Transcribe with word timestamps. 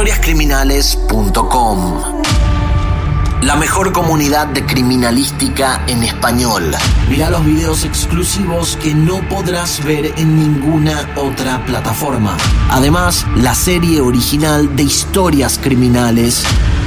historiascriminales.com. 0.00 2.22
La 3.42 3.56
mejor 3.56 3.92
comunidad 3.92 4.46
de 4.46 4.64
criminalística 4.64 5.84
en 5.88 6.04
español. 6.04 6.74
Mira 7.10 7.28
los 7.28 7.44
videos 7.44 7.84
exclusivos 7.84 8.78
que 8.82 8.94
no 8.94 9.20
podrás 9.28 9.84
ver 9.84 10.14
en 10.16 10.36
ninguna 10.36 11.06
otra 11.16 11.62
plataforma. 11.66 12.38
Además, 12.70 13.26
la 13.36 13.54
serie 13.54 14.00
original 14.00 14.74
de 14.74 14.84
historias 14.84 15.60
criminales, 15.62 16.44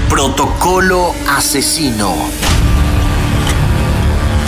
Protocolo 0.09 1.13
Asesino 1.27 2.15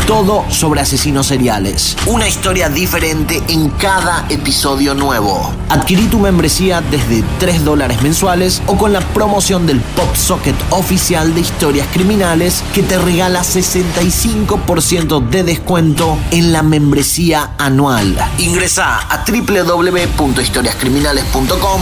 todo 0.05 0.45
sobre 0.49 0.81
asesinos 0.81 1.27
seriales. 1.27 1.95
Una 2.05 2.27
historia 2.27 2.67
diferente 2.69 3.41
en 3.47 3.69
cada 3.71 4.25
episodio 4.29 4.93
nuevo. 4.93 5.51
Adquirí 5.69 6.05
tu 6.07 6.19
membresía 6.19 6.81
desde 6.81 7.23
3 7.39 7.63
dólares 7.65 8.03
mensuales 8.03 8.61
o 8.67 8.77
con 8.77 8.93
la 8.93 9.01
promoción 9.01 9.65
del 9.65 9.79
Pop 9.79 10.15
Socket 10.15 10.55
oficial 10.69 11.33
de 11.33 11.41
historias 11.41 11.87
criminales 11.91 12.63
que 12.73 12.83
te 12.83 12.99
regala 12.99 13.41
65% 13.41 15.27
de 15.27 15.43
descuento 15.43 16.19
en 16.31 16.53
la 16.53 16.61
membresía 16.61 17.55
anual. 17.57 18.15
Ingresa 18.37 18.99
a 19.09 19.25
www.historiascriminales.com, 19.25 21.81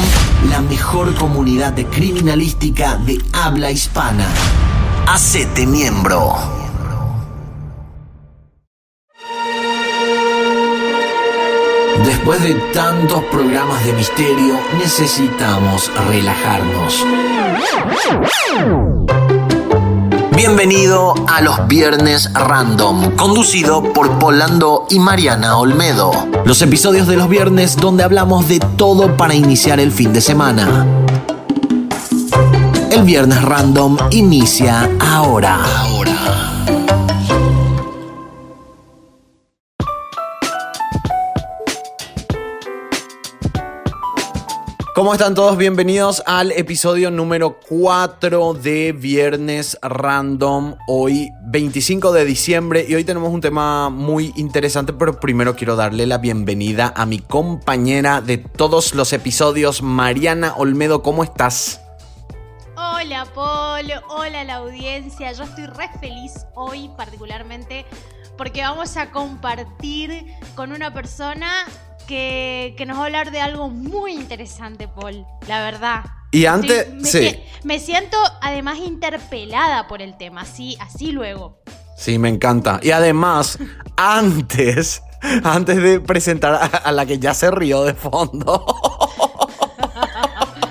la 0.50 0.62
mejor 0.62 1.14
comunidad 1.16 1.74
de 1.74 1.88
criminalística 1.88 2.96
de 2.96 3.22
habla 3.34 3.70
hispana. 3.72 4.26
Hacete 5.08 5.66
miembro. 5.66 6.63
Después 12.24 12.42
de 12.42 12.54
tantos 12.74 13.22
programas 13.26 13.84
de 13.84 13.92
misterio, 13.92 14.58
necesitamos 14.78 15.92
relajarnos. 16.08 17.06
Bienvenido 20.34 21.16
a 21.28 21.42
los 21.42 21.68
Viernes 21.68 22.32
Random, 22.32 23.18
conducido 23.18 23.84
por 23.92 24.20
Polando 24.20 24.86
y 24.90 25.00
Mariana 25.00 25.58
Olmedo. 25.58 26.14
Los 26.46 26.62
episodios 26.62 27.10
de 27.10 27.18
los 27.18 27.28
viernes 27.28 27.76
donde 27.76 28.06
hablamos 28.06 28.48
de 28.48 28.60
todo 28.78 29.18
para 29.18 29.36
iniciar 29.36 29.82
el 29.82 29.92
fin 29.92 30.14
de 30.14 30.22
semana. 30.22 30.88
El 32.90 33.04
Viernes 33.04 33.42
Random 33.42 33.98
inicia 34.12 34.90
ahora. 35.02 35.60
¿Cómo 45.04 45.12
están 45.12 45.36
todos? 45.36 45.58
Bienvenidos 45.58 46.24
al 46.26 46.54
episodio 46.54 47.12
número 47.12 47.60
4 47.68 48.54
de 48.54 48.94
Viernes 48.94 49.78
Random. 49.82 50.78
Hoy 50.88 51.30
25 51.42 52.14
de 52.14 52.24
diciembre 52.24 52.86
y 52.88 52.96
hoy 52.96 53.04
tenemos 53.04 53.34
un 53.34 53.42
tema 53.42 53.90
muy 53.90 54.32
interesante, 54.38 54.94
pero 54.94 55.20
primero 55.20 55.58
quiero 55.58 55.76
darle 55.76 56.08
la 56.08 56.20
bienvenida 56.20 56.94
a 56.96 57.06
mi 57.06 57.20
compañera 57.20 58.22
de 58.22 58.38
todos 58.38 58.96
los 58.96 59.12
episodios, 59.12 59.82
Mariana 59.82 60.54
Olmedo. 60.56 61.04
¿Cómo 61.04 61.26
estás? 61.26 61.82
Hola 62.78 63.28
Paul, 63.36 63.92
hola 64.08 64.46
la 64.46 64.56
audiencia. 64.56 65.34
Yo 65.34 65.44
estoy 65.44 65.66
re 65.66 65.90
feliz 66.00 66.46
hoy 66.56 66.90
particularmente 66.96 67.86
porque 68.38 68.62
vamos 68.62 68.96
a 68.96 69.12
compartir 69.12 70.34
con 70.56 70.72
una 70.72 70.94
persona 70.94 71.66
que, 72.14 72.86
nos 72.86 72.98
va 72.98 73.04
a 73.04 73.06
hablar 73.06 73.32
de 73.32 73.42
algo 73.42 73.70
muy 73.70 74.14
interesante, 74.14 74.88
Paul, 74.88 75.26
la 75.48 75.64
verdad. 75.64 76.04
Y 76.32 76.46
antes, 76.46 76.94
me, 76.94 77.06
sí. 77.06 77.40
Me 77.64 77.80
siento 77.80 78.18
además 78.42 78.78
interpelada 78.80 79.88
por 79.88 80.02
el 80.02 80.18
tema, 80.18 80.42
así, 80.42 80.78
así 80.80 81.12
luego. 81.12 81.62
Sí, 81.98 82.18
me 82.18 82.30
encanta. 82.30 82.80
Y 82.82 82.92
además, 82.92 83.58
antes, 83.98 85.02
antes 85.44 85.82
de 85.82 86.00
presentar 86.00 86.70
a 86.84 86.92
la 86.92 87.06
que 87.06 87.20
ya 87.20 87.34
se 87.34 87.50
rió 87.52 87.84
de 87.84 87.94
fondo. 87.94 88.66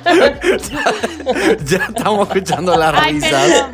ya, 1.65 1.87
estamos 1.89 2.29
escuchando 2.29 2.77
las 2.77 3.05
risas. 3.05 3.67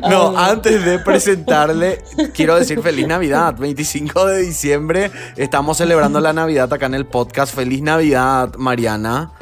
no, 0.08 0.36
antes 0.36 0.84
de 0.84 0.98
presentarle, 0.98 2.02
quiero 2.34 2.56
decir 2.56 2.80
feliz 2.80 3.06
Navidad. 3.06 3.54
25 3.58 4.26
de 4.26 4.42
diciembre 4.42 5.10
estamos 5.36 5.76
celebrando 5.76 6.20
la 6.20 6.32
Navidad 6.32 6.72
acá 6.72 6.86
en 6.86 6.94
el 6.94 7.06
podcast. 7.06 7.54
Feliz 7.54 7.82
Navidad, 7.82 8.54
Mariana. 8.56 9.32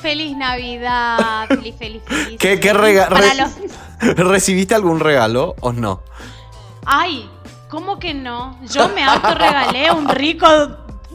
Feliz 0.00 0.36
Navidad, 0.36 1.46
feliz, 1.48 1.74
feliz, 1.76 2.02
feliz. 2.06 2.38
¿Qué, 2.38 2.60
qué 2.60 2.72
regalo? 2.72 3.16
¿Recibiste 4.00 4.74
algún 4.74 5.00
regalo 5.00 5.54
o 5.60 5.72
no? 5.72 6.02
Ay, 6.84 7.28
¿cómo 7.68 7.98
que 7.98 8.14
no? 8.14 8.58
Yo 8.70 8.88
me 8.90 9.02
autorregalé 9.02 9.90
un 9.90 10.08
rico 10.08 10.46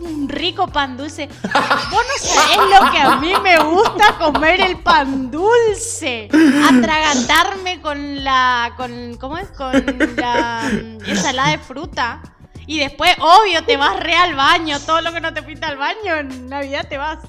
un 0.01 0.29
rico 0.29 0.67
pan 0.67 0.97
dulce. 0.97 1.27
Vos 1.43 2.03
no 2.05 2.27
sabés 2.27 2.57
lo 2.57 2.91
que 2.91 2.99
a 2.99 3.15
mí 3.17 3.33
me 3.41 3.59
gusta 3.59 4.17
comer 4.17 4.61
el 4.61 4.79
pan 4.79 5.31
dulce. 5.31 6.29
Atragantarme 6.69 7.81
con 7.81 8.23
la. 8.23 8.73
con. 8.77 9.17
¿Cómo 9.17 9.37
es? 9.37 9.49
Con 9.49 9.71
la 10.17 10.69
ensalada 11.05 11.49
de 11.51 11.59
fruta. 11.59 12.21
Y 12.67 12.79
después, 12.79 13.11
obvio, 13.19 13.63
te 13.65 13.77
vas 13.77 13.99
re 13.99 14.15
al 14.15 14.35
baño. 14.35 14.79
Todo 14.79 15.01
lo 15.01 15.11
que 15.11 15.19
no 15.19 15.33
te 15.33 15.43
pinta 15.43 15.67
al 15.67 15.77
baño, 15.77 16.15
en 16.15 16.47
Navidad 16.47 16.87
te 16.87 16.97
vas. 16.97 17.19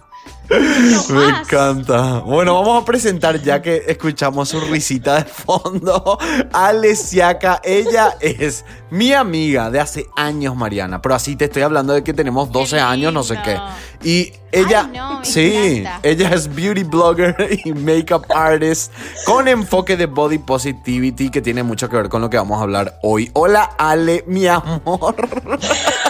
Me 1.10 1.28
encanta. 1.28 2.20
Bueno, 2.20 2.54
vamos 2.54 2.82
a 2.82 2.84
presentar 2.84 3.40
ya 3.40 3.62
que 3.62 3.84
escuchamos 3.86 4.48
su 4.50 4.60
risita 4.60 5.16
de 5.16 5.24
fondo. 5.24 6.18
Alesiaca, 6.52 7.60
ella 7.64 8.16
es 8.20 8.64
mi 8.90 9.12
amiga 9.12 9.70
de 9.70 9.80
hace 9.80 10.06
años, 10.16 10.54
Mariana. 10.54 11.00
Pero 11.00 11.14
así 11.14 11.36
te 11.36 11.46
estoy 11.46 11.62
hablando 11.62 11.94
de 11.94 12.04
que 12.04 12.12
tenemos 12.12 12.52
12 12.52 12.80
años, 12.80 13.12
no 13.12 13.22
sé 13.22 13.38
qué. 13.42 13.58
Y 14.02 14.32
ella, 14.50 15.20
sí, 15.22 15.84
ella 16.02 16.30
es 16.30 16.54
beauty 16.54 16.82
blogger 16.84 17.58
y 17.64 17.72
makeup 17.72 18.26
artist 18.34 18.92
con 19.24 19.48
enfoque 19.48 19.96
de 19.96 20.06
body 20.06 20.38
positivity 20.38 21.30
que 21.30 21.40
tiene 21.40 21.62
mucho 21.62 21.88
que 21.88 21.96
ver 21.96 22.08
con 22.08 22.20
lo 22.20 22.28
que 22.28 22.36
vamos 22.36 22.60
a 22.60 22.64
hablar 22.64 22.98
hoy. 23.02 23.30
Hola, 23.32 23.70
Ale, 23.78 24.24
mi 24.26 24.46
amor. 24.46 25.14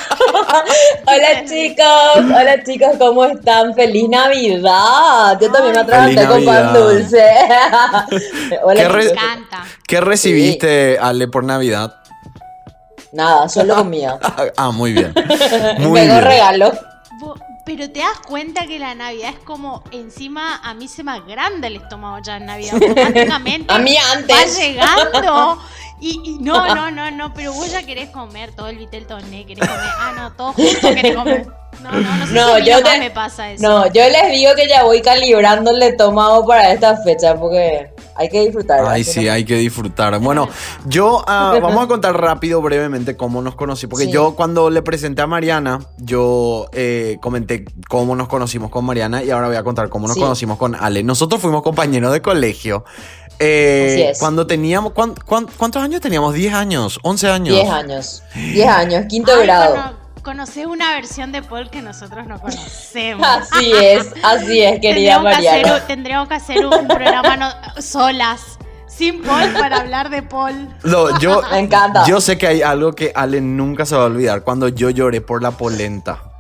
hola 1.07 1.45
chicos, 1.47 2.17
hola 2.17 2.63
chicos, 2.65 2.91
¿cómo 2.99 3.25
están? 3.25 3.75
¡Feliz 3.75 4.09
Navidad! 4.09 5.39
Yo 5.41 5.51
también 5.51 5.75
me 5.75 5.81
atraganté 5.81 6.27
con 6.27 6.45
pan 6.45 6.75
dulce. 6.75 7.25
hola, 8.63 8.89
¿Qué, 8.89 9.09
encanta. 9.09 9.65
¿Qué 9.87 10.01
recibiste, 10.01 10.99
Ale, 11.01 11.29
por 11.29 11.45
Navidad? 11.45 11.95
Nada, 13.13 13.49
solo 13.49 13.77
comida. 13.77 14.19
ah, 14.57 14.71
muy 14.71 14.93
bien. 14.93 15.13
Muy 15.79 16.01
me 16.07 16.21
regalo. 16.21 16.73
Pero 17.75 17.91
te 17.91 18.01
das 18.01 18.19
cuenta 18.27 18.67
que 18.67 18.79
la 18.79 18.95
Navidad 18.95 19.31
es 19.31 19.39
como 19.39 19.83
encima 19.93 20.57
a 20.63 20.75
mí 20.75 20.89
se 20.89 21.03
me 21.03 21.13
agranda 21.13 21.69
el 21.69 21.77
estómago 21.77 22.19
ya 22.23 22.37
en 22.37 22.45
Navidad. 22.45 22.75
Automáticamente 22.83 23.73
a 23.73 23.79
mí 23.79 23.97
antes. 23.97 24.37
va 24.37 24.45
llegando 24.45 25.59
y, 25.99 26.37
no, 26.41 26.67
no, 26.75 26.91
no, 26.91 27.11
no, 27.11 27.33
pero 27.33 27.55
vos 27.55 27.73
ya 27.73 27.83
querés 27.83 28.11
comer 28.11 28.55
todo 28.55 28.69
el 28.69 28.77
vitel 28.77 29.07
toné, 29.07 29.47
querés 29.47 29.67
comer. 29.67 29.89
Ah, 29.97 30.13
no, 30.15 30.33
todo 30.33 30.53
junto 30.53 30.95
querés 30.95 31.17
comer. 31.17 31.47
No, 31.81 31.91
no, 31.91 32.01
no 32.01 32.27
sé 32.27 32.35
no, 32.35 32.57
si 32.57 32.65
yo 32.65 32.77
me 32.99 33.11
pasa 33.11 33.51
eso. 33.51 33.63
No, 33.63 33.87
yo 33.87 34.03
les 34.09 34.31
digo 34.33 34.53
que 34.55 34.69
ya 34.69 34.85
voy 34.85 35.03
calibrando 35.03 35.71
el 35.71 35.83
estómago 35.83 36.47
para 36.47 36.73
esta 36.73 36.97
fecha 36.99 37.35
porque 37.35 37.91
hay 38.15 38.29
que 38.29 38.41
disfrutar. 38.43 38.85
Ay, 38.87 39.05
sí, 39.05 39.29
hay 39.29 39.45
que 39.45 39.57
disfrutar. 39.57 40.19
Bueno, 40.21 40.49
yo 40.87 41.19
uh, 41.19 41.25
vamos 41.61 41.85
a 41.85 41.89
contar 41.89 42.21
rápido, 42.21 42.61
brevemente, 42.61 43.17
cómo 43.17 43.43
nos 43.43 43.55
conocí. 43.55 43.87
Porque 43.87 44.11
yo 44.11 44.35
cuando 44.35 44.71
le 44.71 44.83
presenté 44.83 45.23
a 45.23 45.27
Mariana, 45.27 45.81
yo 45.99 46.67
eh, 46.73 47.17
comenté 47.21 47.65
cómo 47.89 48.15
nos 48.15 48.29
conocimos 48.29 48.71
con 48.71 48.85
Mariana 48.85 49.23
y 49.23 49.31
ahora 49.31 49.49
voy 49.49 49.57
a 49.57 49.65
contar 49.65 49.89
cómo 49.89 50.09
nos 50.09 50.17
conocimos 50.17 50.59
con 50.59 50.75
Ale. 50.75 51.03
Nosotros 51.03 51.41
fuimos 51.41 51.63
compañeros 51.63 52.13
de 52.13 52.21
colegio. 52.23 52.85
Eh, 53.39 54.13
cuando 54.21 54.47
teníamos, 54.47 54.93
¿cuántos 54.93 55.83
años 55.83 56.01
teníamos? 56.01 56.35
¿10 56.35 56.53
años? 56.53 57.01
¿11 57.03 57.29
años? 57.31 57.57
10 57.57 57.71
años. 57.71 58.23
10 58.35 58.69
años, 58.69 59.05
quinto 59.09 59.33
grado. 59.41 60.02
Conoces 60.23 60.67
una 60.67 60.95
versión 60.95 61.33
de 61.33 61.43
Paul 61.43 61.69
que 61.69 61.83
nosotros 61.83 62.27
no 62.29 62.39
conocemos. 62.41 63.27
Así 63.27 63.73
es, 63.73 64.15
así 64.23 64.63
es, 64.63 64.81
querida 64.81 65.19
Mariana. 65.19 65.85
tendríamos 65.87 66.29
que 66.29 66.35
hacer 66.35 66.65
un 66.65 66.87
programa 66.87 67.75
solas 67.81 68.59
sin 68.87 69.21
Paul 69.23 69.53
para 69.53 69.79
hablar 69.79 70.11
de 70.11 70.23
Paul. 70.23 70.69
No, 70.85 71.19
yo, 71.19 71.43
Me 71.51 71.59
encanta. 71.59 72.05
Yo 72.07 72.21
sé 72.21 72.39
que 72.39 72.47
hay 72.47 72.63
algo 72.63 72.93
que 72.93 73.11
Ale 73.17 73.41
nunca 73.41 73.85
se 73.85 73.97
va 73.97 74.03
a 74.03 74.07
olvidar. 74.07 74.45
Cuando 74.45 74.69
yo 74.69 74.91
lloré 74.91 75.21
por 75.21 75.43
la 75.43 75.51
polenta. 75.51 76.32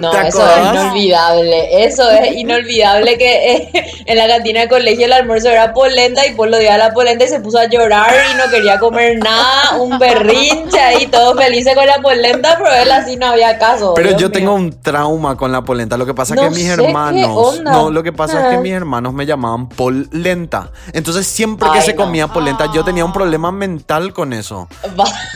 No, 0.00 0.12
eso 0.12 0.48
es 0.48 0.58
inolvidable. 0.72 1.84
Eso 1.84 2.08
es 2.10 2.36
inolvidable 2.36 3.18
que 3.18 3.52
eh, 3.52 3.70
en 4.06 4.16
la 4.16 4.28
cantina 4.28 4.60
de 4.60 4.68
colegio 4.68 5.06
el 5.06 5.12
almuerzo 5.12 5.48
era 5.48 5.72
polenta 5.72 6.26
y 6.26 6.34
Paul 6.34 6.52
lo 6.52 6.58
dio 6.58 6.72
a 6.72 6.78
la 6.78 6.92
polenta 6.92 7.24
y 7.24 7.28
se 7.28 7.40
puso 7.40 7.58
a 7.58 7.66
llorar 7.66 8.12
y 8.32 8.36
no 8.36 8.48
quería 8.50 8.78
comer 8.78 9.18
nada, 9.18 9.76
un 9.78 9.98
berrinche 9.98 10.78
ahí, 10.78 11.06
todo 11.06 11.34
felices 11.34 11.74
con 11.74 11.86
la 11.86 12.00
polenta, 12.00 12.56
pero 12.62 12.74
él 12.74 12.90
así 12.92 13.16
no 13.16 13.26
había 13.26 13.58
caso. 13.58 13.94
Pero 13.94 14.16
yo 14.16 14.30
tengo 14.30 14.54
un 14.54 14.80
trauma 14.80 15.36
con 15.36 15.50
la 15.50 15.62
polenta. 15.62 15.96
Lo 15.96 16.06
que 16.06 16.14
pasa 16.14 16.34
es 16.34 16.40
que 16.40 16.50
mis 16.50 16.68
hermanos. 16.68 17.60
No, 17.60 17.90
lo 17.90 18.02
que 18.02 18.12
pasa 18.12 18.48
es 18.48 18.56
que 18.56 18.62
mis 18.62 18.72
hermanos 18.72 19.12
me 19.12 19.26
llamaban 19.26 19.68
polenta. 19.68 20.70
Entonces 20.92 21.26
siempre 21.26 21.68
que 21.72 21.82
se 21.82 21.96
comía 21.96 22.28
polenta, 22.28 22.70
yo 22.72 22.84
tenía 22.84 23.04
un 23.04 23.12
problema 23.12 23.50
mental 23.50 24.12
con 24.12 24.32
eso. 24.32 24.68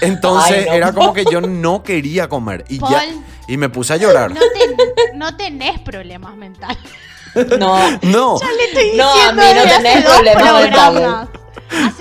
Entonces 0.01 0.67
era 0.71 0.93
como 0.93 1.13
que 1.13 1.25
yo 1.31 1.41
no 1.41 1.83
quería 1.83 2.29
comer. 2.29 2.65
Y 2.69 2.79
ya. 2.79 3.03
Y 3.47 3.57
me 3.57 3.69
puse 3.69 3.93
a 3.95 3.97
llorar. 3.97 4.33
No, 5.15 5.37
tenés 5.37 5.81
problemas 5.81 6.37
mentales. 6.37 6.79
No. 7.59 7.79
No. 8.03 8.41
Ya 8.41 8.53
le 8.53 8.65
estoy 8.65 8.97
no, 8.97 9.11
a 9.11 9.33
mí 9.33 9.43
no 9.55 9.63
tenés 9.63 10.05
problemas 10.05 10.63
mentales. 10.63 11.29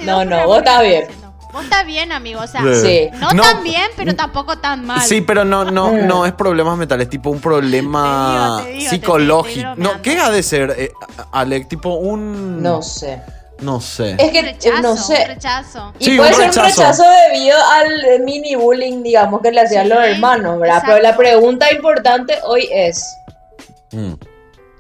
No, 0.04 0.26
no, 0.26 0.46
vos 0.46 0.60
estás 0.60 0.82
bien. 0.84 1.08
Vos 1.52 1.64
estás 1.64 1.86
bien, 1.86 2.12
amigo. 2.12 2.42
O 2.42 2.48
sea, 2.48 2.62
sí. 2.82 3.10
no, 3.20 3.30
tan 3.30 3.64
bien, 3.64 3.86
pero 3.96 4.16
tampoco 4.16 4.58
tan 4.58 4.86
mal. 4.86 5.02
Sí, 5.02 5.22
pero 5.22 5.46
no, 5.46 5.66
no, 5.66 5.94
mm. 5.94 6.08
no 6.08 6.26
es 6.26 6.34
problemas 6.34 6.78
mentales, 6.78 7.10
tipo 7.10 7.30
un 7.30 7.40
problema 7.40 8.64
psicológico. 8.90 9.76
no, 9.78 10.02
¿qué 10.02 10.20
ha 10.20 10.32
de 10.32 10.42
ser, 10.44 10.76
eh, 10.78 10.92
Alec? 11.32 11.68
Tipo 11.68 11.94
un. 11.96 12.62
No 12.62 12.82
sé. 12.82 13.22
No 13.64 13.80
sé. 13.80 14.16
Es 14.20 14.32
que 14.32 14.42
rechazo, 14.42 14.82
no 14.82 14.98
sé. 14.98 15.26
rechazo. 15.26 15.94
Y 16.00 16.18
puede 16.18 16.34
ser 16.34 16.50
un 16.50 16.56
rechazo 16.56 17.04
debido 17.30 17.58
al 17.58 18.20
mini 18.24 18.56
bullying, 18.56 19.04
digamos, 19.04 19.42
que 19.42 19.52
le 19.52 19.62
hacían 19.62 19.88
los 19.88 20.04
hermanos, 20.04 20.60
¿verdad? 20.60 20.84
Pero 20.86 21.00
la 21.00 21.16
pregunta 21.16 21.72
importante 21.72 22.38
hoy 22.44 22.68
es. 22.72 23.18
Mm. 23.92 24.14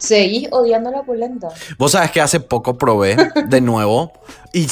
Seguís 0.03 0.49
odiando 0.51 0.91
la 0.91 1.03
polenta. 1.03 1.47
Vos 1.77 1.93
sabés 1.93 2.11
que 2.11 2.19
hace 2.19 2.41
poco 2.41 2.77
probé 2.77 3.15
de 3.47 3.61
nuevo. 3.61 4.11
Y, 4.51 4.67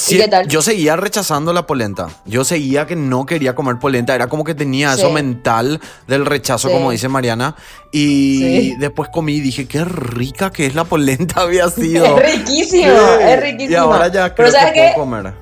yo 0.46 0.60
seguía 0.60 0.94
rechazando 0.94 1.54
la 1.54 1.66
polenta. 1.66 2.08
Yo 2.26 2.44
seguía 2.44 2.86
que 2.86 2.96
no 2.96 3.24
quería 3.24 3.54
comer 3.54 3.78
polenta. 3.78 4.14
Era 4.14 4.28
como 4.28 4.44
que 4.44 4.54
tenía 4.54 4.92
eso 4.92 5.10
mental 5.10 5.80
del 6.06 6.26
rechazo, 6.26 6.70
como 6.70 6.90
dice 6.90 7.08
Mariana. 7.08 7.56
Y 7.90 8.76
después 8.76 9.08
comí 9.08 9.36
y 9.36 9.40
dije, 9.40 9.66
qué 9.66 9.84
rica 9.86 10.50
que 10.50 10.66
es 10.66 10.74
la 10.74 10.84
polenta 10.84 11.40
había 11.40 11.70
sido. 11.70 12.18
Es 12.18 12.36
riquísimo, 12.36 12.92
es 13.20 13.40
riquísimo. 13.40 13.72
Y 13.72 13.74
ahora 13.74 14.08
ya 14.08 14.34
creo 14.34 14.52
que 14.52 14.92
puedo 14.92 14.94
comer. 14.94 15.41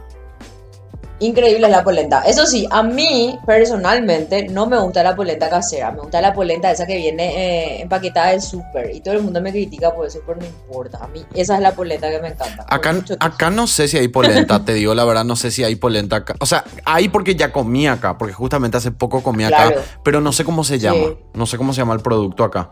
Increíble 1.21 1.69
la 1.69 1.85
polenta. 1.85 2.23
Eso 2.23 2.47
sí, 2.47 2.67
a 2.71 2.83
mí 2.83 3.39
personalmente 3.47 4.49
no 4.49 4.67
me 4.67 4.79
gusta 4.79 5.03
la 5.03 5.15
polenta 5.15 5.51
casera. 5.51 5.91
Me 5.91 6.01
gusta 6.01 6.21
la 6.23 6.33
polenta 6.33 6.71
esa 6.71 6.87
que 6.87 6.97
viene 6.97 7.77
eh, 7.77 7.83
empaquetada 7.83 8.29
del 8.29 8.41
súper. 8.41 8.95
Y 8.95 9.01
todo 9.01 9.15
el 9.15 9.23
mundo 9.23 9.41
me 9.43 9.53
critica 9.53 9.95
por 9.95 10.07
eso, 10.07 10.21
pero 10.27 10.41
no 10.41 10.47
importa. 10.47 10.99
A 11.03 11.09
mí 11.09 11.23
esa 11.35 11.57
es 11.57 11.61
la 11.61 11.73
polenta 11.73 12.11
que 12.11 12.21
me 12.21 12.29
encanta. 12.29 12.65
Acá, 12.67 12.95
acá 13.21 13.51
no 13.51 13.67
sé 13.67 13.87
si 13.87 13.99
hay 13.99 14.09
polenta, 14.09 14.65
te 14.65 14.73
digo 14.73 14.95
la 14.95 15.05
verdad, 15.05 15.25
no 15.25 15.37
sé 15.37 15.51
si 15.51 15.63
hay 15.63 15.77
polenta 15.77 16.17
acá. 16.17 16.37
O 16.41 16.47
sea, 16.47 16.65
hay 16.87 17.11
porque 17.11 17.35
ya 17.35 17.53
comí 17.53 17.87
acá, 17.87 18.17
porque 18.17 18.33
justamente 18.33 18.79
hace 18.79 18.91
poco 18.91 19.23
comí 19.23 19.45
acá, 19.45 19.75
pero 20.03 20.23
no 20.23 20.33
sé 20.33 20.45
cómo 20.45 20.65
se 20.65 20.79
llama. 20.79 21.17
No 21.35 21.45
sé 21.45 21.59
cómo 21.59 21.75
se 21.75 21.83
llama 21.83 21.93
el 21.93 22.01
producto 22.01 22.45
acá. 22.45 22.71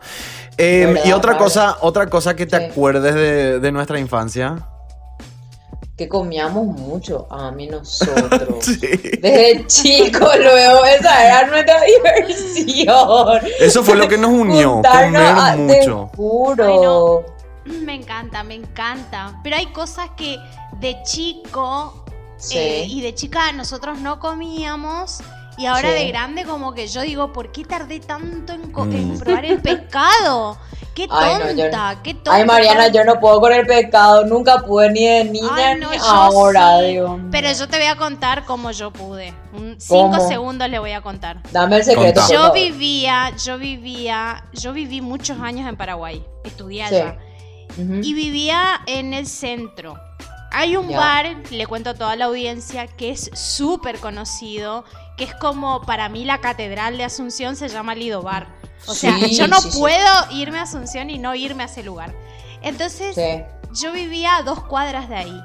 Em, 0.57 0.97
y 1.05 1.11
otra 1.11 1.37
cosa, 1.37 1.77
otra 1.81 2.07
cosa 2.07 2.35
que 2.35 2.47
te 2.47 2.55
acuerdes 2.55 3.13
de, 3.13 3.59
de 3.59 3.71
nuestra 3.71 3.99
infancia 3.99 4.67
que 5.99 6.07
comíamos 6.07 6.65
mucho 6.65 7.27
a 7.29 7.51
mí 7.51 7.67
nosotros. 7.71 8.79
Desde 8.79 9.67
chicos 9.67 10.37
luego, 10.37 10.85
esa 10.85 11.25
era 11.25 11.47
nuestra 11.47 11.81
diversión. 11.83 13.41
Eso 13.59 13.83
fue 13.83 13.97
lo 13.97 14.07
que 14.07 14.17
nos 14.17 14.31
unió, 14.31 14.81
comer 14.81 15.57
mucho. 15.57 16.09
Te 17.65 17.69
Me 17.81 17.95
encanta, 17.95 18.43
me 18.43 18.55
encanta. 18.55 19.37
Pero 19.43 19.57
hay 19.57 19.65
cosas 19.73 20.11
que 20.15 20.37
de 20.79 21.03
chico 21.03 22.05
eh, 22.53 22.85
y 22.87 23.01
de 23.01 23.13
chica 23.13 23.51
nosotros 23.51 23.99
no 23.99 24.21
comíamos 24.21 25.21
y 25.57 25.65
ahora 25.65 25.91
de 25.91 26.07
grande 26.07 26.45
como 26.45 26.73
que 26.73 26.87
yo 26.87 27.01
digo, 27.01 27.33
¿por 27.33 27.51
qué 27.51 27.65
tardé 27.65 27.99
tanto 27.99 28.53
en, 28.53 28.71
mm. 28.71 29.19
probar 29.19 29.43
el 29.43 29.61
pescado? 29.61 30.57
Qué 30.99 31.07
tonta, 31.07 31.99
qué 32.03 32.13
tonta. 32.13 32.35
Ay, 32.35 32.45
Mariana, 32.45 32.89
yo 32.89 33.05
no 33.05 33.21
puedo 33.21 33.39
con 33.39 33.53
el 33.53 33.65
pescado, 33.65 34.25
nunca 34.25 34.59
pude 34.59 34.91
ni 34.91 35.05
de 35.05 35.23
niña 35.23 35.75
ni 35.75 35.85
ahora, 36.01 36.81
digo. 36.81 37.17
Pero 37.31 37.49
yo 37.53 37.69
te 37.69 37.77
voy 37.77 37.85
a 37.85 37.95
contar 37.95 38.43
cómo 38.43 38.71
yo 38.71 38.91
pude. 38.91 39.33
cinco 39.77 40.27
segundos 40.27 40.69
le 40.69 40.77
voy 40.77 40.91
a 40.91 41.01
contar. 41.01 41.41
Dame 41.51 41.77
el 41.77 41.83
secreto. 41.85 42.21
Yo 42.29 42.51
vivía, 42.51 43.31
yo 43.41 43.57
vivía, 43.57 44.43
yo 44.51 44.73
viví 44.73 44.99
muchos 44.99 45.39
años 45.39 45.69
en 45.69 45.77
Paraguay, 45.77 46.25
estudié 46.43 46.83
allá. 46.83 47.17
Y 47.77 48.13
vivía 48.13 48.81
en 48.85 49.13
el 49.13 49.25
centro. 49.25 49.97
Hay 50.51 50.75
un 50.75 50.87
bar, 50.89 51.37
le 51.51 51.67
cuento 51.67 51.91
a 51.91 51.93
toda 51.93 52.15
la 52.15 52.25
audiencia, 52.25 52.87
que 52.87 53.11
es 53.11 53.29
súper 53.33 53.99
conocido, 53.99 54.83
que 55.17 55.25
es 55.25 55.35
como 55.35 55.81
para 55.83 56.09
mí 56.09 56.25
la 56.25 56.39
catedral 56.41 56.97
de 56.97 57.03
Asunción 57.03 57.55
se 57.55 57.69
llama 57.69 57.95
Lido 57.95 58.21
Bar. 58.21 58.47
O 58.87 58.93
sea, 58.93 59.17
yo 59.27 59.47
no 59.47 59.57
puedo 59.77 60.11
irme 60.31 60.57
a 60.59 60.63
Asunción 60.63 61.09
y 61.09 61.19
no 61.19 61.35
irme 61.35 61.63
a 61.63 61.65
ese 61.67 61.83
lugar. 61.83 62.13
Entonces, 62.61 63.15
yo 63.73 63.91
vivía 63.91 64.37
a 64.37 64.43
dos 64.43 64.63
cuadras 64.63 65.09
de 65.09 65.15
ahí. 65.15 65.41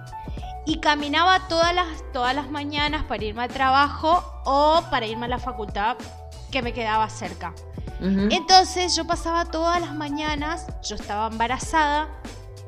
Y 0.66 0.80
caminaba 0.80 1.46
todas 1.48 1.74
las, 1.74 1.86
todas 2.12 2.34
las 2.34 2.50
mañanas 2.50 3.04
para 3.04 3.22
irme 3.22 3.42
al 3.42 3.50
trabajo 3.50 4.24
o 4.44 4.82
para 4.90 5.06
irme 5.06 5.26
a 5.26 5.28
la 5.28 5.38
facultad 5.38 5.96
que 6.50 6.62
me 6.62 6.72
quedaba 6.72 7.08
cerca. 7.10 7.52
Entonces 8.00 8.94
yo 8.94 9.06
pasaba 9.06 9.46
todas 9.46 9.80
las 9.80 9.94
mañanas, 9.94 10.66
yo 10.82 10.96
estaba 10.96 11.28
embarazada, 11.28 12.08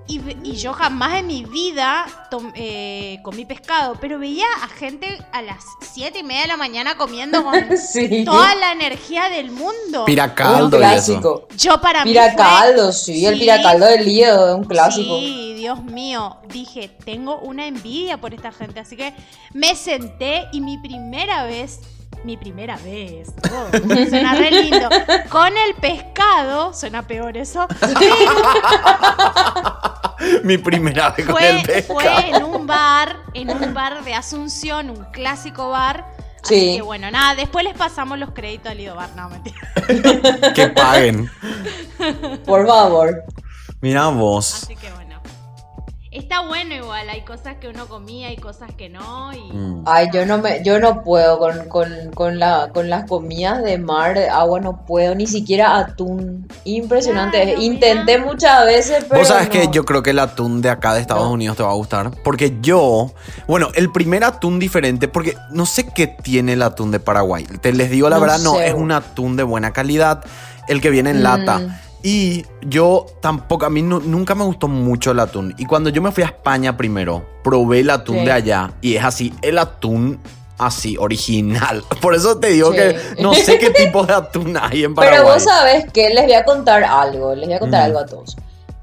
y, 0.09 0.57
yo 0.57 0.73
jamás 0.73 1.19
en 1.19 1.27
mi 1.27 1.45
vida 1.45 2.07
eh, 2.55 3.19
comí 3.23 3.45
pescado, 3.45 3.97
pero 4.01 4.19
veía 4.19 4.47
a 4.63 4.69
gente 4.69 5.19
a 5.33 5.43
las 5.43 5.65
7 5.81 6.21
y 6.21 6.23
media 6.23 6.43
de 6.43 6.49
la 6.49 6.57
mañana 6.57 6.97
comiendo 6.97 7.43
con 7.43 7.55
toda 8.25 8.55
la 8.55 8.73
energía 8.73 9.29
del 9.29 9.51
mundo. 9.51 10.05
Piracaldo, 10.05 10.65
un 10.65 10.71
clásico. 10.71 11.49
Yo 11.57 11.81
para 11.81 12.05
piracaldo, 12.05 12.93
sí, 12.93 13.27
el 13.27 13.39
piracaldo 13.39 13.87
del 13.87 14.05
lío, 14.05 14.57
un 14.57 14.65
clásico. 14.65 15.19
Sí, 15.19 15.55
Dios 15.57 15.83
mío. 15.83 16.37
Dije, 16.49 16.91
tengo 17.05 17.39
una 17.41 17.67
envidia 17.67 18.19
por 18.19 18.35
esta 18.35 18.53
gente. 18.53 18.81
Así 18.81 18.97
que 18.97 19.15
me 19.53 19.75
senté 19.75 20.49
y 20.53 20.61
mi 20.61 20.79
primera 20.79 21.45
vez 21.45 21.81
mi 22.25 22.37
primera 22.37 22.77
vez. 22.79 23.29
Oh, 23.53 23.79
suena 24.09 24.35
re 24.35 24.51
lindo. 24.51 24.89
Con 25.31 25.57
el 25.57 25.75
pescado, 25.81 26.75
suena 26.75 27.07
peor 27.07 27.37
eso. 27.37 27.69
mi 30.43 30.59
primera 30.59 31.11
vez 31.11 31.27
con 31.27 31.43
el 31.43 31.63
pescado. 31.63 32.01
Fue 32.01 32.29
en 32.29 32.45
un 32.45 32.67
bar, 32.67 33.17
en 33.35 33.51
un 33.51 33.75
bar 33.75 34.05
de 34.05 34.15
Asunción, 34.15 34.91
un 34.91 35.05
clásico 35.13 35.71
bar. 35.71 36.07
Así 36.43 36.61
sí. 36.61 36.77
que 36.77 36.83
bueno, 36.83 37.11
nada, 37.11 37.35
después 37.35 37.65
les 37.65 37.75
pasamos 37.77 38.19
los 38.19 38.31
créditos 38.31 38.71
al 38.71 38.95
Bar. 38.95 39.11
No, 39.17 39.29
mentira. 39.29 40.53
que 40.55 40.69
paguen. 40.69 41.29
Por 42.47 42.67
favor. 42.67 43.25
Mira 43.81 44.09
vos. 44.09 44.63
Así 44.63 44.77
que 44.77 44.91
bueno. 44.93 45.06
Está 46.17 46.41
bueno 46.41 46.75
igual, 46.75 47.11
hay 47.11 47.21
cosas 47.27 47.57
que 47.61 47.69
uno 47.69 47.89
comía 47.89 48.33
y 48.33 48.37
cosas 48.39 48.71
que 48.75 48.89
no. 48.89 49.35
Y... 49.35 49.53
Mm. 49.53 49.83
Ay, 49.85 50.09
yo 50.15 50.25
no 50.25 50.39
me, 50.39 50.65
yo 50.65 50.81
no 50.81 51.03
puedo 51.03 51.39
con, 51.39 51.69
con, 51.69 51.91
con, 52.15 52.39
la, 52.39 52.71
con 52.73 52.89
las 52.89 53.05
comidas 53.05 53.63
de 53.63 53.77
mar, 53.77 54.15
de 54.15 54.27
agua, 54.27 54.59
no 54.61 54.87
puedo, 54.87 55.15
ni 55.15 55.27
siquiera 55.27 55.77
atún. 55.77 56.49
Impresionante. 56.65 57.57
Intenté 57.59 58.17
muchas 58.17 58.65
veces, 58.65 59.05
pero. 59.07 59.21
Vos 59.21 59.29
sabes 59.29 59.51
que 59.51 59.69
yo 59.71 59.85
creo 59.85 60.03
que 60.03 60.11
el 60.11 60.19
atún 60.19 60.63
de 60.63 60.71
acá 60.71 60.95
de 60.95 61.03
Estados 61.03 61.31
Unidos 61.31 61.59
te 61.59 61.63
va 61.63 61.71
a 61.71 61.75
gustar. 61.75 62.11
Porque 62.25 62.57
yo, 62.63 63.13
bueno, 63.47 63.69
el 63.75 63.93
primer 63.93 64.25
atún 64.25 64.59
diferente, 64.59 65.09
porque 65.09 65.37
no 65.51 65.67
sé 65.67 65.87
qué 65.95 66.07
tiene 66.07 66.55
el 66.55 66.63
atún 66.63 66.93
de 66.93 66.99
Paraguay. 66.99 67.45
Te 67.61 67.75
les 67.75 67.91
digo 67.91 68.09
la 68.09 68.19
verdad, 68.19 68.39
no, 68.39 68.59
es 68.59 68.73
un 68.73 68.91
atún 68.91 69.37
de 69.37 69.43
buena 69.43 69.75
calidad, 69.75 70.25
el 70.67 70.81
que 70.81 70.89
viene 70.89 71.11
en 71.11 71.23
lata. 71.23 71.83
Mm. 71.99 72.07
Y 72.07 72.47
yo 72.63 73.07
tampoco, 73.21 73.67
a 73.67 73.71
mí 73.71 73.83
nunca 73.83 74.35
me 74.35 74.45
gustó 74.45 74.69
mucho 74.69 75.11
el 75.11 75.21
atún. 75.21 75.55
Y 75.59 75.67
cuando 75.67 75.91
yo 75.91 76.03
me 76.03 76.13
fui 76.13 76.25
a 76.25 76.27
España 76.27 76.77
primero, 76.77 77.27
probé 77.43 77.81
el 77.81 77.91
atún 77.91 78.25
de 78.25 78.33
allá 78.33 78.73
y 78.81 78.97
es 78.97 79.05
así, 79.05 79.35
el 79.43 79.59
atún 79.59 80.21
así, 80.59 80.97
original. 80.97 81.83
Por 82.01 82.15
eso 82.15 82.39
te 82.39 82.49
digo 82.49 82.73
que 82.73 82.97
no 83.21 83.35
sé 83.35 83.59
qué 83.59 83.71
tipo 83.85 84.05
de 84.05 84.15
atún 84.15 84.57
hay 84.61 84.85
en 84.85 84.95
Paraguay. 84.95 85.21
Pero 85.21 85.33
vos 85.33 85.43
sabes 85.43 85.91
que 85.93 86.11
les 86.11 86.25
voy 86.25 86.35
a 86.35 86.45
contar 86.45 86.85
algo, 86.85 87.35
les 87.35 87.47
voy 87.47 87.57
a 87.57 87.59
contar 87.59 87.83
algo 87.83 87.99
a 87.99 88.07
todos. 88.07 88.37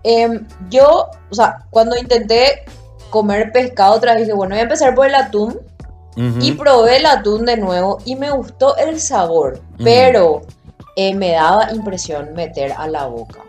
Em, 0.03 0.45
yo, 0.69 1.09
o 1.29 1.35
sea, 1.35 1.65
cuando 1.69 1.97
intenté 1.97 2.65
comer 3.09 3.51
pescado 3.51 3.93
otra 3.95 4.13
vez, 4.13 4.23
dije, 4.23 4.33
bueno, 4.33 4.55
voy 4.55 4.59
a 4.59 4.63
empezar 4.63 4.93
por 4.95 5.07
el 5.07 5.15
atún. 5.15 5.59
Y 6.15 6.51
probé 6.51 6.97
el 6.97 7.07
atún 7.07 7.43
de 7.43 7.57
nuevo 7.57 7.97
y 8.05 8.15
me 8.15 8.29
gustó 8.29 8.77
el 8.77 8.99
sabor, 8.99 9.59
pero 9.83 10.43
eh, 10.95 11.13
me 11.15 11.31
daba 11.31 11.71
impresión 11.71 12.33
meter 12.33 12.73
a 12.77 12.87
la 12.87 13.07
boca. 13.07 13.42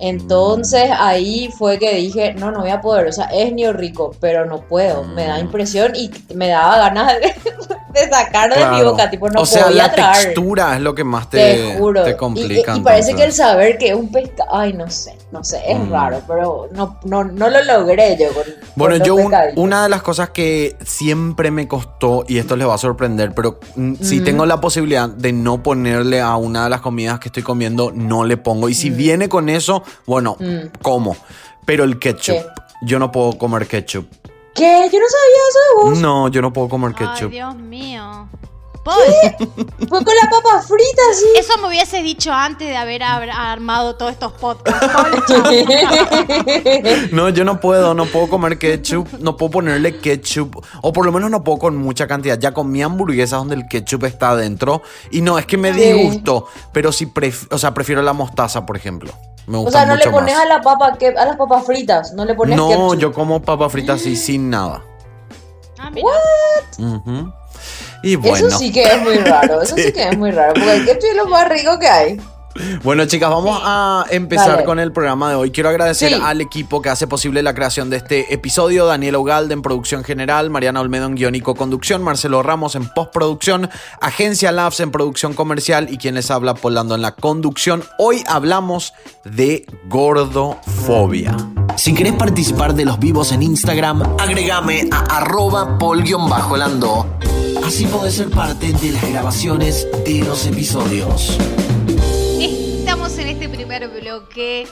Entonces 0.00 0.90
ahí 0.98 1.50
fue 1.56 1.78
que 1.78 1.94
dije, 1.94 2.34
no, 2.34 2.50
no 2.50 2.60
voy 2.60 2.70
a 2.70 2.80
poder, 2.80 3.06
o 3.08 3.12
sea, 3.12 3.26
es 3.26 3.52
ni 3.52 3.70
rico, 3.70 4.14
pero 4.20 4.46
no 4.46 4.60
puedo, 4.60 5.04
me 5.04 5.24
da 5.26 5.36
mm. 5.36 5.40
impresión 5.40 5.92
y 5.94 6.10
me 6.34 6.48
daba 6.48 6.78
ganas 6.78 7.08
de, 7.14 7.20
de 8.00 8.08
sacar 8.10 8.54
de 8.54 8.64
mi 8.76 8.82
boca, 8.84 9.10
tipo, 9.10 9.28
no 9.28 9.42
o 9.42 9.46
sea, 9.46 9.64
podía 9.66 9.76
la 9.88 9.92
tragar. 9.92 10.16
textura 10.22 10.74
es 10.76 10.80
lo 10.80 10.94
que 10.94 11.04
más 11.04 11.28
te, 11.30 11.38
Te 11.38 11.76
juro. 11.78 12.04
te 12.04 12.10
Y- 12.10 12.16
complica. 12.16 12.74
y, 12.76 12.78
y 12.78 12.82
parece 12.82 13.14
que 13.14 13.24
el 13.24 13.32
saber 13.32 13.78
que 13.78 13.88
es 13.90 13.94
un 13.94 14.10
pescado. 14.10 14.48
Ay, 14.52 14.72
no 14.72 14.88
sé, 14.90 15.16
no 15.32 15.42
sé, 15.44 15.60
es 15.66 15.78
Mm. 15.78 15.90
raro, 15.92 16.22
pero 16.26 16.68
no, 16.72 16.98
no, 17.04 17.24
no 17.24 17.50
lo 17.50 17.62
logré 17.64 18.16
yo 18.18 18.32
con. 18.32 18.44
Bueno, 18.76 18.96
con 18.98 19.06
yo 19.06 19.14
un- 19.16 19.34
una 19.56 19.82
de 19.82 19.88
las 19.88 20.02
cosas 20.02 20.30
que 20.30 20.76
siempre 20.84 21.50
me 21.50 21.66
costó, 21.68 22.24
y 22.26 22.38
esto 22.38 22.56
les 22.56 22.66
va 22.68 22.74
a 22.74 22.78
sorprender, 22.78 23.32
pero 23.34 23.58
mm, 23.76 23.94
si 24.00 24.20
tengo 24.20 24.46
la 24.46 24.60
posibilidad 24.60 25.08
de 25.08 25.32
no 25.32 25.62
ponerle 25.62 26.20
a 26.20 26.36
una 26.36 26.64
de 26.64 26.70
las 26.70 26.80
comidas 26.80 27.18
que 27.18 27.28
estoy 27.28 27.42
comiendo, 27.42 27.90
no 27.92 28.24
le 28.24 28.36
pongo. 28.36 28.68
Y 28.68 28.74
si 28.74 28.90
viene 28.90 29.28
con 29.28 29.48
eso, 29.48 29.82
bueno, 30.06 30.36
Mm. 30.38 30.68
como. 30.82 31.16
Pero 31.64 31.84
el 31.84 31.98
ketchup, 31.98 32.34
¿Qué? 32.36 32.46
yo 32.82 32.98
no 32.98 33.10
puedo 33.12 33.38
comer 33.38 33.66
ketchup. 33.66 34.06
¿Qué? 34.54 34.88
Yo 34.92 34.98
no 34.98 35.06
sabía 35.08 35.42
eso 35.48 35.58
de 35.84 35.90
vos. 35.90 35.98
No, 36.00 36.28
yo 36.28 36.42
no 36.42 36.52
puedo 36.52 36.68
comer 36.68 36.94
Ay, 36.98 37.06
ketchup. 37.06 37.30
Dios 37.30 37.54
mío. 37.56 38.28
Paul, 38.84 39.02
Fue 39.88 40.02
con 40.02 40.14
la 40.22 40.30
papa 40.30 40.62
frita, 40.62 41.02
sí. 41.12 41.26
eso 41.38 41.58
me 41.58 41.68
hubieses 41.68 42.02
dicho 42.02 42.32
antes 42.32 42.68
de 42.68 42.76
haber 42.76 43.02
ar- 43.02 43.28
armado 43.28 43.96
todos 43.96 44.12
estos 44.12 44.32
podcasts. 44.32 44.86
No, 47.12 47.28
yo 47.28 47.44
no 47.44 47.60
puedo, 47.60 47.94
no 47.94 48.06
puedo 48.06 48.28
comer 48.28 48.58
ketchup, 48.58 49.08
no 49.20 49.36
puedo 49.36 49.50
ponerle 49.50 49.98
ketchup, 49.98 50.64
o 50.82 50.92
por 50.92 51.04
lo 51.06 51.12
menos 51.12 51.30
no 51.30 51.44
puedo 51.44 51.58
con 51.58 51.76
mucha 51.76 52.06
cantidad. 52.06 52.38
Ya 52.38 52.52
comí 52.54 52.82
hamburguesas 52.82 53.38
donde 53.38 53.56
el 53.56 53.66
ketchup 53.68 54.04
está 54.04 54.30
adentro, 54.30 54.82
y 55.10 55.20
no, 55.20 55.38
es 55.38 55.46
que 55.46 55.56
me 55.58 55.72
Sí. 55.74 55.80
disgusto, 55.80 56.46
pero 56.72 56.92
sí, 56.92 57.06
pref- 57.06 57.48
o 57.50 57.58
sea, 57.58 57.74
prefiero 57.74 58.02
la 58.02 58.12
mostaza, 58.12 58.64
por 58.64 58.76
ejemplo. 58.76 59.12
Me 59.48 59.56
O 59.58 59.62
gusta 59.62 59.78
sea, 59.80 59.86
no 59.86 59.94
le 59.96 60.04
mucho 60.04 60.10
pones 60.12 60.34
más. 60.36 60.44
a 60.44 60.48
la 60.48 60.60
papa 60.60 60.96
que 60.98 61.08
a 61.08 61.24
las 61.24 61.36
papas 61.36 61.64
fritas, 61.64 62.12
no 62.12 62.24
le 62.24 62.34
pones 62.34 62.56
No, 62.56 62.68
ketchup. 62.68 62.98
yo 62.98 63.12
como 63.12 63.40
papas 63.42 63.72
fritas 63.72 64.00
así 64.00 64.14
sin 64.14 64.50
nada. 64.50 64.82
Ah, 65.78 65.90
mira. 65.90 66.06
Ujú. 66.78 67.32
Y 68.02 68.16
bueno. 68.16 68.46
Eso 68.48 68.58
sí 68.58 68.70
que 68.70 68.82
es 68.82 69.00
muy 69.02 69.16
raro, 69.16 69.62
eso 69.62 69.74
sí. 69.74 69.84
Sí. 69.84 69.92
que 69.94 70.08
es 70.10 70.18
muy 70.18 70.30
raro, 70.30 70.52
porque 70.54 70.72
el 70.74 70.84
ketchup 70.84 71.10
es 71.10 71.16
lo 71.16 71.26
más 71.26 71.48
rico 71.48 71.78
que 71.78 71.88
hay. 71.88 72.20
Bueno, 72.82 73.04
chicas, 73.06 73.30
vamos 73.30 73.60
a 73.62 74.04
empezar 74.10 74.48
Dale. 74.50 74.64
con 74.64 74.80
el 74.80 74.90
programa 74.90 75.30
de 75.30 75.36
hoy. 75.36 75.50
Quiero 75.52 75.68
agradecer 75.68 76.12
Sí. 76.14 76.20
al 76.22 76.40
equipo 76.40 76.82
que 76.82 76.88
hace 76.88 77.06
posible 77.06 77.42
la 77.42 77.54
creación 77.54 77.88
de 77.88 77.98
este 77.98 78.34
episodio: 78.34 78.86
Daniel 78.86 79.16
Ugalde 79.16 79.54
en 79.54 79.62
producción 79.62 80.02
general, 80.02 80.50
Mariana 80.50 80.80
Olmedo 80.80 81.06
en 81.06 81.14
guion 81.14 81.34
y 81.34 81.40
conducción, 81.40 82.02
Marcelo 82.02 82.42
Ramos 82.42 82.74
en 82.74 82.88
postproducción, 82.88 83.70
Agencia 84.00 84.50
Labs 84.50 84.80
en 84.80 84.90
producción 84.90 85.34
comercial 85.34 85.88
y 85.90 85.98
quien 85.98 86.14
les 86.16 86.30
habla, 86.30 86.54
Polando 86.54 86.94
en 86.96 87.02
la 87.02 87.12
conducción. 87.12 87.84
Hoy 87.98 88.24
hablamos 88.26 88.92
de 89.24 89.64
gordofobia. 89.88 91.36
Si 91.76 91.94
querés 91.94 92.14
participar 92.14 92.74
de 92.74 92.84
los 92.84 92.98
vivos 92.98 93.30
en 93.30 93.42
Instagram, 93.44 94.02
agregame 94.18 94.88
a 94.90 95.18
arroba 95.18 95.78
pol-lando. 95.78 97.06
Así 97.64 97.86
podés 97.86 98.14
ser 98.14 98.30
parte 98.30 98.72
de 98.72 98.92
las 98.92 99.08
grabaciones 99.10 99.86
de 100.04 100.24
los 100.24 100.46
episodios. 100.46 101.38
Este 103.50 103.56
primer 103.64 103.88
bloque 103.88 104.68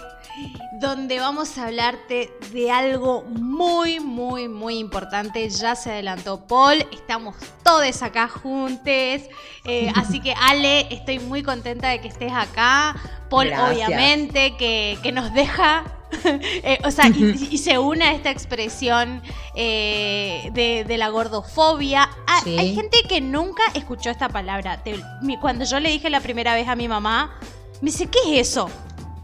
donde 0.80 1.18
vamos 1.18 1.56
a 1.56 1.66
hablarte 1.66 2.30
de 2.52 2.71
algo 2.71 3.23
muy, 3.23 4.00
muy, 4.00 4.49
muy 4.49 4.78
importante. 4.78 5.49
Ya 5.49 5.75
se 5.75 5.90
adelantó 5.92 6.47
Paul, 6.47 6.87
estamos 6.92 7.37
todos 7.64 8.02
acá 8.02 8.28
juntos. 8.28 8.85
Eh, 8.87 9.90
así 9.97 10.21
que 10.21 10.35
Ale, 10.35 10.92
estoy 10.95 11.18
muy 11.21 11.42
contenta 11.42 11.88
de 11.88 12.00
que 12.02 12.09
estés 12.09 12.33
acá. 12.33 12.97
Paul, 13.30 13.47
Gracias. 13.49 13.88
obviamente, 13.88 14.56
que, 14.59 14.99
que 15.02 15.11
nos 15.11 15.33
deja... 15.33 15.85
eh, 16.25 16.78
o 16.85 16.90
sea, 16.90 17.09
y, 17.09 17.49
y 17.50 17.59
se 17.59 17.78
une 17.78 18.04
a 18.04 18.12
esta 18.12 18.30
expresión 18.30 19.23
eh, 19.54 20.50
de, 20.52 20.85
de 20.85 20.99
la 20.99 21.09
gordofobia. 21.09 22.09
Ah, 22.26 22.40
Sí. 22.45 22.56
Hay 22.59 22.75
gente 22.75 22.99
que 23.09 23.21
nunca 23.23 23.62
escuchó 23.75 24.11
esta 24.11 24.28
palabra. 24.28 24.83
Te- 24.85 25.00
mi- 25.23 25.38
cuando 25.38 25.64
yo 25.64 25.80
le 25.80 25.88
dije 25.90 26.11
la 26.11 26.21
primera 26.21 26.54
vez 26.54 26.68
a 26.68 26.76
mi 26.76 26.87
mamá, 26.87 27.35
me 27.80 27.90
dice, 27.90 28.06
¿qué 28.06 28.18
es 28.40 28.49
eso? 28.50 28.68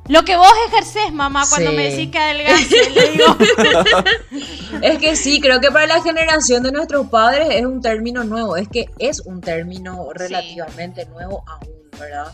Lo 0.08 0.24
que 0.24 0.36
vos 0.36 0.52
ejercés, 0.68 1.12
mamá, 1.12 1.44
cuando 1.48 1.70
Sí. 1.70 1.76
me 1.76 1.90
decís 1.90 2.10
que 2.10 2.18
adelgace, 2.18 2.90
le 2.90 3.10
digo. 3.12 3.36
Es 4.82 4.98
que 4.98 5.14
sí, 5.14 5.40
creo 5.40 5.60
que 5.60 5.70
para 5.70 5.86
la 5.86 6.02
generación 6.02 6.62
de 6.62 6.72
nuestros 6.72 7.06
padres 7.08 7.48
es 7.50 7.64
un 7.64 7.80
término 7.80 8.24
nuevo, 8.24 8.56
es 8.56 8.66
que 8.68 8.86
es 8.98 9.20
un 9.20 9.40
término 9.40 10.08
relativamente 10.12 11.06
nuevo 11.06 11.44
aún, 11.46 11.70
¿verdad? 12.00 12.32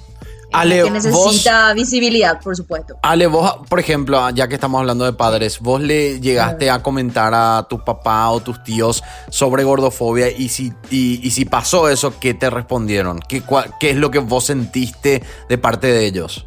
Ale, 0.52 0.82
que 0.82 0.90
necesita 0.90 1.72
visibilidad, 1.74 2.40
por 2.40 2.56
supuesto. 2.56 2.94
Ale, 3.02 3.26
vos, 3.26 3.54
por 3.68 3.78
ejemplo, 3.80 4.30
ya 4.30 4.48
que 4.48 4.54
estamos 4.54 4.78
hablando 4.80 5.04
de 5.04 5.12
padres, 5.12 5.60
vos 5.60 5.80
le 5.80 6.20
llegaste 6.20 6.70
a 6.70 6.82
comentar 6.82 7.32
a 7.34 7.66
tu 7.68 7.84
papá 7.84 8.30
o 8.30 8.40
tus 8.40 8.62
tíos 8.64 9.02
sobre 9.30 9.64
gordofobia 9.64 10.30
y 10.30 10.48
si, 10.48 10.72
y, 10.90 11.20
y 11.22 11.30
si 11.32 11.44
pasó 11.44 11.88
eso, 11.88 12.18
¿qué 12.18 12.34
te 12.34 12.48
respondieron? 12.50 13.20
¿Qué, 13.20 13.42
cua- 13.44 13.74
¿Qué 13.78 13.90
es 13.90 13.96
lo 13.96 14.10
que 14.10 14.20
vos 14.20 14.44
sentiste 14.44 15.22
de 15.48 15.58
parte 15.58 15.86
de 15.88 16.06
ellos? 16.06 16.44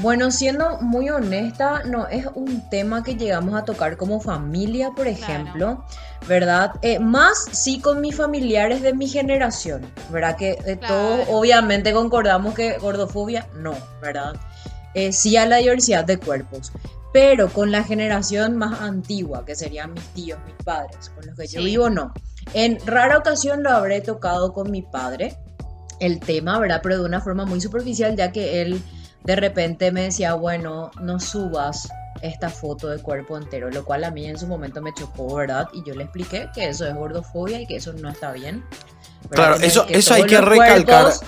Bueno, 0.00 0.30
siendo 0.30 0.78
muy 0.82 1.08
honesta, 1.08 1.82
no 1.84 2.06
es 2.08 2.26
un 2.34 2.68
tema 2.68 3.02
que 3.02 3.16
llegamos 3.16 3.54
a 3.54 3.64
tocar 3.64 3.96
como 3.96 4.20
familia, 4.20 4.90
por 4.90 5.06
ejemplo, 5.08 5.84
¿verdad? 6.28 6.72
Eh, 6.82 6.98
más 6.98 7.48
sí 7.52 7.80
con 7.80 8.02
mis 8.02 8.14
familiares 8.14 8.82
de 8.82 8.92
mi 8.92 9.08
generación, 9.08 9.90
¿verdad? 10.10 10.36
Que 10.36 10.50
eh, 10.66 10.76
Claro. 10.78 10.86
todos 10.86 11.26
obviamente 11.30 11.94
concordamos 11.94 12.54
que 12.54 12.76
gordofobia 12.78 13.48
no, 13.54 13.74
¿verdad? 14.02 14.34
Eh, 14.92 15.12
sí 15.12 15.36
a 15.38 15.46
la 15.46 15.56
diversidad 15.56 16.04
de 16.04 16.18
cuerpos, 16.18 16.72
pero 17.14 17.48
con 17.50 17.72
la 17.72 17.82
generación 17.82 18.56
más 18.58 18.80
antigua, 18.82 19.46
que 19.46 19.54
serían 19.54 19.94
mis 19.94 20.04
tíos, 20.08 20.38
mis 20.44 20.56
padres, 20.62 21.08
con 21.14 21.24
los 21.26 21.36
que 21.36 21.46
yo 21.46 21.60
Sí. 21.60 21.64
vivo, 21.66 21.88
no. 21.88 22.12
En 22.52 22.78
rara 22.84 23.16
ocasión 23.16 23.62
lo 23.62 23.70
habré 23.70 24.02
tocado 24.02 24.52
con 24.52 24.70
mi 24.70 24.82
padre, 24.82 25.38
el 26.00 26.20
tema, 26.20 26.58
¿verdad? 26.58 26.80
Pero 26.82 26.98
de 26.98 27.04
una 27.06 27.22
forma 27.22 27.46
muy 27.46 27.62
superficial, 27.62 28.14
ya 28.14 28.30
que 28.30 28.60
él 28.60 28.82
de 29.26 29.36
repente 29.36 29.90
me 29.92 30.02
decía, 30.02 30.34
bueno, 30.34 30.90
no 31.00 31.18
subas 31.20 31.88
esta 32.22 32.48
foto 32.48 32.88
de 32.88 32.98
cuerpo 33.02 33.36
entero, 33.36 33.70
lo 33.70 33.84
cual 33.84 34.04
a 34.04 34.10
mí 34.10 34.24
en 34.26 34.38
su 34.38 34.46
momento 34.46 34.80
me 34.80 34.92
chocó, 34.94 35.34
¿verdad? 35.34 35.68
Y 35.74 35.82
yo 35.84 35.94
le 35.94 36.04
expliqué 36.04 36.48
que 36.54 36.68
eso 36.68 36.86
es 36.86 36.94
gordofobia 36.94 37.60
y 37.60 37.66
que 37.66 37.76
eso 37.76 37.92
no 37.92 38.08
está 38.08 38.32
bien. 38.32 38.64
¿verdad? 39.28 39.46
Claro, 39.48 39.56
eso- 39.56 39.86
eso 39.88 40.14
hay 40.14 40.24
que 40.24 40.40
recalcar. 40.40 41.04
cuerpos- 41.04 41.20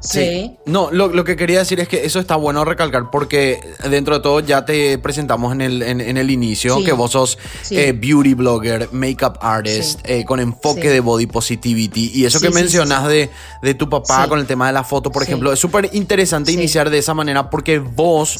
Sí. 0.00 0.56
No, 0.66 0.90
lo, 0.92 1.08
lo 1.08 1.24
que 1.24 1.36
quería 1.36 1.60
decir 1.60 1.80
es 1.80 1.88
que 1.88 2.04
eso 2.04 2.20
está 2.20 2.36
bueno 2.36 2.64
recalcar 2.64 3.10
porque 3.10 3.58
dentro 3.90 4.14
de 4.16 4.20
todo 4.22 4.40
ya 4.40 4.64
te 4.64 4.98
presentamos 4.98 5.52
en 5.52 5.62
el, 5.62 5.82
en, 5.82 6.00
en 6.02 6.16
el 6.18 6.30
inicio 6.30 6.76
Sí. 6.76 6.84
que 6.84 6.92
vos 6.92 7.12
sos 7.12 7.38
Sí. 7.62 7.78
eh, 7.78 7.92
beauty 7.92 8.34
blogger, 8.34 8.90
makeup 8.92 9.38
artist, 9.40 10.00
eh, 10.04 10.24
con 10.26 10.38
enfoque 10.38 10.90
de 10.90 11.00
body 11.00 11.26
positivity. 11.26 12.12
Y 12.14 12.24
eso 12.26 12.40
que 12.40 12.50
mencionas 12.50 13.08
De, 13.08 13.30
de 13.62 13.74
tu 13.74 13.88
papá 13.88 14.28
con 14.28 14.38
el 14.38 14.46
tema 14.46 14.66
de 14.66 14.74
la 14.74 14.84
foto, 14.84 15.10
por 15.10 15.22
ejemplo, 15.22 15.52
es 15.52 15.58
súper 15.58 15.88
interesante 15.92 16.52
iniciar 16.52 16.90
de 16.90 16.98
esa 16.98 17.14
manera 17.14 17.48
porque 17.50 17.78
vos. 17.78 18.36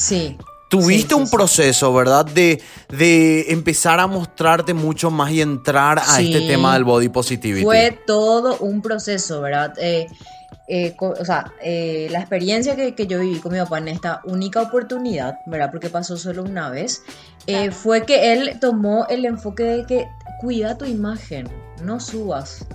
Tuviste 0.68 1.14
un 1.14 1.30
proceso, 1.30 1.92
¿verdad? 1.94 2.26
De, 2.26 2.60
de 2.88 3.52
empezar 3.52 4.00
a 4.00 4.08
mostrarte 4.08 4.74
mucho 4.74 5.12
más 5.12 5.30
y 5.30 5.40
entrar 5.40 6.00
a 6.04 6.20
este 6.20 6.40
tema 6.40 6.74
del 6.74 6.82
body 6.82 7.08
positivity. 7.08 7.64
Fue 7.64 7.96
todo 8.04 8.56
un 8.58 8.82
proceso, 8.82 9.40
¿verdad? 9.40 9.72
Eh, 9.78 10.08
eh, 10.68 10.96
o 10.98 11.24
sea, 11.24 11.52
eh, 11.62 12.08
la 12.10 12.20
experiencia 12.20 12.74
que, 12.74 12.94
que 12.94 13.06
yo 13.06 13.20
viví 13.20 13.38
con 13.38 13.52
mi 13.52 13.58
papá 13.58 13.78
en 13.78 13.88
esta 13.88 14.20
única 14.24 14.62
oportunidad, 14.62 15.38
¿verdad? 15.46 15.70
Porque 15.70 15.90
pasó 15.90 16.16
solo 16.16 16.42
una 16.42 16.70
vez, 16.70 17.02
eh, 17.46 17.70
fue 17.70 18.04
que 18.04 18.32
él 18.32 18.58
tomó 18.60 19.06
el 19.08 19.24
enfoque 19.24 19.62
de 19.62 19.86
que 19.86 20.08
cuida 20.40 20.76
tu 20.76 20.84
imagen, 20.84 21.48
no 21.82 22.00
subas 22.00 22.66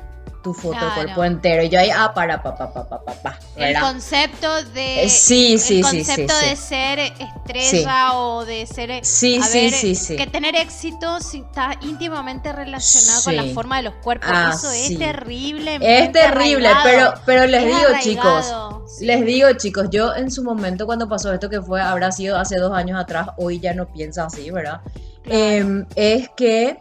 tu 0.43 0.53
foto 0.53 0.77
Claro. 0.79 0.95
cuerpo 0.95 1.23
entero. 1.23 1.63
Y 1.63 1.69
yo 1.69 1.79
ahí, 1.79 1.89
ah, 1.89 2.11
para, 2.13 2.41
pa, 2.41 2.55
pa, 2.55 2.73
pa, 2.73 2.87
pa, 2.87 3.03
pa, 3.03 3.13
pa, 3.13 3.39
El 3.55 3.79
concepto 3.79 4.63
de. 4.73 5.03
Eh, 5.05 5.09
sí, 5.09 5.57
sí, 5.57 5.79
el 5.79 5.85
sí, 5.85 6.03
sí, 6.03 6.05
concepto 6.05 6.33
sí. 6.39 6.45
de 6.49 6.55
ser 6.55 6.99
estrella 6.99 8.13
o 8.17 8.45
de 8.45 8.65
ser. 8.65 8.91
eh, 8.91 8.99
Sí, 9.03 9.37
a 9.41 9.43
sí, 9.43 9.59
ver, 9.61 9.71
sí, 9.73 9.95
sí. 9.95 10.15
Que 10.15 10.27
tener 10.27 10.55
éxito 10.55 11.17
está 11.17 11.71
íntimamente 11.81 12.51
relacionado 12.53 13.23
con 13.23 13.35
la 13.35 13.43
forma 13.53 13.77
de 13.77 13.83
los 13.83 13.93
cuerpos. 13.95 14.29
Ah, 14.31 14.51
Eso 14.53 14.71
es 14.71 14.97
terrible. 14.97 15.77
Es 15.81 16.11
terrible, 16.11 16.69
pero, 16.83 17.13
pero 17.25 17.45
les 17.47 17.63
Es 17.63 17.67
digo, 17.67 17.87
chicos, 18.01 18.25
arraigado. 18.25 18.85
Les 19.01 19.25
digo, 19.25 19.47
chicos, 19.53 19.87
yo 19.91 20.15
en 20.15 20.31
su 20.31 20.43
momento 20.43 20.85
cuando 20.85 21.07
pasó 21.07 21.33
esto 21.33 21.49
que 21.49 21.61
fue, 21.61 21.81
habrá 21.81 22.11
sido 22.11 22.37
hace 22.37 22.57
dos 22.57 22.73
años 22.73 22.99
atrás, 22.99 23.29
hoy 23.37 23.59
ya 23.59 23.73
no 23.73 23.87
piensa 23.87 24.25
así, 24.25 24.49
¿verdad? 24.51 24.81
Claro. 25.23 25.39
Em, 25.39 25.85
es 25.95 26.29
que 26.35 26.79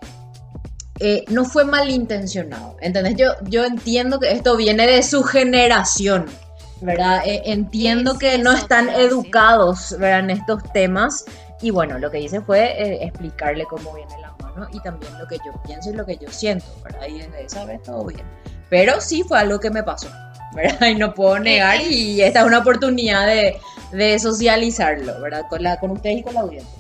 eh, 1.02 1.25
no 1.28 1.47
fue 1.47 1.64
malintencionado, 1.64 2.76
¿entendés? 2.83 3.16
Yo, 3.16 3.33
yo 3.49 3.64
entiendo 3.64 4.21
que 4.21 4.33
esto 4.33 4.54
viene 4.57 4.87
de 4.87 5.02
su 5.02 5.23
generación, 5.23 6.26
¿verdad? 6.83 7.23
Eh, 7.25 7.40
entiendo 7.47 8.12
Es 8.12 8.19
que 8.19 8.38
no 8.38 8.52
están 8.52 8.90
educados, 8.90 9.97
¿verdad? 9.99 10.21
En 10.21 10.30
estos 10.30 10.62
temas. 10.75 11.25
Y 11.62 11.71
bueno, 11.71 11.99
lo 11.99 12.11
que 12.11 12.21
hice 12.21 12.42
fue 12.42 12.61
eh, 12.83 13.04
explicarle 13.04 13.64
cómo 13.64 13.95
viene 13.95 14.12
la 14.21 14.33
mano 14.42 14.69
y 14.75 14.80
también 14.80 15.19
lo 15.19 15.26
que 15.26 15.38
yo 15.38 15.52
pienso 15.64 15.88
y 15.88 15.95
lo 15.95 16.04
que 16.04 16.19
yo 16.19 16.30
siento, 16.30 16.66
¿verdad? 16.85 17.07
Y 17.09 17.21
desde 17.21 17.45
esa 17.45 17.64
vez 17.64 17.83
todo 17.83 18.04
bien. 18.04 18.25
Pero 18.69 19.00
sí 19.00 19.23
fue 19.23 19.38
algo 19.38 19.59
que 19.59 19.71
me 19.71 19.83
pasó, 19.83 20.09
¿verdad? 20.54 20.87
Y 20.88 20.97
no 20.97 21.14
puedo 21.14 21.38
negar 21.38 21.80
y 21.80 22.21
esta 22.21 22.40
es 22.40 22.47
una 22.47 22.59
oportunidad 22.59 23.26
de, 23.26 23.57
de 23.92 24.19
socializarlo, 24.19 25.19
¿verdad? 25.19 25.45
Con, 25.49 25.62
la, 25.62 25.80
con 25.80 25.92
ustedes 25.92 26.19
y 26.19 26.23
con 26.23 26.35
la 26.35 26.40
audiencia. 26.40 26.80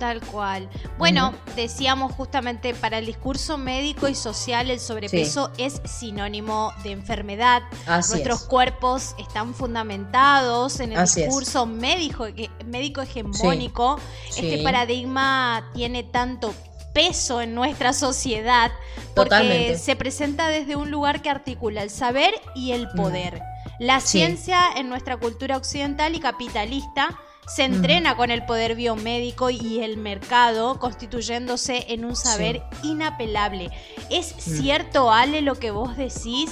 Tal 0.00 0.22
cual. 0.22 0.66
Bueno, 0.96 1.34
decíamos 1.54 2.12
justamente 2.12 2.74
para 2.74 2.96
el 2.96 3.04
discurso 3.04 3.58
médico 3.58 4.08
y 4.08 4.14
social 4.14 4.70
el 4.70 4.80
sobrepeso 4.80 5.52
es 5.58 5.82
sinónimo 5.84 6.72
de 6.82 6.92
enfermedad. 6.92 7.62
Nuestros 7.86 8.44
cuerpos 8.44 9.14
están 9.18 9.52
fundamentados 9.52 10.80
en 10.80 10.94
el 10.94 11.04
discurso 11.04 11.66
médico, 11.66 12.26
médico 12.64 13.02
hegemónico. 13.02 14.00
Este 14.30 14.62
paradigma 14.62 15.70
tiene 15.74 16.02
tanto 16.02 16.54
peso 16.94 17.42
en 17.42 17.54
nuestra 17.54 17.92
sociedad 17.92 18.72
porque 19.14 19.76
se 19.78 19.96
presenta 19.96 20.48
desde 20.48 20.76
un 20.76 20.90
lugar 20.90 21.20
que 21.20 21.28
articula 21.28 21.82
el 21.82 21.90
saber 21.90 22.32
y 22.54 22.72
el 22.72 22.88
poder. 22.88 23.42
La 23.78 24.00
ciencia 24.00 24.60
en 24.76 24.88
nuestra 24.88 25.18
cultura 25.18 25.58
occidental 25.58 26.14
y 26.14 26.20
capitalista 26.20 27.20
se 27.54 27.64
entrena 27.64 28.16
con 28.16 28.30
el 28.30 28.44
poder 28.44 28.76
biomédico 28.76 29.50
y 29.50 29.80
el 29.80 29.96
mercado, 29.96 30.78
constituyéndose 30.78 31.86
en 31.88 32.04
un 32.04 32.14
saber 32.14 32.62
inapelable. 32.82 33.70
¿Es 34.08 34.34
mm. 34.36 34.40
cierto, 34.40 35.10
Ale, 35.10 35.42
lo 35.42 35.56
que 35.56 35.70
vos 35.70 35.96
decís? 35.96 36.50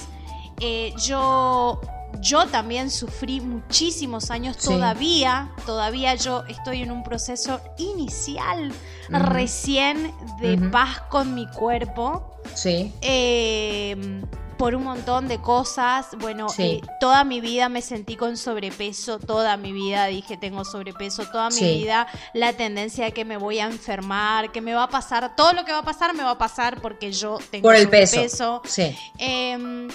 Eh, 0.61 0.93
yo 1.01 1.81
yo 2.21 2.47
también 2.47 2.91
sufrí 2.91 3.41
muchísimos 3.41 4.31
años 4.31 4.57
todavía, 4.57 5.53
todavía 5.67 6.15
yo 6.15 6.43
estoy 6.49 6.83
en 6.83 6.91
un 6.91 7.05
proceso 7.05 7.61
inicial 7.77 8.73
recién 9.09 10.13
de 10.41 10.57
paz 10.71 11.03
con 11.11 11.35
mi 11.35 11.47
cuerpo. 11.47 12.41
Sí. 12.55 12.93
Eh, 13.03 14.23
por 14.59 14.75
un 14.75 14.85
montón 14.85 15.29
de 15.29 15.39
cosas. 15.41 16.09
Bueno, 16.19 16.49
eh, 16.59 16.83
toda 17.01 17.25
mi 17.25 17.41
vida 17.41 17.69
me 17.69 17.81
sentí 17.81 18.17
con 18.17 18.37
sobrepeso, 18.37 19.19
toda 19.19 19.57
mi 19.57 19.73
vida 19.73 20.07
dije 20.07 20.37
tengo 20.37 20.65
sobrepeso, 20.65 21.25
toda 21.27 21.49
mi 21.51 21.61
vida 21.61 22.09
la 22.35 22.53
tendencia 22.53 23.07
de 23.07 23.13
que 23.13 23.25
me 23.25 23.37
voy 23.37 23.61
a 23.61 23.67
enfermar, 23.67 24.53
que 24.53 24.61
me 24.61 24.75
va 24.75 24.85
a 24.85 24.89
pasar, 24.89 25.35
todo 25.37 25.53
lo 25.53 25.65
que 25.65 25.73
va 25.73 25.79
a 25.79 25.85
pasar 25.85 26.15
me 26.15 26.25
va 26.25 26.33
a 26.33 26.39
pasar 26.39 26.81
porque 26.83 27.13
yo 27.13 27.39
tengo 27.51 27.63
por 27.63 27.77
el 27.77 27.85
sobrepeso. 27.85 28.21
Peso. 28.21 28.63
Sí. 28.65 28.97
Em, 29.19 29.89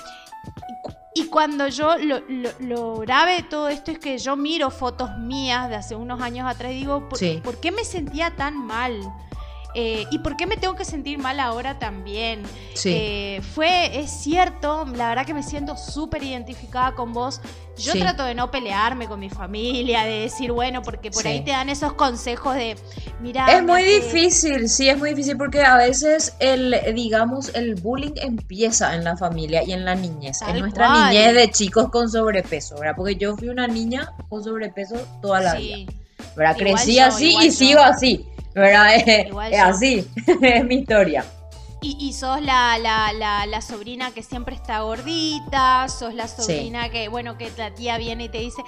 y 1.15 1.25
cuando 1.25 1.67
yo 1.67 1.97
lo, 1.97 2.21
lo, 2.59 2.97
grave 2.97 3.35
de 3.35 3.43
todo 3.43 3.69
esto 3.69 3.91
es 3.91 3.99
que 3.99 4.17
yo 4.17 4.35
miro 4.35 4.71
fotos 4.71 5.15
mías 5.19 5.69
de 5.69 5.75
hace 5.75 5.95
unos 5.95 6.21
años 6.21 6.49
atrás 6.49 6.71
y 6.71 6.75
digo, 6.75 7.07
¿por, 7.07 7.19
¿por 7.41 7.59
qué 7.59 7.71
me 7.71 7.83
sentía 7.83 8.35
tan 8.35 8.57
mal? 8.65 9.13
Eh, 9.75 10.05
¿Y 10.11 10.19
por 10.19 10.37
qué 10.37 10.45
me 10.45 10.57
tengo 10.57 10.75
que 10.75 10.85
sentir 10.85 11.17
mal 11.17 11.39
ahora 11.39 11.79
también? 11.79 12.43
Eh, 12.85 13.41
fue, 13.53 13.99
es 13.99 14.11
cierto, 14.11 14.85
la 14.95 15.09
verdad 15.09 15.25
que 15.25 15.33
me 15.33 15.43
siento 15.43 15.75
súper 15.77 16.23
identificada 16.23 16.93
con 16.95 17.13
vos. 17.13 17.41
Yo 17.75 17.93
trato 17.93 18.23
de 18.23 18.35
no 18.35 18.51
pelearme 18.51 19.07
con 19.07 19.19
mi 19.19 19.31
familia, 19.31 20.03
de 20.03 20.21
decir, 20.21 20.51
bueno, 20.51 20.83
porque 20.83 21.09
por 21.09 21.25
ahí 21.25 21.43
te 21.43 21.51
dan 21.51 21.69
esos 21.69 21.93
consejos 21.93 22.53
de, 22.53 22.75
mira... 23.19 23.47
Es 23.51 23.63
muy 23.63 23.81
difícil, 23.81 24.69
sí, 24.69 24.89
es 24.89 24.97
muy 24.99 25.09
difícil 25.09 25.37
porque 25.37 25.63
a 25.63 25.77
veces 25.77 26.35
el, 26.39 26.79
digamos, 26.93 27.49
el 27.55 27.73
bullying 27.73 28.13
empieza 28.17 28.93
en 28.93 29.03
la 29.03 29.17
familia 29.17 29.63
y 29.63 29.71
en 29.71 29.85
la 29.85 29.95
niñez, 29.95 30.43
en 30.43 30.59
nuestra 30.59 31.09
niñez 31.09 31.33
de 31.33 31.49
chicos 31.49 31.89
con 31.89 32.11
sobrepeso, 32.11 32.75
¿verdad? 32.75 32.93
Porque 32.95 33.15
yo 33.15 33.35
fui 33.35 33.49
una 33.49 33.65
niña 33.65 34.13
con 34.29 34.43
sobrepeso 34.43 34.95
toda 35.19 35.39
la 35.41 35.55
vida. 35.55 35.91
¿verdad? 36.35 36.57
Crecí 36.57 36.99
así 36.99 37.35
y 37.41 37.51
sigo 37.51 37.81
así. 37.81 38.25
¿Verdad? 38.53 38.95
Es, 38.95 39.59
así, 39.59 40.07
es 40.41 40.65
mi 40.65 40.75
historia. 40.75 41.25
Y, 41.85 42.13
sos 42.13 42.41
la, 42.41 42.77
la, 42.77 43.11
la, 43.45 43.61
sobrina 43.61 44.11
que 44.11 44.23
siempre 44.23 44.55
está 44.55 44.79
gordita, 44.79 45.89
sos 45.89 46.13
la 46.13 46.29
sobrina 46.29 46.87
que, 46.87 47.09
bueno, 47.09 47.37
que 47.37 47.51
la 47.57 47.73
tía 47.73 47.97
viene 47.97 48.25
y 48.25 48.29
te 48.29 48.39
dice... 48.39 48.63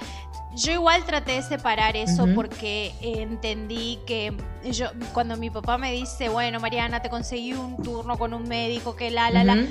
Yo 0.57 0.71
igual 0.71 1.03
traté 1.03 1.33
de 1.33 1.41
separar 1.41 1.97
eso 1.97 2.27
porque 2.33 2.93
entendí 3.01 3.99
que 4.07 4.33
yo 4.63 4.87
cuando 5.11 5.35
mi 5.35 5.49
papá 5.49 5.77
me 5.77 5.91
dice, 5.91 6.29
bueno, 6.29 6.61
Mariana, 6.61 7.01
te 7.01 7.09
conseguí 7.09 7.51
un 7.51 7.83
turno 7.83 8.17
con 8.17 8.33
un 8.33 8.47
médico, 8.47 8.95
que 8.95 9.11
la, 9.11 9.29
la, 9.29 9.43
la, 9.43 9.65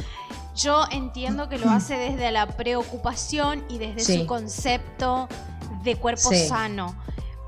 yo 0.54 0.84
entiendo 0.90 1.48
que 1.48 1.58
lo 1.58 1.70
hace 1.70 1.96
desde 1.96 2.30
la 2.30 2.46
preocupación 2.46 3.64
y 3.68 3.78
desde 3.78 4.18
su 4.18 4.26
concepto 4.26 5.26
de 5.82 5.96
cuerpo 5.96 6.32
sano. 6.32 6.94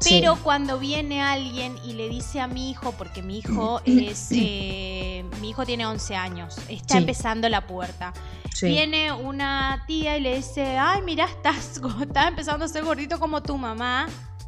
Pero 0.04 0.36
cuando 0.42 0.78
viene 0.78 1.22
alguien 1.22 1.76
y 1.84 1.92
le 1.94 2.08
dice 2.08 2.40
a 2.40 2.46
mi 2.46 2.70
hijo, 2.70 2.92
porque 2.92 3.22
mi 3.22 3.38
hijo 3.38 3.80
es, 3.84 4.28
eh, 4.30 5.24
mi 5.40 5.50
hijo 5.50 5.64
tiene 5.64 5.86
11 5.86 6.16
años, 6.16 6.56
está 6.68 6.98
empezando 6.98 7.48
la 7.48 7.66
puerta. 7.66 8.12
Viene 8.62 9.12
una 9.12 9.84
tía 9.86 10.16
y 10.16 10.20
le 10.20 10.36
dice, 10.36 10.78
ay, 10.78 11.02
mira, 11.02 11.26
estás, 11.26 11.80
estás 12.00 12.28
empezando 12.28 12.64
a 12.64 12.68
ser 12.68 12.84
gordito 12.84 13.18
como 13.18 13.42
tu 13.42 13.56
mamá. 13.58 14.06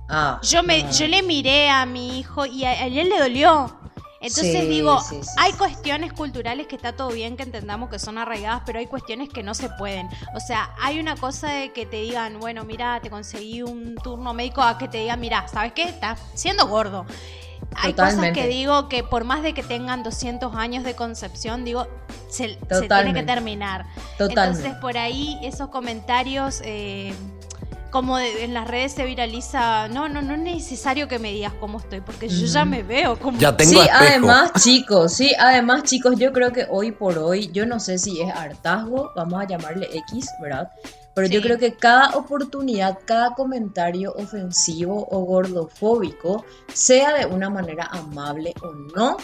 Ah, 0.09 0.41
yo, 0.43 0.63
me, 0.63 0.91
yo 0.91 1.07
le 1.07 1.23
miré 1.23 1.69
a 1.69 1.85
mi 1.85 2.19
hijo 2.19 2.47
y 2.47 2.65
a, 2.65 2.71
a 2.71 2.87
él 2.87 3.09
le 3.09 3.19
dolió. 3.19 3.79
Entonces 4.21 4.69
digo, 4.69 4.99
hay 5.37 5.53
cuestiones 5.53 6.13
culturales 6.13 6.67
que 6.67 6.77
está 6.77 6.95
todo 6.95 7.11
bien 7.11 7.37
que 7.37 7.45
entendamos 7.45 7.89
que 7.89 7.99
son 7.99 8.19
arraigadas, 8.19 8.63
pero 8.67 8.81
hay 8.81 8.87
cuestiones 8.87 9.29
que 9.29 9.43
no 9.43 9.55
se 9.55 9.69
pueden. 9.71 10.09
O 10.35 10.41
sea, 10.41 10.75
hay 10.81 10.99
una 10.99 11.17
cosa 11.17 11.49
de 11.49 11.73
que 11.73 11.87
te 11.87 11.99
digan, 11.99 12.41
bueno, 12.41 12.65
mira, 12.65 13.01
te 13.01 13.11
conseguí 13.11 13.63
un 13.63 13.95
turno 13.97 14.35
médico, 14.35 14.61
a 14.63 14.77
que 14.77 14.89
te 14.89 14.99
digan, 14.99 15.21
mira, 15.21 15.47
¿sabes 15.47 15.73
qué? 15.73 15.85
Estás 15.85 16.21
siendo 16.35 16.67
gordo. 16.67 17.07
Hay 17.77 17.93
cosas 17.93 18.33
que 18.33 18.49
digo 18.49 18.89
que 18.89 19.05
por 19.05 19.25
más 19.25 19.43
de 19.43 19.55
que 19.55 19.63
tengan 19.63 20.03
200 20.03 20.55
años 20.57 20.83
de 20.83 20.95
concepción, 20.95 21.65
digo, 21.65 21.87
se, 22.29 22.57
tiene 22.89 23.15
que 23.15 23.23
terminar. 23.23 23.87
Entonces, 24.19 24.75
por 24.75 24.99
ahí 24.99 25.39
esos 25.43 25.69
comentarios... 25.69 26.61
Eh, 26.65 27.15
como 27.91 28.19
en 28.19 28.55
las 28.55 28.69
redes 28.69 28.93
se 28.93 29.05
viraliza, 29.05 29.89
no, 29.89 30.09
no, 30.09 30.21
no 30.23 30.35
es 30.35 30.41
necesario 30.41 31.09
que 31.09 31.19
me 31.19 31.33
digas 31.33 31.53
cómo 31.59 31.79
estoy, 31.79 32.01
porque 32.01 32.29
yo 32.29 32.47
ya 32.47 32.65
me 32.65 32.83
veo 32.83 33.19
como... 33.19 33.39
Ya 33.39 33.57
tengo 33.57 33.83
Sí, 33.83 33.89
además, 33.91 34.53
chicos, 34.61 35.13
sí, 35.15 35.33
además, 35.39 35.85
chicos, 35.85 36.17
yo 36.19 36.33
creo 36.33 36.53
que 36.53 36.67
hoy 36.71 36.93
por 36.93 37.19
hoy, 37.19 37.51
yo 37.53 37.67
no 37.67 37.81
sé 37.81 37.99
si 37.99 38.21
es 38.21 38.33
hartazgo, 38.33 39.13
vamos 39.17 39.41
a 39.41 39.47
llamarle 39.47 39.89
X, 39.93 40.29
¿verdad? 40.41 40.71
Pero 41.15 41.27
yo 41.27 41.43
creo 41.43 41.59
que 41.59 41.75
cada 41.75 42.17
oportunidad, 42.17 42.99
cada 43.05 43.35
comentario 43.35 44.13
ofensivo 44.13 45.09
o 45.11 45.25
gordofóbico, 45.25 46.45
sea 46.73 47.13
de 47.13 47.27
una 47.27 47.51
manera 47.51 47.89
amable 47.91 48.55
o 48.63 48.73
no, 48.95 49.17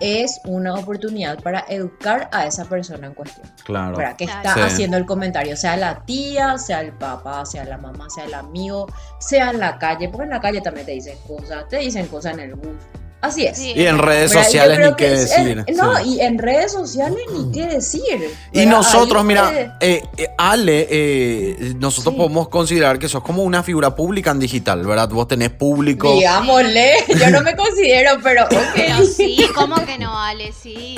es 0.00 0.40
una 0.44 0.74
oportunidad 0.74 1.40
para 1.42 1.64
educar 1.68 2.28
a 2.32 2.46
esa 2.46 2.64
persona 2.64 3.06
en 3.06 3.14
cuestión. 3.14 3.46
Claro. 3.64 3.94
Para 3.94 4.16
que 4.16 4.24
está 4.24 4.54
haciendo 4.64 4.96
el 4.96 5.06
comentario, 5.06 5.56
sea 5.56 5.76
la 5.76 6.04
tía, 6.04 6.58
sea 6.58 6.80
el 6.80 6.92
papá, 6.92 7.44
sea 7.46 7.64
la 7.64 7.76
mamá, 7.76 8.08
sea 8.10 8.24
el 8.24 8.34
amigo, 8.34 8.86
sea 9.18 9.50
en 9.50 9.60
la 9.60 9.78
calle, 9.78 10.08
porque 10.08 10.24
en 10.24 10.30
la 10.30 10.40
calle 10.40 10.60
también 10.60 10.86
te 10.86 10.92
dicen 10.92 11.18
cosas, 11.26 11.68
te 11.68 11.78
dicen 11.78 12.06
cosas 12.06 12.34
en 12.34 12.40
el 12.40 12.54
bus, 12.54 12.76
Así 13.20 13.44
es. 13.46 13.58
Y 13.58 13.86
en 13.86 13.98
redes 13.98 14.32
sociales 14.32 14.78
ni 14.78 14.96
qué 14.96 15.10
decir. 15.10 15.64
no, 15.76 16.00
y 16.00 16.20
en 16.20 16.38
redes 16.38 16.72
sociales 16.72 17.18
ni 17.32 17.52
qué 17.52 17.66
decir. 17.66 18.34
Y 18.52 18.64
nosotros, 18.66 19.24
mira, 19.24 19.76
eh, 19.80 20.02
eh, 20.16 20.28
Ale, 20.38 20.86
eh, 20.90 21.74
nosotros 21.78 22.14
podemos 22.14 22.48
considerar 22.48 22.98
que 22.98 23.08
sos 23.08 23.22
como 23.22 23.42
una 23.42 23.62
figura 23.62 23.94
pública 23.94 24.30
en 24.30 24.40
digital, 24.40 24.86
¿verdad? 24.86 25.08
Vos 25.10 25.28
tenés 25.28 25.50
público. 25.50 26.12
Digámosle, 26.14 26.92
yo 27.08 27.30
no 27.30 27.42
me 27.42 27.54
considero, 27.56 28.12
pero 28.22 28.44
ok. 28.44 29.04
sí, 29.04 29.44
¿cómo 29.54 29.76
que 29.84 29.98
no, 29.98 30.18
Ale? 30.18 30.52
Sí. 30.52 30.94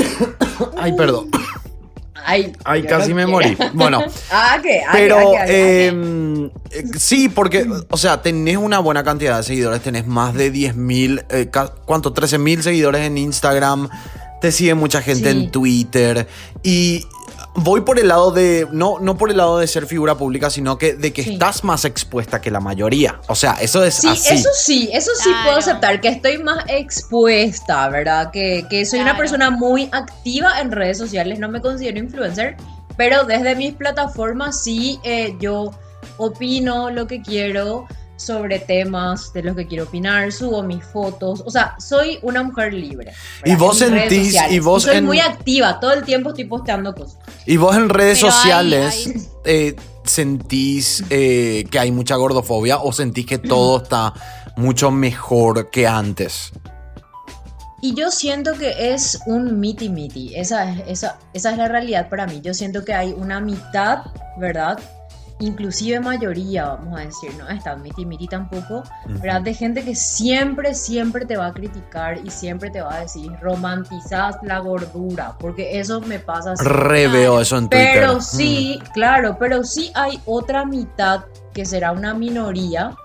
Ay, 0.77 0.93
perdón. 0.93 1.29
Ay, 2.25 2.83
casi 2.89 3.15
me 3.15 3.27
morí. 3.27 3.57
Bueno. 3.73 4.05
ah, 4.31 4.59
¿qué? 4.63 4.83
pero 4.93 5.33
em, 5.47 6.47
eh, 6.71 6.85
sí, 6.99 7.29
porque, 7.29 7.67
o 7.91 7.97
sea, 7.97 8.23
tenés 8.23 8.57
una 8.57 8.79
buena 8.79 9.05
cantidad 9.05 9.39
de 9.39 9.43
seguidores. 9.43 9.83
Tenés 9.83 10.07
más 10.07 10.35
de 10.35 10.51
10 10.51 10.77
mil, 10.77 11.25
eh, 11.31 11.51
¿cuánto? 11.85 12.13
13 12.13 12.39
mil 12.39 12.63
seguidores 12.63 13.03
en 13.03 13.19
Instagram. 13.19 13.89
Te 14.41 14.51
sigue 14.51 14.75
mucha 14.75 15.03
gente 15.03 15.31
en 15.31 15.51
Twitter. 15.51 16.27
Y 16.63 17.07
voy 17.55 17.83
por 17.83 17.99
el 17.99 18.09
lado 18.09 18.31
de. 18.31 18.67
No, 18.71 18.99
no 19.01 19.17
por 19.17 19.31
el 19.31 19.37
lado 19.37 19.59
de 19.59 19.67
ser 19.67 19.87
figura 19.87 20.17
pública, 20.17 20.51
sino 20.51 20.79
que 20.79 20.95
de 20.95 21.13
que 21.13 21.23
estás 21.23 21.65
más 21.65 21.85
expuesta 21.85 22.41
que 22.41 22.51
la 22.51 22.61
mayoría. 22.61 23.21
O 23.29 23.35
sea, 23.35 23.55
eso 23.61 23.85
es 23.85 23.95
sí, 23.95 24.09
Eso 24.09 24.49
sí, 24.55 24.91
eso 24.93 25.11
sí 25.17 25.31
puedo 25.45 25.59
aceptar, 25.59 26.01
que 26.01 26.09
estoy 26.09 26.39
más 26.39 26.65
expuesta, 26.69 27.89
¿verdad? 27.89 28.31
Que, 28.31 28.67
que 28.69 28.87
soy 28.87 29.01
una 29.01 29.17
persona 29.17 29.51
muy 29.51 29.89
activa 29.93 30.61
en 30.61 30.73
redes 30.73 30.99
sociales. 30.99 31.39
No 31.39 31.49
me 31.49 31.61
considero 31.61 31.99
influencer, 31.99 32.57
pero 32.97 33.25
desde 33.25 33.55
mis 33.57 33.75
plataformas 33.75 34.63
sí 34.63 34.99
eh, 35.05 35.37
yo 35.41 35.73
opino 36.17 36.91
lo 36.91 37.07
que 37.07 37.23
quiero 37.23 37.87
sobre 38.23 38.59
temas 38.59 39.33
de 39.33 39.43
los 39.43 39.57
que 39.57 39.67
quiero 39.67 39.85
opinar, 39.85 40.33
subo 40.33 40.63
mis 40.63 40.85
fotos, 40.85 41.43
o 41.45 41.51
sea, 41.51 41.77
soy 41.79 42.19
una 42.23 42.43
mujer 42.43 42.73
libre. 42.73 43.13
Y 43.45 43.55
vos 43.55 43.79
sentís, 43.79 44.37
y 44.51 44.59
vos 44.61 44.85
soy 44.85 45.01
muy 45.01 45.21
activa, 45.21 45.81
todo 45.81 45.93
el 45.93 46.05
tiempo 46.05 46.31
estoy 46.31 46.45
posteando 46.45 46.95
cosas. 46.95 47.19
Y 47.47 47.57
vos 47.57 47.77
en 47.77 47.89
redes 47.89 48.19
sociales 48.19 49.29
eh, 49.45 49.75
sentís 50.05 51.05
eh, 51.11 51.65
que 51.71 51.79
hay 51.79 51.91
mucha 51.91 52.17
gordofobia 52.17 52.79
o 52.79 52.93
sentís 52.93 53.27
que 53.27 53.39
todo 53.39 53.83
está 53.83 54.15
mucho 54.57 54.91
mejor 54.91 55.71
que 55.71 55.87
antes. 55.87 56.53
Y 57.85 57.95
yo 57.95 58.13
siento 58.13 58.53
que 58.53 58.95
es 58.95 59.19
un 59.27 59.59
miti 59.59 59.89
miti, 59.89 60.37
esa, 60.37 60.73
esa, 60.87 61.19
esa 61.35 61.51
es 61.51 61.59
la 61.59 61.67
realidad 61.67 62.09
para 62.09 62.29
mí. 62.29 62.41
Yo 62.41 62.55
siento 62.55 62.85
que 62.85 62.95
hay 62.95 63.13
una 63.13 63.41
mitad, 63.41 64.05
¿verdad? 64.39 64.79
Inclusive 65.43 66.01
mayoría, 66.01 66.67
vamos 66.67 66.99
a 66.99 67.05
decir, 67.05 67.31
no 67.39 67.49
está 67.49 67.77
miti 67.77 68.07
miti 68.07 68.27
tampoco, 68.27 68.83
¿verdad? 69.07 69.43
De 69.43 69.55
gente 69.55 69.83
que 69.83 69.95
siempre, 69.95 70.75
siempre 70.75 71.27
te 71.27 71.37
va 71.37 71.47
a 71.47 71.53
criticar 71.53 72.19
y 72.25 72.31
siempre 72.31 72.71
te 72.71 72.81
va 72.81 72.95
a 72.95 73.01
decir, 73.01 73.31
romantizas 73.41 74.37
la 74.43 74.59
gordura, 74.59 75.37
porque 75.39 75.79
eso 75.79 76.01
me 76.01 76.19
pasa. 76.19 76.55
Re 76.63 77.09
veo 77.09 77.41
eso 77.41 77.59
en 77.59 77.69
Twitter. 77.69 77.91
Pero 77.95 78.21
sí, 78.21 78.81
claro, 78.95 79.37
pero 79.39 79.65
sí 79.65 79.91
hay 79.95 80.21
otra 80.27 80.65
mitad 80.65 81.25
que 81.53 81.65
será 81.65 81.93
una 81.93 82.15
minoría, 82.15 82.97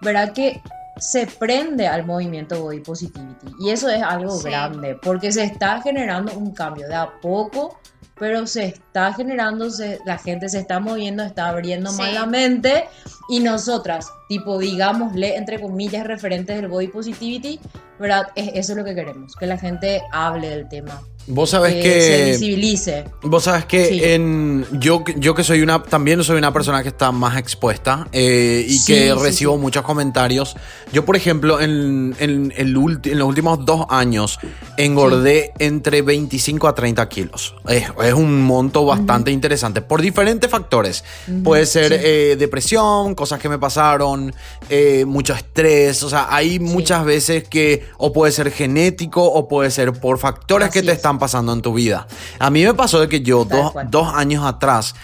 ¿verdad? 0.00 0.32
Que 0.32 0.60
se 0.98 1.26
prende 1.26 1.86
al 1.86 2.04
movimiento 2.04 2.62
body 2.62 2.80
positivity 2.80 3.46
y 3.60 3.70
eso 3.70 3.88
es 3.88 4.02
algo 4.02 4.38
grande 4.40 4.96
porque 5.02 5.32
se 5.32 5.44
está 5.44 5.80
generando 5.80 6.34
un 6.34 6.52
cambio 6.52 6.86
de 6.86 6.94
a 6.94 7.10
poco 7.20 7.78
pero 8.22 8.46
se 8.46 8.66
está 8.66 9.12
generando, 9.14 9.66
la 10.04 10.16
gente 10.16 10.48
se 10.48 10.60
está 10.60 10.78
moviendo, 10.78 11.24
está 11.24 11.48
abriendo 11.48 11.92
más 11.92 12.12
la 12.12 12.24
mente 12.24 12.84
y 13.28 13.40
nosotras, 13.40 14.12
tipo, 14.28 14.58
digámosle, 14.58 15.36
entre 15.36 15.60
comillas, 15.60 16.06
referentes 16.06 16.54
del 16.54 16.68
body 16.68 16.86
positivity, 16.86 17.58
¿verdad? 17.98 18.28
eso 18.36 18.72
es 18.72 18.78
lo 18.78 18.84
que 18.84 18.94
queremos, 18.94 19.34
que 19.34 19.46
la 19.46 19.58
gente 19.58 20.02
hable 20.12 20.50
del 20.50 20.68
tema. 20.68 21.02
Vos 21.26 21.50
sabés 21.50 21.74
que, 21.74 22.00
se 22.00 22.30
visibilice. 22.32 23.04
Vos 23.22 23.44
sabés 23.44 23.64
que 23.64 24.14
en 24.14 24.66
yo, 24.72 25.04
yo 25.16 25.34
que 25.34 25.44
soy 25.44 25.62
una 25.62 25.82
también 25.82 26.22
soy 26.24 26.36
una 26.36 26.52
persona 26.52 26.82
que 26.82 26.88
está 26.88 27.12
más 27.12 27.36
expuesta 27.36 28.08
eh, 28.12 28.64
y 28.68 28.84
que 28.84 29.14
recibo 29.14 29.56
muchos 29.56 29.82
comentarios. 29.84 30.56
Yo, 30.92 31.04
por 31.04 31.16
ejemplo, 31.16 31.60
en, 31.60 32.14
en, 32.18 32.52
en, 32.56 32.72
los 32.72 33.28
últimos 33.28 33.64
dos 33.64 33.86
años 33.88 34.38
engordé 34.76 35.52
entre 35.58 36.02
25 36.02 36.68
a 36.68 36.74
30 36.74 37.08
kilos. 37.08 37.54
Es, 37.68 37.84
es 38.02 38.14
un 38.14 38.42
monto 38.42 38.84
bastante 38.84 39.30
interesante 39.30 39.80
por 39.80 40.02
diferentes 40.02 40.50
factores. 40.50 41.04
Puede 41.44 41.66
ser 41.66 41.92
eh, 41.92 42.36
depresión, 42.36 43.14
cosas 43.14 43.40
que 43.40 43.48
me 43.48 43.58
pasaron, 43.58 44.34
eh, 44.68 45.04
mucho 45.06 45.34
estrés. 45.34 46.02
O 46.02 46.10
sea, 46.10 46.26
hay 46.30 46.58
muchas 46.58 47.04
veces 47.04 47.48
que 47.48 47.86
o 47.98 48.12
puede 48.12 48.32
ser 48.32 48.50
genético 48.50 49.24
o 49.24 49.48
puede 49.48 49.70
ser 49.70 49.92
por 49.92 50.18
factores 50.18 50.70
que 50.70 50.82
te 50.82 50.92
están 50.92 51.11
pasando 51.18 51.52
en 51.52 51.62
tu 51.62 51.74
vida. 51.74 52.06
A 52.38 52.50
mí 52.50 52.64
me 52.64 52.74
pasó 52.74 53.00
de 53.00 53.08
que 53.08 53.20
yo 53.20 53.44
dos, 53.44 54.14
años 54.14 54.44
atrás 54.44 54.94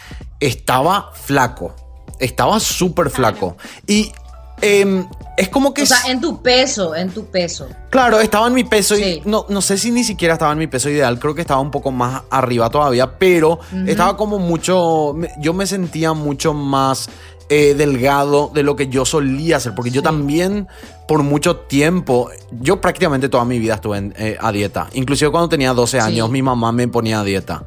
estaba 0.41 1.13
flaco. 1.15 1.75
Estaba 2.19 2.59
súper 2.61 3.11
flaco. 3.11 3.57
Y 3.87 4.13
em, 4.61 5.07
es 5.37 5.49
como 5.49 5.73
que... 5.73 5.83
O 5.83 5.87
sea, 5.87 6.03
en 6.09 6.21
tu 6.21 6.43
peso, 6.43 6.95
en 6.97 7.11
tu 7.11 7.27
peso. 7.27 7.69
Claro, 7.91 8.21
estaba 8.21 8.49
en 8.49 8.55
mi 8.55 8.65
peso 8.65 8.99
y 8.99 9.23
no, 9.25 9.47
no 9.49 9.63
sé 9.63 9.79
si 9.79 9.91
ni 9.91 10.03
siquiera 10.03 10.35
estaba 10.35 10.53
en 10.53 10.59
mi 10.59 10.67
peso 10.67 10.91
ideal, 10.91 11.19
creo 11.19 11.35
que 11.35 11.43
estaba 11.43 11.61
un 11.61 11.71
poco 11.71 11.93
más 11.93 12.23
arriba 12.29 12.69
todavía, 12.69 13.19
pero 13.19 13.61
estaba 13.87 14.17
como 14.17 14.39
mucho, 14.39 15.15
yo 15.39 15.55
me 15.55 15.67
sentía 15.67 16.13
mucho 16.13 16.55
más 16.55 17.09
eh, 17.49 17.75
delgado 17.75 18.51
de 18.53 18.63
lo 18.63 18.77
que 18.77 18.89
yo 18.89 19.05
solía 19.05 19.57
hacer, 19.57 19.75
porque 19.75 19.91
yo 19.91 20.03
también 20.03 20.69
por 21.09 21.23
mucho 21.23 21.57
tiempo, 21.57 22.31
yo 22.51 22.83
prácticamente 22.83 23.31
toda 23.31 23.47
mi 23.47 23.59
vida 23.59 23.77
estuve 23.77 24.13
eh, 24.17 24.37
a 24.39 24.53
dieta, 24.53 24.89
inclusive 24.93 25.31
cuando 25.31 25.49
tenía 25.49 25.73
12 25.73 26.01
años 26.01 26.29
mi 26.29 26.43
mamá 26.43 26.71
me 26.71 26.87
ponía 26.87 27.21
a 27.21 27.25
dieta, 27.25 27.65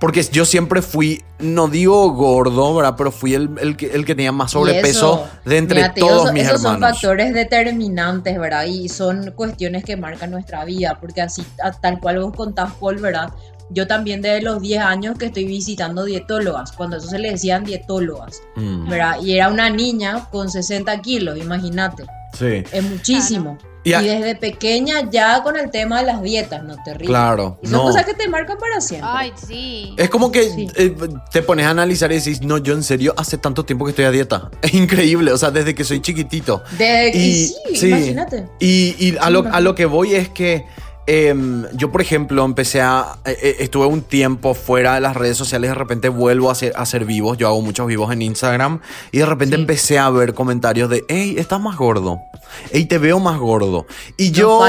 porque 0.00 0.24
yo 0.24 0.44
siempre 0.44 0.82
fui, 0.82 1.22
no 1.38 1.68
digo 1.68 2.10
gordo, 2.10 2.74
¿verdad? 2.74 2.94
Pero 2.98 3.12
fui 3.12 3.34
el, 3.34 3.50
el, 3.60 3.76
que, 3.76 3.86
el 3.92 4.04
que 4.04 4.16
tenía 4.16 4.32
más 4.32 4.50
sobrepeso 4.50 5.28
de 5.44 5.58
entre 5.58 5.90
todos 5.90 6.32
mis 6.32 6.42
esos 6.42 6.56
hermanos. 6.56 6.80
son 6.80 6.94
factores 6.94 7.32
determinantes, 7.32 8.36
¿verdad? 8.40 8.64
Y 8.64 8.88
son 8.88 9.30
cuestiones 9.36 9.84
que 9.84 9.96
marcan 9.96 10.32
nuestra 10.32 10.64
vida, 10.64 10.98
porque 11.00 11.22
así, 11.22 11.44
tal 11.80 12.00
cual 12.00 12.18
vos 12.20 12.34
contás, 12.34 12.72
Paul, 12.80 12.96
¿verdad? 12.96 13.30
Yo 13.70 13.86
también 13.86 14.20
desde 14.20 14.42
los 14.42 14.60
10 14.60 14.82
años 14.82 15.18
que 15.18 15.26
estoy 15.26 15.44
visitando 15.44 16.04
dietólogas, 16.04 16.72
cuando 16.72 16.96
eso 16.96 17.08
se 17.08 17.18
le 17.18 17.30
decían 17.30 17.64
dietólogas, 17.64 18.42
mm. 18.56 18.88
¿verdad? 18.88 19.16
Y 19.22 19.34
era 19.34 19.48
una 19.48 19.70
niña 19.70 20.28
con 20.30 20.50
60 20.50 21.00
kilos, 21.00 21.38
imagínate. 21.38 22.04
Sí. 22.36 22.64
Es 22.72 22.82
muchísimo. 22.82 23.58
Y, 23.82 23.92
desde 23.92 24.34
pequeña 24.34 25.10
ya 25.10 25.42
con 25.42 25.58
el 25.58 25.70
tema 25.70 26.00
de 26.00 26.06
las 26.06 26.22
dietas, 26.22 26.62
no 26.62 26.76
te 26.84 26.92
ríes. 26.92 27.08
Claro. 27.08 27.58
Y 27.62 27.68
son 27.68 27.80
cosas 27.80 28.04
que 28.04 28.12
te 28.12 28.28
marcan 28.28 28.58
para 28.58 28.78
siempre. 28.80 29.08
Ay, 29.10 29.32
sí. 29.34 29.94
Es 29.96 30.10
como 30.10 30.30
que 30.30 30.68
eh, 30.76 30.94
te 31.32 31.42
pones 31.42 31.64
a 31.64 31.70
analizar 31.70 32.12
y 32.12 32.16
decís, 32.16 32.42
no, 32.42 32.58
yo 32.58 32.74
en 32.74 32.82
serio 32.82 33.14
hace 33.16 33.38
tanto 33.38 33.64
tiempo 33.64 33.86
que 33.86 33.90
estoy 33.90 34.04
a 34.04 34.10
dieta. 34.10 34.50
Es 34.62 34.74
increíble, 34.74 35.32
o 35.32 35.38
sea, 35.38 35.50
desde 35.50 35.74
que 35.74 35.84
soy 35.84 36.02
chiquitito. 36.02 36.62
De, 36.76 37.08
y, 37.08 37.46
sí, 37.74 37.88
imagínate. 37.88 38.46
Y, 38.60 39.16
a, 39.18 39.30
lo, 39.30 39.50
a 39.50 39.60
lo 39.60 39.74
que 39.74 39.86
voy 39.86 40.14
es 40.14 40.28
que 40.28 40.66
Em, 41.06 41.66
yo, 41.72 41.90
por 41.90 42.00
ejemplo, 42.00 42.44
empecé 42.44 42.80
a. 42.80 43.16
Eh, 43.24 43.36
eh, 43.42 43.56
estuve 43.60 43.86
un 43.86 44.02
tiempo 44.02 44.54
fuera 44.54 44.94
de 44.94 45.00
las 45.00 45.16
redes 45.16 45.36
sociales, 45.36 45.70
de 45.70 45.74
repente 45.74 46.08
vuelvo 46.08 46.50
a 46.50 46.52
hacer, 46.52 46.72
a 46.76 46.82
hacer 46.82 47.04
vivos. 47.04 47.36
Yo 47.38 47.48
hago 47.48 47.60
muchos 47.62 47.86
vivos 47.86 48.12
en 48.12 48.22
Instagram. 48.22 48.80
Y 49.10 49.18
de 49.18 49.26
repente 49.26 49.56
empecé 49.56 49.98
a 49.98 50.08
ver 50.10 50.34
comentarios 50.34 50.88
de: 50.90 51.04
Hey, 51.08 51.34
estás 51.38 51.60
más 51.60 51.76
gordo. 51.76 52.20
Hey, 52.70 52.84
te 52.84 52.98
veo 52.98 53.18
más 53.18 53.38
gordo. 53.38 53.86
Y 54.16 54.30
yo. 54.30 54.60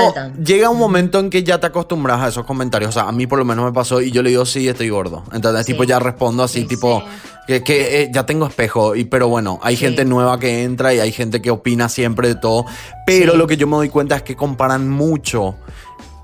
Llega 0.44 0.70
un 0.70 0.80
momento 0.80 1.20
en 1.20 1.30
que 1.30 1.44
ya 1.44 1.60
te 1.60 1.68
acostumbras 1.68 2.22
a 2.22 2.30
esos 2.30 2.46
comentarios. 2.46 2.90
O 2.90 2.94
sea, 2.94 3.04
a 3.04 3.12
mí 3.12 3.28
por 3.28 3.38
lo 3.38 3.46
menos 3.46 3.66
me 3.66 3.74
pasó. 3.74 4.02
Y 4.02 4.12
yo 4.12 4.24
le 4.24 4.30
digo: 4.30 4.46
Sí, 4.46 4.68
estoy 4.68 4.90
gordo. 4.90 5.24
Entonces, 5.34 5.66
tipo, 5.66 5.84
ya 5.84 6.00
respondo 6.00 6.44
así, 6.44 6.66
tipo. 6.66 7.04
Que, 7.48 7.64
que 7.64 8.04
eh, 8.04 8.10
ya 8.14 8.26
tengo 8.26 8.46
espejo, 8.46 8.96
y, 8.96 9.04
pero 9.04 9.28
bueno, 9.28 9.60
hay 9.64 9.76
gente 9.76 10.06
nueva 10.06 10.40
que 10.40 10.64
entra 10.64 10.94
y 10.94 11.00
hay 11.00 11.12
gente 11.12 11.42
que 11.42 11.50
opina 11.50 11.90
siempre 11.90 12.28
de 12.28 12.36
todo. 12.36 12.66
Pero 13.06 13.36
lo 13.36 13.48
que 13.48 13.58
yo 13.58 13.66
me 13.66 13.76
doy 13.78 13.90
cuenta 13.90 14.16
es 14.16 14.22
que 14.22 14.36
comparan 14.36 14.88
mucho 14.88 15.56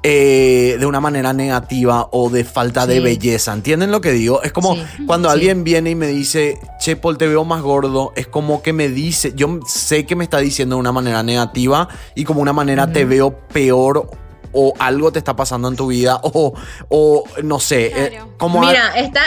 eh, 0.10 0.78
de 0.80 0.86
una 0.86 1.02
manera 1.02 1.34
negativa 1.34 2.08
o 2.14 2.30
de 2.30 2.46
falta 2.46 2.88
de 2.88 3.02
belleza. 3.02 3.52
¿Entienden 3.52 3.92
lo 3.92 4.00
que 4.00 4.14
digo? 4.14 4.42
Es 4.42 4.54
como 4.54 4.78
cuando 5.06 5.30
alguien 5.30 5.66
viene 5.66 5.90
y 5.90 5.96
me 5.96 6.08
dice, 6.08 6.58
Che, 6.80 6.96
Paul, 6.96 7.18
te 7.18 7.28
veo 7.28 7.44
más 7.44 7.62
gordo, 7.62 8.14
es 8.16 8.26
como 8.26 8.62
que 8.62 8.72
me 8.72 8.88
dice, 8.88 9.34
yo 9.36 9.60
sé 9.68 10.06
que 10.06 10.16
me 10.16 10.24
está 10.24 10.38
diciendo 10.38 10.78
de 10.78 10.80
una 10.80 10.94
manera 10.94 11.24
negativa 11.24 11.90
y 12.16 12.24
como 12.24 12.42
una 12.42 12.54
manera 12.54 12.90
te 12.90 13.04
veo 13.04 13.38
peor 13.50 14.10
o 14.54 14.74
algo 14.80 15.12
te 15.12 15.20
está 15.20 15.36
pasando 15.36 15.68
en 15.68 15.76
tu 15.76 15.88
vida 15.88 16.22
o, 16.24 16.54
o 16.88 17.24
no 17.44 17.60
sé. 17.60 17.92
Eh, 17.94 18.20
como 18.38 18.62
Mira, 18.62 18.98
está 18.98 19.24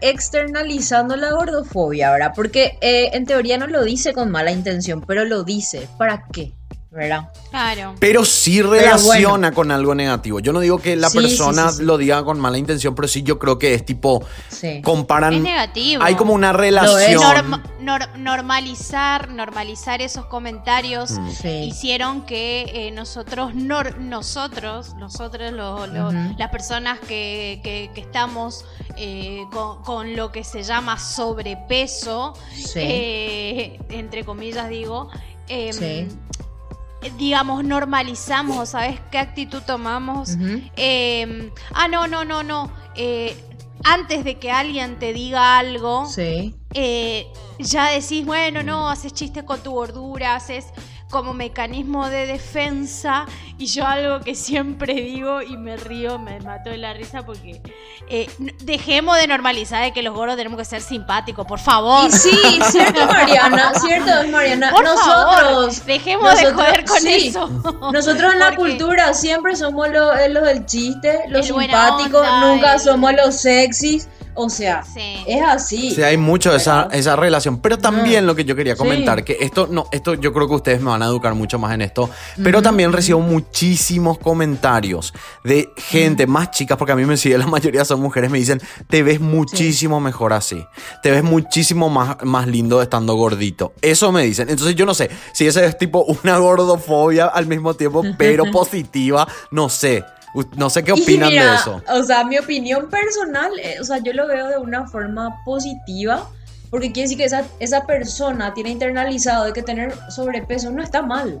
externalizando 0.00 1.14
la 1.16 1.32
gordofobia, 1.32 2.10
¿verdad? 2.10 2.32
Porque 2.34 2.78
eh, 2.80 3.10
en 3.12 3.26
teoría 3.26 3.58
no 3.58 3.66
lo 3.66 3.84
dice 3.84 4.14
con 4.14 4.30
mala 4.30 4.50
intención, 4.50 5.02
pero 5.06 5.26
lo 5.26 5.44
dice. 5.44 5.88
¿Para 5.98 6.24
qué? 6.32 6.54
¿Verdad? 6.94 7.28
Claro. 7.50 7.94
Pero 7.98 8.24
sí 8.24 8.62
relaciona 8.62 9.52
con 9.52 9.70
algo 9.70 9.94
negativo. 9.94 10.40
Yo 10.40 10.52
no 10.52 10.60
digo 10.60 10.78
que 10.78 10.96
la 10.96 11.10
persona 11.10 11.70
lo 11.80 11.98
diga 11.98 12.24
con 12.24 12.38
mala 12.38 12.56
intención, 12.56 12.94
pero 12.94 13.08
sí 13.08 13.22
yo 13.22 13.38
creo 13.38 13.58
que 13.58 13.74
es 13.74 13.84
tipo. 13.84 14.24
Comparan. 14.82 15.34
Es 15.34 15.40
negativo. 15.40 16.02
Hay 16.02 16.14
como 16.14 16.32
una 16.32 16.52
relación. 16.52 17.60
normalizar, 18.16 19.28
normalizar 19.28 20.00
esos 20.02 20.26
comentarios 20.26 21.18
mm. 21.18 21.46
hicieron 21.64 22.24
que 22.24 22.70
eh, 22.72 22.90
nosotros, 22.92 23.54
nosotros, 23.54 24.94
nosotros, 24.94 25.52
las 25.52 26.50
personas 26.50 27.00
que, 27.00 27.90
estamos 27.96 28.64
eh, 28.96 29.42
con, 29.84 30.14
lo 30.14 30.30
que 30.30 30.44
se 30.44 30.62
llama 30.62 30.98
sobrepeso, 30.98 32.34
eh, 32.76 33.78
entre 33.88 34.24
comillas 34.24 34.68
digo, 34.68 35.08
em, 35.48 36.08
digamos, 37.18 37.64
normalizamos, 37.64 38.70
¿sabes 38.70 39.00
qué 39.10 39.18
actitud 39.18 39.62
tomamos? 39.66 40.36
Em, 40.76 41.50
ah, 41.72 41.88
no, 41.88 42.06
no, 42.06 42.24
no, 42.24 42.42
no. 42.42 42.70
Eh, 42.96 43.36
antes 43.84 44.24
de 44.24 44.38
que 44.38 44.50
alguien 44.50 44.98
te 44.98 45.12
diga 45.12 45.58
algo, 45.58 46.06
eh, 46.72 47.26
ya 47.58 47.90
decís, 47.90 48.24
bueno, 48.24 48.62
no, 48.62 48.88
haces 48.88 49.12
chistes 49.12 49.44
con 49.44 49.60
tu 49.60 49.72
gordura, 49.72 50.34
haces 50.34 50.66
como 51.14 51.32
mecanismo 51.32 52.10
de 52.10 52.26
defensa 52.26 53.24
y 53.56 53.66
yo 53.66 53.86
algo 53.86 54.18
que 54.18 54.34
siempre 54.34 54.94
digo 54.94 55.42
y 55.42 55.56
me 55.56 55.76
río, 55.76 56.18
me 56.18 56.40
mato 56.40 56.70
de 56.70 56.76
la 56.76 56.92
risa 56.92 57.24
porque 57.24 57.62
eh, 58.08 58.28
dejemos 58.64 59.16
de 59.18 59.28
normalizar 59.28 59.84
de 59.84 59.92
que 59.92 60.02
los 60.02 60.12
gordos 60.12 60.36
tenemos 60.36 60.58
que 60.58 60.64
ser 60.64 60.82
simpáticos, 60.82 61.46
por 61.46 61.60
favor. 61.60 62.08
Y 62.08 62.10
sí, 62.10 62.36
cierto 62.68 63.06
Mariana, 63.06 63.74
cierto 63.74 64.10
Mariana. 64.28 64.72
Por 64.72 64.82
nosotros 64.82 65.86
dejemos 65.86 66.36
de 66.36 66.52
joder 66.52 66.84
con 66.84 67.06
eso. 67.06 67.48
Nosotros 67.92 68.32
en 68.32 68.40
la 68.40 68.56
cultura 68.56 69.14
siempre 69.14 69.54
somos 69.54 69.88
los, 69.90 70.12
los 70.30 70.42
del 70.42 70.66
chiste, 70.66 71.20
los 71.28 71.46
simpáticos, 71.46 72.26
nunca 72.40 72.80
somos 72.80 73.12
los 73.12 73.36
sexys. 73.36 74.08
O 74.34 74.48
sea, 74.50 74.82
es 75.26 75.42
así. 75.42 75.92
Sí, 75.92 76.02
hay 76.02 76.16
mucho 76.16 76.50
de 76.50 76.56
esa, 76.56 76.88
esa 76.92 77.16
relación. 77.16 77.60
Pero 77.60 77.78
también 77.78 78.26
lo 78.26 78.34
que 78.34 78.44
yo 78.44 78.56
quería 78.56 78.76
comentar, 78.76 79.24
que 79.24 79.36
esto, 79.40 79.68
no, 79.70 79.86
esto 79.92 80.14
yo 80.14 80.32
creo 80.32 80.48
que 80.48 80.54
ustedes 80.54 80.80
me 80.80 80.90
van 80.90 81.02
a 81.02 81.06
educar 81.06 81.34
mucho 81.34 81.58
más 81.58 81.72
en 81.74 81.82
esto. 81.82 82.10
Pero 82.42 82.62
también 82.62 82.92
recibo 82.92 83.20
muchísimos 83.20 84.18
comentarios 84.18 85.14
de 85.44 85.70
gente 85.76 86.26
más 86.26 86.50
chicas, 86.50 86.76
porque 86.76 86.92
a 86.92 86.96
mí 86.96 87.04
me 87.04 87.16
sigue, 87.16 87.38
la 87.38 87.46
mayoría 87.46 87.84
son 87.84 88.00
mujeres, 88.00 88.30
me 88.30 88.38
dicen, 88.38 88.60
te 88.88 89.02
ves 89.02 89.20
muchísimo 89.20 90.00
mejor 90.00 90.32
así. 90.32 90.64
Te 91.02 91.10
ves 91.10 91.22
muchísimo 91.22 91.88
más, 91.88 92.16
más 92.22 92.46
lindo 92.46 92.82
estando 92.82 93.14
gordito. 93.14 93.72
Eso 93.82 94.12
me 94.12 94.22
dicen. 94.22 94.48
Entonces 94.48 94.74
yo 94.74 94.86
no 94.86 94.94
sé 94.94 95.10
si 95.32 95.46
ese 95.46 95.64
es 95.64 95.78
tipo 95.78 96.04
una 96.04 96.38
gordofobia 96.38 97.26
al 97.26 97.46
mismo 97.46 97.74
tiempo, 97.74 98.02
pero 98.18 98.44
positiva, 98.52 99.26
no 99.50 99.68
sé. 99.68 100.04
No 100.56 100.68
sé 100.68 100.82
qué 100.82 100.92
opinan 100.92 101.30
de 101.30 101.54
eso. 101.54 101.82
O 101.92 102.02
sea, 102.02 102.24
mi 102.24 102.38
opinión 102.38 102.90
personal, 102.90 103.52
eh, 103.62 103.76
o 103.80 103.84
sea, 103.84 103.98
yo 103.98 104.12
lo 104.12 104.26
veo 104.26 104.48
de 104.48 104.58
una 104.58 104.86
forma 104.88 105.42
positiva 105.44 106.28
porque 106.74 106.90
quiere 106.90 107.02
decir 107.02 107.18
que 107.18 107.24
esa, 107.24 107.44
esa 107.60 107.86
persona 107.86 108.52
tiene 108.52 108.70
internalizado 108.70 109.44
de 109.44 109.52
que 109.52 109.62
tener 109.62 109.94
sobrepeso 110.10 110.72
no 110.72 110.82
está 110.82 111.02
mal. 111.02 111.40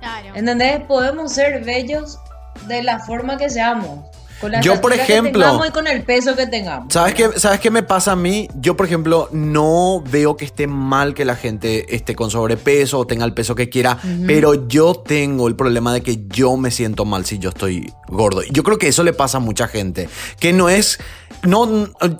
Claro. 0.00 0.34
¿Entendés? 0.34 0.82
Podemos 0.84 1.34
ser 1.34 1.62
bellos 1.62 2.18
de 2.66 2.82
la 2.82 3.00
forma 3.00 3.36
que 3.36 3.50
seamos. 3.50 3.98
Con 4.40 4.52
Yo, 4.62 4.80
por 4.80 4.92
que 4.92 5.02
ejemplo- 5.02 5.44
tengamos 5.44 5.68
y 5.68 5.70
con 5.70 5.86
el 5.86 6.02
peso 6.02 6.34
que 6.34 6.46
tengamos. 6.46 6.92
¿Sabes 6.92 7.14
qué, 7.14 7.30
¿Sabes 7.38 7.60
qué 7.60 7.70
me 7.70 7.82
pasa 7.82 8.12
a 8.12 8.16
mí? 8.16 8.48
Yo, 8.54 8.76
por 8.76 8.86
ejemplo, 8.86 9.28
no 9.32 10.02
veo 10.10 10.36
que 10.36 10.44
esté 10.44 10.66
mal 10.66 11.14
que 11.14 11.24
la 11.24 11.36
gente 11.36 11.94
esté 11.94 12.14
con 12.14 12.30
sobrepeso 12.30 12.98
o 13.00 13.06
tenga 13.06 13.24
el 13.24 13.34
peso 13.34 13.54
que 13.54 13.68
quiera, 13.68 13.98
pero 14.26 14.66
yo 14.68 14.94
tengo 14.94 15.46
el 15.48 15.56
problema 15.56 15.92
de 15.92 16.02
que 16.02 16.20
yo 16.28 16.56
me 16.56 16.70
siento 16.70 17.04
mal 17.04 17.26
si 17.26 17.38
yo 17.38 17.50
estoy 17.50 17.92
gordo. 18.08 18.42
Yo 18.50 18.62
creo 18.62 18.78
que 18.78 18.88
eso 18.88 19.02
le 19.02 19.12
pasa 19.12 19.36
a 19.38 19.40
mucha 19.40 19.68
gente, 19.68 20.08
que 20.38 20.52
no 20.52 20.68
es... 20.68 20.98
No, 21.42 21.66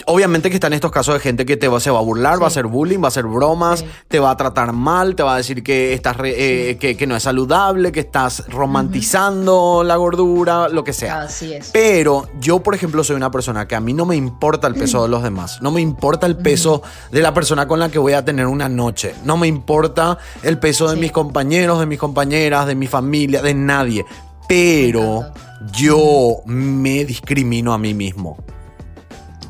obviamente 0.06 0.48
que 0.48 0.56
están 0.56 0.72
estos 0.72 0.90
casos 0.90 1.12
de 1.14 1.20
gente 1.20 1.44
que 1.44 1.58
te 1.58 1.68
va, 1.68 1.78
se 1.78 1.90
va 1.90 1.98
a 1.98 2.02
burlar, 2.02 2.40
va 2.40 2.44
a 2.44 2.48
hacer 2.48 2.66
bullying, 2.66 3.00
va 3.00 3.04
a 3.04 3.08
hacer 3.08 3.26
bromas, 3.26 3.80
Sí. 3.80 3.86
te 4.08 4.18
va 4.18 4.30
a 4.30 4.36
tratar 4.38 4.72
mal, 4.72 5.14
te 5.14 5.22
va 5.22 5.34
a 5.34 5.36
decir 5.36 5.62
que 5.62 5.92
estás 5.92 6.16
re- 6.16 6.70
eh, 6.70 6.78
que, 6.78 6.96
que 6.96 7.06
no 7.06 7.14
es 7.16 7.22
saludable, 7.24 7.92
que 7.92 8.00
estás 8.00 8.44
romantizando 8.48 9.82
la 9.84 9.96
gordura, 9.96 10.68
lo 10.68 10.84
que 10.84 10.92
sea. 10.94 11.22
Así 11.22 11.52
es. 11.52 11.70
Pero 11.72 12.28
yo, 12.40 12.60
por 12.60 12.74
ejemplo, 12.74 13.04
soy 13.04 13.16
una 13.16 13.30
persona 13.30 13.68
que 13.68 13.74
a 13.74 13.80
mí 13.80 13.92
no 13.92 14.06
me 14.06 14.16
importa 14.16 14.66
el 14.66 14.74
peso 14.74 15.02
de 15.02 15.08
los 15.08 15.22
demás. 15.22 15.60
No 15.60 15.70
me 15.70 15.80
importa 15.80 16.26
el 16.26 16.36
peso 16.36 16.82
de 17.12 17.20
la 17.20 17.34
persona 17.34 17.68
con 17.68 17.78
la 17.78 17.90
que 17.90 17.98
voy 17.98 18.14
a 18.14 18.24
tener 18.24 18.46
una 18.46 18.68
noche. 18.68 19.14
No 19.24 19.36
me 19.36 19.46
importa 19.48 20.16
el 20.42 20.58
peso 20.58 20.88
de 20.88 20.94
Sí. 20.94 21.00
mis 21.00 21.12
compañeros, 21.12 21.78
de 21.78 21.86
mis 21.86 21.98
compañeras, 21.98 22.66
de 22.66 22.74
mi 22.74 22.86
familia, 22.86 23.42
de 23.42 23.52
nadie. 23.54 24.04
Pero 24.48 25.26
yo 25.72 26.36
me 26.46 27.04
discrimino 27.04 27.72
a 27.72 27.78
mí 27.78 27.94
mismo. 27.94 28.36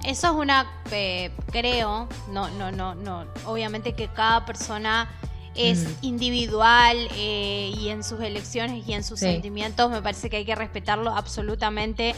Eso 0.05 0.29
es 0.29 0.33
una, 0.35 0.67
eh, 0.91 1.31
creo, 1.53 2.09
no, 2.31 2.49
no, 2.51 2.71
no, 2.73 2.95
no. 2.95 3.27
Obviamente 3.47 3.93
que 3.95 4.09
cada 4.09 4.45
persona 4.47 5.11
es 5.55 5.85
individual 6.01 6.97
eh, 7.17 7.73
y 7.77 7.89
en 7.89 8.03
sus 8.05 8.21
elecciones 8.21 8.87
y 8.89 8.93
en 8.95 9.03
sus 9.05 9.19
Sí. 9.19 9.27
sentimientos 9.27 9.91
me 9.91 10.01
parece 10.01 10.31
que 10.31 10.39
hay 10.39 10.45
que 10.45 10.55
respetarlo 10.55 11.15
absolutamente. 11.15 12.15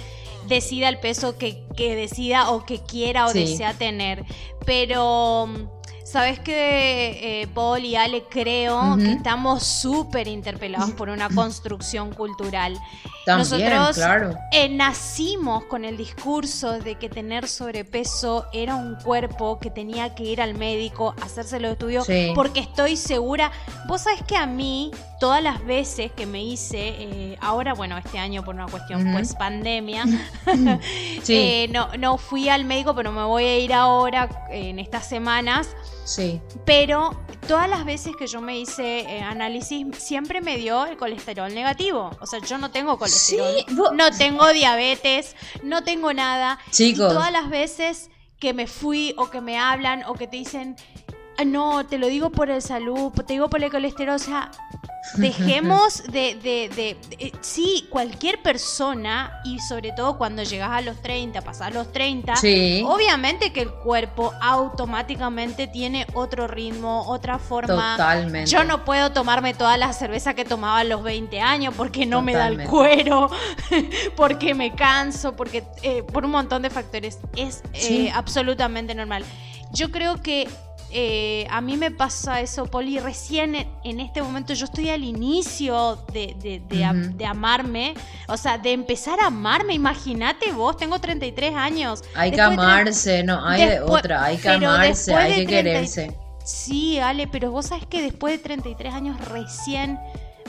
Decida 0.48 0.88
el 0.88 0.98
peso 1.00 1.38
que, 1.38 1.64
que 1.76 1.96
decida 1.96 2.50
o 2.50 2.64
que 2.66 2.80
quiera 2.82 3.26
o 3.26 3.30
Sí. 3.30 3.40
desea 3.40 3.74
tener. 3.74 4.24
Pero, 4.64 5.48
¿sabes 6.04 6.38
qué, 6.40 7.42
eh, 7.42 7.46
Paul 7.54 7.84
y 7.84 7.96
Ale? 7.96 8.24
Creo 8.30 8.96
que 8.96 9.12
estamos 9.12 9.62
súper 9.64 10.28
interpelados 10.28 10.90
por 10.92 11.08
una 11.08 11.28
construcción 11.34 12.12
cultural. 12.12 12.78
También, 13.24 13.70
Nosotros 13.70 13.96
claro. 13.96 14.34
eh, 14.50 14.68
nacimos 14.68 15.62
con 15.66 15.84
el 15.84 15.96
discurso 15.96 16.80
de 16.80 16.96
que 16.96 17.08
tener 17.08 17.46
sobrepeso 17.46 18.46
era 18.52 18.74
un 18.74 18.96
cuerpo 18.96 19.60
que 19.60 19.70
tenía 19.70 20.16
que 20.16 20.24
ir 20.24 20.42
al 20.42 20.54
médico, 20.54 21.14
hacerse 21.22 21.60
los 21.60 21.70
estudios, 21.72 22.04
Sí. 22.04 22.32
porque 22.34 22.58
estoy 22.58 22.96
segura. 22.96 23.52
Vos 23.86 24.00
sabés 24.02 24.24
que 24.24 24.36
a 24.36 24.46
mí, 24.46 24.90
todas 25.20 25.40
las 25.40 25.64
veces 25.64 26.10
que 26.10 26.26
me 26.26 26.42
hice, 26.42 26.78
eh, 26.98 27.38
ahora, 27.40 27.74
bueno, 27.74 27.96
este 27.96 28.18
año 28.18 28.44
por 28.44 28.56
una 28.56 28.66
cuestión 28.66 29.02
Ujú. 29.06 29.12
pues 29.12 29.34
pandemia, 29.36 30.04
Sí, 31.22 31.34
eh, 31.36 31.68
no, 31.70 31.88
no 31.98 32.18
fui 32.18 32.48
al 32.48 32.64
médico, 32.64 32.92
pero 32.96 33.12
me 33.12 33.22
voy 33.22 33.44
a 33.44 33.58
ir 33.58 33.72
ahora 33.72 34.28
en 34.50 34.80
estas 34.80 35.06
semanas. 35.06 35.68
Sí. 36.04 36.40
Pero 36.64 37.18
todas 37.48 37.68
las 37.68 37.84
veces 37.84 38.14
que 38.16 38.26
yo 38.26 38.40
me 38.40 38.58
hice 38.58 39.00
eh, 39.00 39.20
análisis, 39.22 39.86
siempre 39.98 40.40
me 40.40 40.56
dio 40.56 40.86
el 40.86 40.96
colesterol 40.96 41.52
negativo. 41.54 42.10
O 42.20 42.26
sea, 42.26 42.40
yo 42.40 42.58
no 42.58 42.70
tengo 42.70 42.98
colesterol. 42.98 43.54
Sí, 43.66 43.74
vos- 43.74 43.92
No 43.94 44.10
tengo 44.10 44.48
diabetes, 44.52 45.34
no 45.62 45.82
tengo 45.84 46.12
nada. 46.12 46.58
Chicos. 46.70 47.10
Y 47.12 47.14
todas 47.14 47.32
las 47.32 47.48
veces 47.50 48.10
que 48.38 48.52
me 48.54 48.66
fui 48.66 49.14
o 49.18 49.30
que 49.30 49.40
me 49.40 49.58
hablan 49.58 50.02
o 50.06 50.14
que 50.14 50.26
te 50.26 50.36
dicen, 50.36 50.74
"Ah, 50.78 51.01
no, 51.46 51.84
te 51.86 51.98
lo 51.98 52.06
digo 52.08 52.30
por 52.30 52.50
el 52.50 52.62
salud, 52.62 53.10
te 53.12 53.32
digo 53.34 53.48
por 53.50 53.62
el 53.62 53.70
colesterol, 53.70 54.14
o 54.16 54.18
sea, 54.18 54.50
dejemos 55.16 56.04
de, 56.04 56.36
de, 56.36 56.68
de- 56.74 56.96
de- 57.16 57.32
sí, 57.40 57.86
cualquier 57.90 58.40
persona 58.42 59.40
y 59.44 59.58
sobre 59.58 59.92
todo 59.92 60.16
cuando 60.16 60.42
llegas 60.44 60.70
a 60.70 60.80
los 60.80 61.00
30, 61.02 61.40
pasas 61.42 61.74
los 61.74 61.90
30, 61.92 62.36
Sí. 62.36 62.84
obviamente 62.86 63.52
que 63.52 63.62
el 63.62 63.70
cuerpo 63.72 64.32
automáticamente 64.40 65.66
tiene 65.66 66.06
otro 66.14 66.46
ritmo, 66.46 67.02
otra 67.08 67.38
forma. 67.38 67.96
Totalmente. 67.96 68.50
Yo 68.50 68.64
no 68.64 68.84
puedo 68.84 69.10
tomarme 69.12 69.54
toda 69.54 69.76
la 69.76 69.92
cerveza 69.92 70.34
que 70.34 70.44
tomaba 70.44 70.78
a 70.80 70.84
los 70.84 71.02
20 71.02 71.40
años 71.40 71.74
porque 71.76 72.06
no 72.06 72.22
me 72.22 72.34
da 72.34 72.48
el 72.48 72.64
cuero, 72.64 73.28
porque 74.16 74.54
me 74.54 74.74
canso, 74.74 75.34
porque 75.34 75.64
eh, 75.82 76.02
por 76.02 76.24
un 76.24 76.30
montón 76.30 76.62
de 76.62 76.70
factores. 76.70 77.18
Es 77.36 77.62
eh, 77.74 78.10
absolutamente 78.14 78.94
normal. 78.94 79.24
Yo 79.72 79.90
creo 79.90 80.20
que 80.22 80.48
eh, 80.92 81.46
a 81.50 81.60
mí 81.60 81.76
me 81.76 81.90
pasa 81.90 82.40
eso, 82.40 82.66
Poli, 82.66 82.98
recién 83.00 83.54
en, 83.54 83.68
en 83.84 84.00
este 84.00 84.20
momento 84.22 84.52
yo 84.54 84.66
estoy 84.66 84.90
al 84.90 85.02
inicio 85.04 85.96
de, 86.12 86.36
de- 86.40 86.62
de 87.14 87.26
amarme, 87.26 87.94
o 88.28 88.36
sea, 88.36 88.58
de 88.58 88.72
empezar 88.72 89.18
a 89.20 89.26
amarme, 89.26 89.74
imagínate 89.74 90.52
vos, 90.52 90.76
tengo 90.76 90.98
33 91.00 91.54
años. 91.54 92.02
Hay 92.14 92.30
que 92.30 92.36
Después 92.36 92.58
amarse, 92.58 93.22
no 93.24 93.46
hay 93.46 93.64
después- 93.64 94.00
otra. 94.00 94.24
Hay 94.24 94.36
que 94.36 94.48
amarse, 94.48 95.14
hay 95.14 95.30
que 95.30 95.46
30 95.46 95.50
quererse. 95.50 96.16
Sí, 96.44 96.98
Ale, 96.98 97.28
pero 97.28 97.50
vos 97.52 97.66
sabés 97.66 97.86
que 97.86 98.02
después 98.02 98.32
de 98.34 98.38
33 98.38 98.92
años 98.92 99.16
recién 99.28 99.98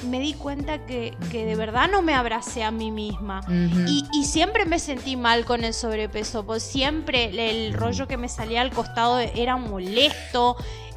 me 0.09 0.19
di 0.19 0.33
cuenta 0.33 0.85
que, 0.85 1.15
que 1.31 1.45
de 1.45 1.55
verdad 1.55 1.89
no 1.91 2.01
me 2.01 2.13
abracé 2.13 2.63
a 2.63 2.71
mí 2.71 2.91
misma. 2.91 3.41
Y, 3.49 4.05
y 4.13 4.25
siempre 4.25 4.65
me 4.65 4.79
sentí 4.79 5.15
mal 5.15 5.45
con 5.45 5.63
el 5.63 5.73
sobrepeso, 5.73 6.45
pues 6.45 6.63
siempre 6.63 7.25
el 7.49 7.73
rollo 7.73 8.07
que 8.07 8.17
me 8.17 8.29
salía 8.29 8.61
al 8.61 8.71
costado 8.71 9.19
era 9.19 9.57
molesto. 9.57 10.55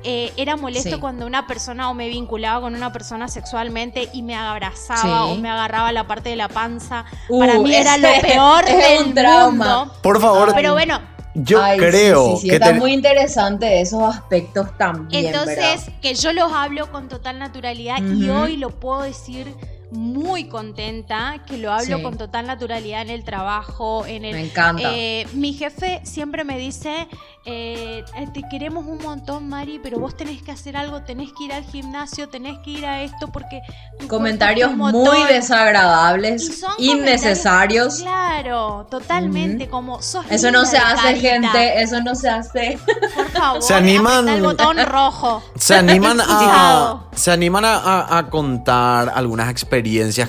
eh, 0.09 0.33
era 0.37 0.55
molesto 0.57 0.91
Sí. 0.97 1.01
cuando 1.01 1.27
una 1.27 1.49
persona 1.49 1.91
o 1.91 1.95
me 1.95 2.07
vinculaba 2.09 2.61
con 2.61 2.77
una 2.77 2.93
persona 2.93 3.27
sexualmente 3.27 4.09
y 4.13 4.23
me 4.23 4.37
abrazaba 4.37 5.03
Sí. 5.27 5.33
o 5.33 5.35
me 5.37 5.51
agarraba 5.51 5.91
la 5.91 6.07
parte 6.07 6.29
de 6.29 6.37
la 6.37 6.49
panza. 6.49 7.05
Uh, 7.29 7.41
Para 7.41 7.59
mí 7.59 7.75
era 7.75 7.97
lo 7.97 8.09
peor 8.21 8.65
es 8.69 8.77
del 8.77 9.07
un 9.09 9.15
trauma. 9.15 9.79
mundo. 9.79 9.95
Por 10.03 10.21
favor, 10.21 10.53
Pero 10.55 10.75
bueno, 10.75 11.01
yo 11.45 11.63
Ay, 11.63 11.79
creo 11.79 12.37
sí, 12.37 12.43
sí, 12.43 12.49
que 12.49 12.55
está 12.57 12.73
muy 12.73 12.93
interesante 12.93 13.81
esos 13.81 14.03
aspectos 14.03 14.77
también. 14.79 15.27
Entonces, 15.27 15.57
¿verdad? 15.57 16.01
que 16.01 16.15
yo 16.15 16.33
los 16.33 16.53
hablo 16.53 16.91
con 16.91 17.09
total 17.09 17.39
naturalidad 17.39 18.03
y 18.03 18.29
hoy 18.31 18.57
lo 18.57 18.71
puedo 18.71 19.03
decir 19.03 19.55
muy 19.93 20.49
contenta, 20.49 21.45
que 21.47 21.59
lo 21.59 21.73
hablo 21.73 21.99
Sí. 21.99 22.03
con 22.03 22.19
total 22.19 22.47
naturalidad 22.47 23.03
en 23.03 23.11
el 23.11 23.25
trabajo, 23.25 24.05
en 24.07 24.25
el... 24.25 24.35
Me 24.35 24.45
encanta. 24.47 24.83
Eh, 24.93 25.27
mi 25.33 25.53
jefe 25.53 26.01
siempre 26.03 26.43
me 26.45 26.59
dice, 26.59 27.07
eh, 27.45 28.05
te 28.35 28.43
queremos 28.51 28.85
un 28.87 28.99
montón, 28.99 29.49
Mari, 29.49 29.79
pero 29.81 30.01
vos 30.01 30.17
tenés 30.17 30.43
que 30.43 30.51
hacer 30.51 30.77
algo, 30.77 31.03
tenés 31.03 31.31
que 31.39 31.45
ir 31.45 31.53
al 31.53 31.63
gimnasio, 31.65 32.29
tenés 32.29 32.59
que 32.65 32.71
ir 32.73 32.85
a 32.87 33.03
esto 33.03 33.29
porque... 33.29 33.61
comentarios 34.09 34.73
muy 34.77 34.93
motor". 34.93 35.29
desagradables, 35.29 36.43
Y 36.49 36.53
son 36.53 36.73
innecesarios. 36.79 38.01
Claro, 38.01 38.87
totalmente, 38.91 39.69
como 39.69 40.03
sos 40.03 40.27
Eso 40.31 40.51
no 40.51 40.65
se 40.65 40.79
hace, 40.79 40.97
carita, 41.03 41.21
gente. 41.31 41.83
Eso 41.83 42.01
no 42.03 42.15
se 42.17 42.29
hace. 42.29 42.79
Por 43.15 43.29
favor, 43.31 43.63
Se 43.63 43.73
animan- 43.75 44.29
el 44.29 44.43
botón 44.43 44.79
rojo. 44.85 45.43
Se 45.55 45.77
animan 45.77 46.21
a, 46.27 47.05
se 47.15 47.31
animan 47.31 47.65
a, 47.65 47.77
a- 47.77 48.19
a 48.19 48.31
contar 48.31 49.13
algunas 49.15 49.49
experiencias 49.49 49.76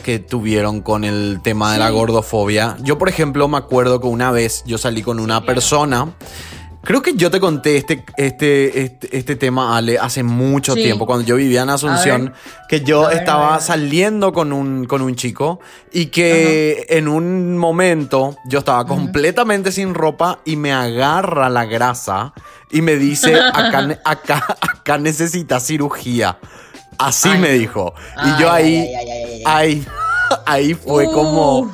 que 0.01 0.19
tuvieron 0.19 0.81
con 0.81 1.03
el 1.03 1.39
tema 1.43 1.73
de 1.73 1.79
la 1.79 1.87
Sí. 1.89 1.93
gordofobia. 1.93 2.77
Yo, 2.81 2.97
por 2.97 3.09
ejemplo, 3.09 3.47
me 3.47 3.57
acuerdo 3.57 3.99
que 4.01 4.07
una 4.07 4.31
vez 4.31 4.63
yo 4.65 4.77
salí 4.77 5.01
con 5.03 5.19
una 5.19 5.35
claro. 5.39 5.45
persona. 5.45 6.13
Creo 6.83 7.01
que 7.01 7.15
yo 7.15 7.29
te 7.29 7.41
conté 7.41 7.75
este, 7.75 8.05
este, 8.15 8.81
este, 8.83 9.17
este 9.17 9.35
tema, 9.35 9.75
Ale, 9.75 9.99
hace 9.99 10.23
mucho 10.23 10.73
Sí. 10.73 10.83
tiempo, 10.83 11.05
cuando 11.05 11.25
yo 11.25 11.35
vivía 11.35 11.63
en 11.63 11.69
Asunción, 11.69 12.33
que 12.69 12.79
yo 12.79 13.05
A 13.05 13.09
ver, 13.09 13.17
estaba 13.17 13.59
saliendo 13.59 14.31
con 14.31 14.53
un, 14.53 14.85
con 14.85 15.01
un 15.01 15.15
chico 15.15 15.59
y 15.91 16.05
que 16.05 16.85
en 16.87 17.09
un 17.09 17.57
momento 17.57 18.37
yo 18.45 18.59
estaba 18.59 18.85
completamente 18.85 19.73
sin 19.73 19.93
ropa 19.95 20.39
y 20.45 20.55
me 20.55 20.71
agarra 20.71 21.49
la 21.49 21.65
grasa 21.65 22.31
y 22.71 22.81
me 22.81 22.95
dice, 22.95 23.35
acá, 23.35 23.99
acá, 24.05 24.57
acá 24.61 24.97
necesitas 24.97 25.67
cirugía. 25.67 26.37
Así 26.97 27.29
Ay, 27.29 27.39
me 27.39 27.49
dijo. 27.51 27.93
Y 28.25 28.41
yo 28.41 28.51
Ay, 28.51 28.65
ahí, 28.75 28.77
ay, 28.77 28.95
ay, 28.95 29.09
ay, 29.09 29.23
ay, 29.23 29.33
ay. 29.33 29.43
ahí, 29.45 29.87
ahí 30.45 30.73
fue 30.73 31.07
Uh. 31.07 31.11
como, 31.13 31.71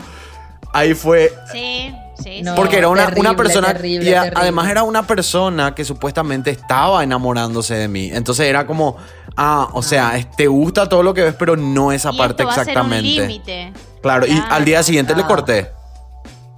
ahí 0.73 0.93
fue, 0.93 1.33
Sí, 1.51 1.93
sí, 2.21 2.41
No, 2.43 2.55
porque 2.55 2.77
era 2.77 2.89
una, 2.89 3.05
terrible, 3.05 3.29
una 3.29 3.37
persona 3.37 3.67
terrible, 3.73 4.09
y 4.09 4.13
a- 4.13 4.21
terrible. 4.23 4.41
además 4.41 4.69
era 4.69 4.83
una 4.83 5.07
persona 5.07 5.73
que 5.75 5.85
supuestamente 5.85 6.51
estaba 6.51 7.03
enamorándose 7.03 7.73
de 7.75 7.87
mí. 7.87 8.09
Entonces 8.13 8.47
era 8.47 8.65
como, 8.67 8.97
ah, 9.37 9.69
o 9.73 9.81
sea, 9.81 10.17
es- 10.17 10.29
te 10.35 10.47
gusta 10.47 10.87
todo 10.89 11.03
lo 11.03 11.13
que 11.13 11.23
ves, 11.23 11.35
pero 11.37 11.55
no 11.55 11.91
esa 11.91 12.11
Y 12.11 12.17
parte 12.17 12.43
esto 12.43 12.47
va 12.55 12.61
a 12.61 12.65
ser 12.65 12.77
un 12.79 12.93
exactamente. 12.93 13.73
Claro, 14.01 14.25
y 14.27 14.43
al 14.49 14.65
día 14.65 14.83
siguiente 14.83 15.15
le 15.15 15.23
Ah. 15.23 15.27
corté. 15.27 15.71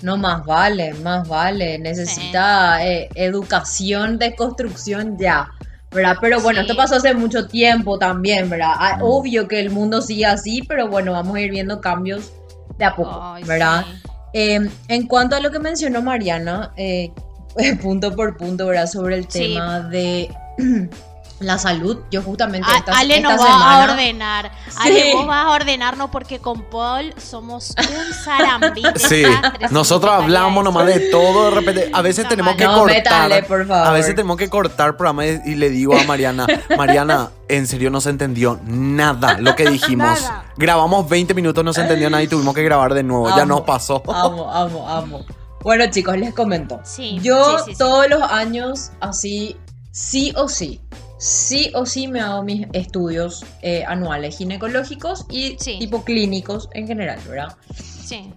No, 0.01 0.17
más 0.17 0.43
vale, 0.45 0.93
más 0.95 1.27
vale. 1.27 1.79
Necesita 1.79 2.85
eh, 2.85 3.09
educación 3.15 4.17
de 4.19 4.35
construcción 4.35 5.17
ya. 5.17 5.49
¿Verdad? 5.95 6.17
Pero 6.21 6.41
bueno, 6.41 6.59
Sí. 6.59 6.65
esto 6.67 6.75
pasó 6.77 6.95
hace 6.97 7.13
mucho 7.15 7.47
tiempo 7.47 7.97
también, 7.97 8.49
¿verdad? 8.49 8.73
Ah, 8.77 8.97
Mm. 8.99 9.03
Obvio 9.03 9.47
que 9.47 9.59
el 9.59 9.69
mundo 9.71 10.01
sigue 10.01 10.25
así, 10.25 10.61
pero 10.67 10.87
bueno, 10.89 11.13
vamos 11.13 11.35
a 11.37 11.39
ir 11.41 11.49
viendo 11.49 11.79
cambios 11.81 12.31
de 12.77 12.85
a 12.85 12.95
poco, 12.95 13.17
Ay, 13.21 13.43
¿verdad? 13.45 13.85
sí. 13.85 14.09
Eh, 14.33 14.69
en 14.89 15.07
cuanto 15.07 15.35
a 15.37 15.39
lo 15.39 15.49
que 15.49 15.59
mencionó 15.59 16.01
Mariana, 16.01 16.73
eh, 16.75 17.11
punto 17.81 18.13
por 18.15 18.35
punto, 18.37 18.67
¿verdad? 18.67 18.87
Sobre 18.87 19.15
el 19.15 19.23
Sí. 19.31 19.53
tema 19.53 19.79
de 19.79 20.29
la 21.39 21.57
salud. 21.57 21.97
Yo 22.11 22.21
justamente 22.21 22.67
A- 22.71 22.77
esta, 22.77 22.97
Ale 22.97 23.17
esta 23.17 23.29
nos 23.35 23.45
va 23.45 23.81
a 23.81 23.83
ordenar. 23.91 24.51
Sí. 24.69 24.77
Ale, 24.79 25.13
vos 25.13 25.27
vas 25.27 25.45
a 25.45 25.49
ordenarnos 25.51 26.09
porque 26.09 26.39
con 26.39 26.61
Paul 26.63 27.13
somos 27.17 27.73
un 27.77 28.13
zarambito. 28.13 28.97
Sí, 28.99 29.23
nosotros 29.71 30.13
hablamos 30.13 30.63
nomás 30.63 30.85
de 30.87 31.09
todo, 31.11 31.45
de 31.49 31.51
repente, 31.51 31.91
a 31.93 32.01
veces 32.01 32.27
tenemos 32.29 32.55
que 32.55 32.65
No, 32.65 32.75
cortar, 32.79 32.95
métale, 33.29 33.43
por 33.43 33.67
favor. 33.67 33.87
a 33.87 33.91
veces 33.91 34.15
tenemos 34.15 34.37
que 34.37 34.49
cortar 34.49 34.95
programa 34.97 35.25
y 35.25 35.41
y 35.45 35.55
le 35.55 35.69
digo 35.69 35.95
a 35.97 36.03
Mariana, 36.05 36.47
Mariana, 36.77 37.29
en 37.49 37.67
serio 37.67 37.89
no 37.91 37.99
se 38.01 38.09
entendió 38.09 38.59
nada 38.65 39.37
lo 39.37 39.55
que 39.55 39.69
dijimos. 39.69 40.21
Nada. 40.21 40.45
Grabamos 40.57 41.07
20 41.09 41.33
minutos, 41.33 41.63
no 41.63 41.73
se 41.73 41.81
entendió 41.81 42.09
nada 42.09 42.23
y 42.23 42.27
tuvimos 42.27 42.55
que 42.55 42.63
grabar 42.63 42.93
de 42.93 43.03
nuevo, 43.03 43.29
ya 43.35 43.45
nos 43.45 43.61
pasó. 43.61 44.01
Amo, 44.07 44.49
amo, 44.51 44.89
amo. 44.89 45.25
Bueno, 45.61 45.85
chicos, 45.91 46.15
les 46.17 46.33
comento. 46.33 46.79
Sí, 46.83 47.19
Yo 47.21 47.57
sí, 47.59 47.63
sí, 47.65 47.71
sí. 47.73 47.77
todos 47.77 48.07
los 48.09 48.21
años, 48.21 48.91
así, 49.01 49.57
sí 49.91 50.31
o 50.35 50.47
sí, 50.47 50.79
sí 51.25 51.71
o 51.73 51.85
sí 51.87 52.07
me 52.07 52.21
hago 52.21 52.43
mis 52.43 52.67
estudios 52.73 53.43
eh, 53.63 53.83
anuales 53.87 54.37
ginecológicos 54.37 55.25
y 55.29 55.55
Sí. 55.59 55.79
tipo 55.79 56.03
clínicos 56.03 56.69
en 56.73 56.85
general, 56.87 57.19
¿verdad? 57.27 57.55
Sí. 57.73 58.31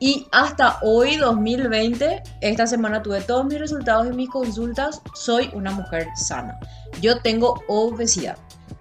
Y 0.00 0.26
hasta 0.32 0.78
hoy, 0.82 1.16
2020, 1.16 2.22
esta 2.40 2.66
semana 2.66 3.02
tuve 3.02 3.20
todos 3.20 3.46
mis 3.46 3.58
resultados 3.58 4.08
y 4.08 4.10
mis 4.10 4.28
consultas. 4.28 5.00
Soy 5.14 5.50
una 5.54 5.70
mujer 5.70 6.08
sana. 6.16 6.58
Yo 7.00 7.20
tengo 7.20 7.62
obesidad. 7.68 8.36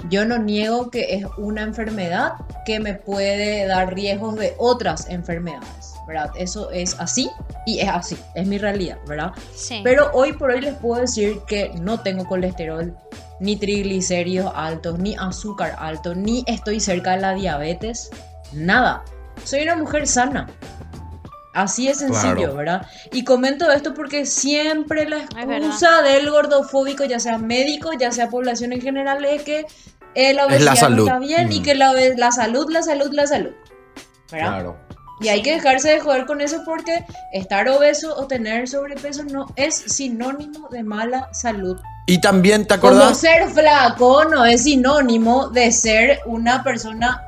Yo 0.10 0.26
no 0.26 0.38
niego 0.40 0.90
que 0.90 1.16
es 1.16 1.26
una 1.38 1.62
enfermedad 1.62 2.34
que 2.66 2.80
me 2.80 2.96
puede 2.96 3.66
dar 3.66 3.94
riesgos 3.94 4.36
de 4.36 4.56
otras 4.58 5.08
enfermedades, 5.10 5.94
¿verdad? 6.08 6.32
Eso 6.38 6.70
es 6.72 7.00
así 7.00 7.30
y 7.66 7.80
es 7.80 7.90
así, 7.90 8.18
es 8.36 8.46
mi 8.48 8.58
realidad, 8.58 8.98
¿verdad? 9.08 9.32
Sí. 9.56 9.82
Pero 9.84 10.10
hoy 10.14 10.34
por 10.34 10.52
hoy 10.52 10.62
les 10.62 10.76
puedo 10.76 11.02
decir 11.02 11.40
que 11.48 11.72
no 11.82 12.00
tengo 12.02 12.26
colesterol, 12.26 12.96
ni 13.40 13.56
triglicéridos 13.56 14.52
altos, 14.56 15.00
ni 15.00 15.16
azúcar 15.16 15.76
alto, 15.80 16.16
ni 16.16 16.44
estoy 16.48 16.80
cerca 16.80 17.12
de 17.16 17.22
la 17.22 17.34
diabetes, 17.34 18.10
nada. 18.54 19.04
Soy 19.44 19.64
una 19.64 19.76
mujer 19.76 20.08
sana. 20.08 20.48
Así 21.54 21.88
es 21.88 22.00
sencillo, 22.00 22.36
Claro. 22.36 22.56
¿verdad? 22.56 22.88
Y 23.14 23.24
comento 23.24 23.72
esto 23.72 23.94
porque 23.94 24.26
siempre 24.26 25.08
la 25.08 25.20
excusa 25.20 26.02
del 26.02 26.30
gordofóbico, 26.30 27.06
ya 27.06 27.18
sea 27.20 27.38
médico, 27.38 27.92
ya 27.98 28.12
sea 28.12 28.30
población 28.30 28.74
en 28.74 28.82
general, 28.82 29.24
es 29.24 29.44
que 29.44 29.66
eh, 30.16 30.34
la 30.34 30.44
Es 30.44 30.48
obesidad 30.48 30.70
no 30.72 30.76
salud. 30.76 31.08
está 31.08 31.20
bien 31.20 31.52
y 31.54 31.60
Mm. 31.60 31.64
que 31.64 31.76
la, 31.76 31.94
la 32.18 32.32
salud, 32.34 32.70
la 32.72 32.82
salud, 32.84 33.10
la 33.14 33.26
salud. 33.28 33.52
¿verdad? 34.32 34.48
Claro. 34.48 34.78
Y 35.22 35.30
hay 35.30 35.42
que 35.42 35.54
dejarse 35.54 35.90
de 35.90 36.00
joder 36.00 36.26
con 36.26 36.42
eso 36.42 36.62
porque 36.66 37.06
estar 37.32 37.68
obeso 37.70 38.16
o 38.18 38.28
tener 38.28 38.68
sobrepeso 38.68 39.24
no 39.24 39.48
es 39.56 39.76
sinónimo 39.76 40.68
de 40.70 40.84
mala 40.84 41.30
salud. 41.32 41.80
Y 42.08 42.20
también, 42.20 42.68
¿te 42.68 42.78
Como 42.78 42.96
acordás? 42.98 43.20
ser 43.20 43.50
flaco 43.50 44.26
no 44.26 44.46
es 44.46 44.64
sinónimo 44.64 45.50
de 45.50 45.72
ser 45.72 46.20
una 46.26 46.64
persona 46.64 47.24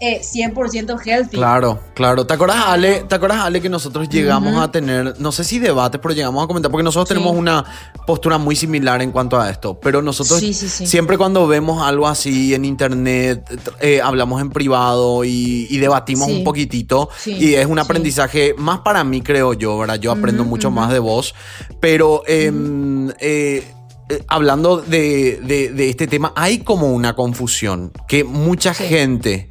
eh, 0.00 0.20
100% 0.22 0.98
healthy. 1.04 1.36
Claro, 1.36 1.80
claro. 1.94 2.26
¿Te 2.26 2.34
acuerdas, 2.34 2.64
Ale? 2.66 3.04
¿Te 3.08 3.14
acuerdas, 3.14 3.40
Ale, 3.40 3.60
que 3.62 3.68
nosotros 3.68 4.08
llegamos 4.08 4.60
a 4.62 4.70
tener, 4.70 5.14
no 5.18 5.32
sé 5.32 5.42
si 5.44 5.58
debates, 5.58 6.00
pero 6.02 6.14
llegamos 6.14 6.44
a 6.44 6.46
comentar, 6.46 6.70
porque 6.70 6.84
nosotros 6.84 7.08
Sí. 7.08 7.14
tenemos 7.14 7.36
una 7.36 7.64
postura 8.06 8.38
muy 8.38 8.56
similar 8.56 9.00
en 9.02 9.10
cuanto 9.12 9.40
a 9.40 9.48
esto, 9.50 9.78
pero 9.80 10.02
nosotros 10.02 10.38
Sí, 10.40 10.52
sí, 10.54 10.68
sí. 10.68 10.86
siempre 10.86 11.16
cuando 11.18 11.46
vemos 11.46 11.82
algo 11.86 12.06
así 12.08 12.54
en 12.54 12.64
internet, 12.64 13.42
eh, 13.80 14.00
hablamos 14.02 14.40
en 14.40 14.50
privado 14.50 15.24
y, 15.24 15.66
y 15.70 15.78
debatimos 15.78 16.28
un 16.28 16.44
poquitito, 16.44 17.08
y 17.26 17.54
es 17.54 17.66
un 17.66 17.78
aprendizaje 17.78 18.54
más 18.58 18.80
para 18.80 19.02
mí, 19.04 19.22
creo 19.22 19.54
yo, 19.54 19.78
¿verdad? 19.78 19.96
Yo 19.98 20.12
aprendo 20.12 20.44
mucho 20.44 20.70
más 20.70 20.90
de 20.92 20.98
vos, 20.98 21.34
pero... 21.80 22.22
em, 22.26 23.10
eh, 23.20 23.72
eh, 24.08 24.22
hablando 24.28 24.76
de, 24.76 25.40
de- 25.42 25.70
de 25.72 25.90
este 25.90 26.06
tema, 26.06 26.32
hay 26.36 26.58
como 26.58 26.92
una 26.92 27.16
confusión 27.16 27.90
que 28.06 28.22
mucha 28.22 28.72
Sí. 28.72 28.84
gente 28.84 29.48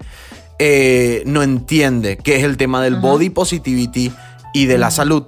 eh, 0.59 1.23
no 1.25 1.43
entiende, 1.43 2.17
que 2.17 2.37
es 2.37 2.43
el 2.43 2.57
tema 2.57 2.81
del 2.81 2.95
body 2.95 3.29
positivity 3.29 4.11
y 4.53 4.65
de 4.65 4.77
la 4.77 4.91
salud. 4.91 5.25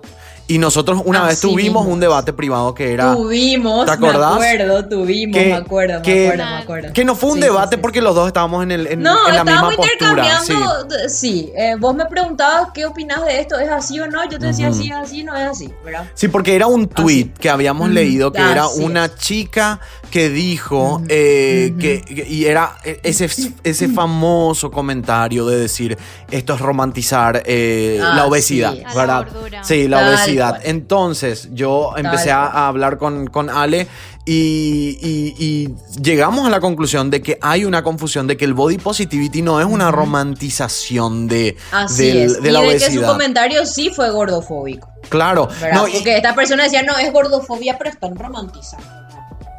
Y 0.50 0.60
nosotros 0.60 1.02
una 1.04 1.24
vez 1.24 1.42
tuvimos 1.42 1.84
mismo 1.84 1.94
un 1.94 2.00
debate 2.00 2.32
privado 2.32 2.74
que 2.74 2.94
era... 2.94 3.14
Tuvimos, 3.14 3.86
¿Te 3.86 3.92
acordás? 3.92 4.40
me 4.40 4.48
acuerdo, 4.50 4.88
tuvimos, 4.88 5.38
Que- 5.38 5.50
me 5.50 5.54
acuerdo, 5.56 6.02
que- 6.02 6.14
me 6.16 6.26
acuerdo, 6.28 6.46
me 6.46 6.58
acuerdo. 6.62 6.94
Que 6.94 7.04
no 7.04 7.16
fue 7.16 7.30
un 7.32 7.36
Sí, 7.36 7.42
debate 7.42 7.76
sí, 7.76 7.82
porque 7.82 8.02
los 8.02 8.16
dos 8.16 8.28
estábamos 8.28 8.64
en, 8.64 8.72
el, 8.72 8.88
en, 8.88 9.02
No, 9.02 9.28
en 9.28 9.36
la 9.36 9.44
misma 9.44 9.70
estábamos 9.72 9.76
postura. 9.76 10.40
Sí. 10.40 10.54
intercambiando. 10.54 11.10
Sí, 11.10 11.52
eh, 11.54 11.76
vos 11.78 11.94
me 11.96 12.06
preguntabas 12.06 12.70
qué 12.74 12.86
opinas 12.86 13.26
de 13.26 13.42
esto, 13.42 13.60
¿es 13.60 13.70
así 13.70 14.00
o 14.00 14.08
no? 14.08 14.24
Yo 14.30 14.40
te 14.40 14.48
decía 14.48 14.72
sí, 14.72 14.88
es 14.90 14.96
así, 14.96 15.24
no 15.24 15.36
es 15.36 15.50
así, 15.50 15.70
¿verdad? 15.84 16.10
Sí, 16.14 16.30
porque 16.30 16.56
era 16.56 16.68
un 16.68 16.88
tweet 16.88 17.32
que 17.40 17.50
habíamos 17.50 17.88
Ujú, 17.88 17.94
leído 17.96 18.32
que 18.32 18.42
era 18.50 18.68
una 18.70 19.06
es. 19.06 19.16
chica 19.18 19.82
que 20.12 20.30
dijo 20.30 20.96
Ujú, 20.96 21.06
eh, 21.10 21.72
ujú. 21.72 21.80
que, 21.82 22.02
que- 22.04 22.26
y 22.30 22.46
era 22.46 22.78
ese, 23.04 23.30
ese 23.66 23.90
famoso 23.90 24.72
comentario 24.72 25.46
de 25.46 25.58
decir 25.60 25.98
esto 26.32 26.54
es 26.54 26.62
romantizar 26.62 27.44
eh, 27.46 28.00
Ah, 28.02 28.14
la 28.16 28.26
obesidad, 28.28 28.72
sí. 28.74 28.84
A 28.86 28.88
la 28.90 28.96
¿verdad? 28.96 29.26
gordura. 29.34 29.64
Sí, 29.66 29.88
la 29.90 29.98
Tal 30.00 30.08
obesidad. 30.10 30.37
Entonces 30.64 31.50
yo 31.54 31.94
empecé 31.98 32.32
a, 32.32 32.42
cual. 32.50 32.52
a 32.64 32.68
hablar 32.68 32.98
con, 32.98 33.28
con 33.28 33.50
Ale 33.50 33.88
y, 34.26 34.98
y- 35.02 35.36
y 35.38 35.76
llegamos 36.02 36.46
a 36.46 36.50
la 36.50 36.60
conclusión 36.60 37.10
de 37.10 37.22
que 37.22 37.38
hay 37.42 37.64
una 37.66 37.82
confusión 37.84 38.28
de 38.28 38.36
que 38.38 38.46
el 38.46 38.54
body 38.54 38.78
positivity 38.78 39.42
no 39.42 39.60
es 39.60 39.66
una 39.66 39.90
romantización 39.92 41.28
de, 41.28 41.56
Así 41.72 42.08
del- 42.08 42.18
es. 42.18 42.42
de 42.42 42.50
y 42.50 42.52
la 42.52 42.62
de 42.62 42.68
que 42.74 42.80
su 42.80 42.86
obesidad. 42.86 43.08
comentario 43.08 43.66
sí 43.66 43.90
fue 43.90 44.10
gordofóbico, 44.10 44.90
Claro. 45.10 45.48
No, 45.74 45.88
y- 45.88 45.94
Porque 45.94 46.18
esta 46.18 46.36
persona 46.36 46.64
decía, 46.64 46.84
no, 46.84 46.98
es 46.98 47.12
gordofobia, 47.14 47.78
pero 47.78 47.90
están 47.90 48.16
romantizando 48.16 49.07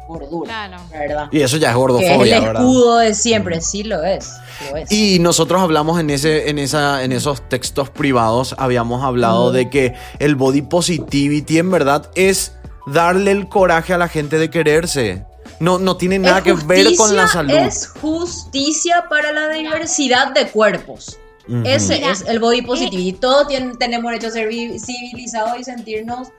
gordura, 0.09 0.67
Claro. 0.67 0.83
¿verdad? 0.91 1.27
y 1.31 1.41
eso 1.41 1.57
ya 1.57 1.67
es 1.69 1.73
que 1.73 1.77
es 1.77 1.77
gordofobia, 1.77 2.37
el 2.37 2.43
¿verdad? 2.45 2.61
escudo 2.63 2.97
de 2.97 3.13
siempre, 3.13 3.61
sí 3.61 3.83
lo 3.83 4.03
es, 4.03 4.31
lo 4.71 4.77
es. 4.77 4.91
Y 4.91 5.19
nosotros 5.19 5.61
hablamos 5.61 5.99
en 5.99 6.09
ese, 6.09 6.49
en 6.49 6.57
esa, 6.59 7.03
en 7.03 7.11
esos 7.11 7.47
textos 7.47 7.89
privados, 7.89 8.55
habíamos 8.57 9.03
hablado 9.03 9.51
de 9.51 9.69
que 9.69 9.93
el 10.19 10.35
body 10.35 10.63
positivity 10.63 11.59
en 11.59 11.69
verdad 11.71 12.09
es 12.15 12.53
darle 12.87 13.31
el 13.31 13.47
coraje 13.47 13.93
a 13.93 13.97
la 13.99 14.07
gente 14.07 14.37
de 14.39 14.49
quererse. 14.49 15.25
No, 15.59 15.77
no 15.77 15.95
tiene 15.97 16.17
nada 16.19 16.41
que 16.41 16.53
ver 16.53 16.95
con 16.95 17.15
la 17.15 17.27
salud. 17.27 17.51
Es 17.51 17.89
justicia 18.01 19.05
para 19.09 19.31
la 19.31 19.49
diversidad 19.49 20.33
de 20.33 20.47
cuerpos. 20.47 21.19
Ese 21.65 21.95
Mira, 21.95 22.11
es 22.11 22.21
el 22.27 22.39
body 22.39 22.61
positivity. 22.61 23.13
Todos 23.13 23.47
tienen- 23.47 23.77
tenemos 23.77 24.09
derecho 24.11 24.27
a 24.27 24.31
ser 24.31 24.47
vi- 24.47 24.79
civilizados 24.79 25.59
y 25.59 25.63
sentirnos 25.63 26.29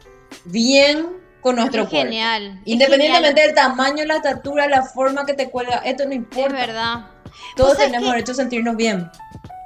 bien 0.45 1.07
con 1.41 1.57
nuestro 1.57 1.83
Es 1.85 1.89
cuerpo. 1.89 2.07
genial. 2.07 2.59
es 2.65 2.73
Independientemente 2.73 3.41
genial. 3.41 3.47
del 3.47 3.55
tamaño, 3.55 4.05
la 4.05 4.17
estatura, 4.17 4.69
la 4.69 4.83
forma 4.83 5.25
que 5.27 5.35
te 5.35 5.51
cuelga, 5.51 5.77
esto 5.85 6.05
no 6.05 6.11
Es 6.11 6.17
importa. 6.17 6.53
verdad. 6.53 7.07
Todos 7.57 7.71
¿Vos 7.71 7.77
sabés 7.79 7.93
tenemos 7.93 8.13
derecho 8.13 8.33
a 8.33 8.35
sentirnos 8.35 8.77
bien. 8.77 9.11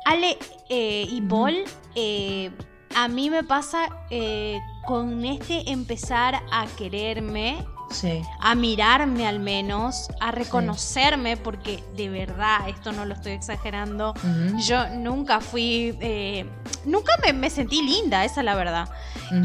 Ale 0.06 0.38
eh, 0.68 1.06
y 1.08 1.20
Paul, 1.22 1.64
eh, 1.94 2.50
a 2.94 3.08
mí 3.08 3.30
me 3.30 3.42
pasa 3.42 3.88
eh, 4.10 4.58
con 4.86 5.24
este 5.24 5.70
empezar 5.70 6.42
a 6.52 6.66
quererme, 6.76 7.64
Sí. 7.90 8.22
a 8.40 8.54
mirarme 8.54 9.26
al 9.26 9.38
menos, 9.40 10.08
a 10.20 10.30
reconocerme, 10.32 11.36
porque 11.36 11.82
de 11.96 12.08
verdad, 12.08 12.68
esto 12.68 12.92
no 12.92 13.04
lo 13.04 13.14
estoy 13.14 13.32
exagerando, 13.32 14.14
yo 14.56 14.88
nunca 14.90 15.40
fui, 15.40 15.96
eh, 16.00 16.44
nunca 16.84 17.12
me, 17.24 17.32
me 17.32 17.50
sentí 17.50 17.82
linda, 17.82 18.24
esa 18.24 18.40
es 18.40 18.44
la 18.46 18.54
verdad. 18.56 18.88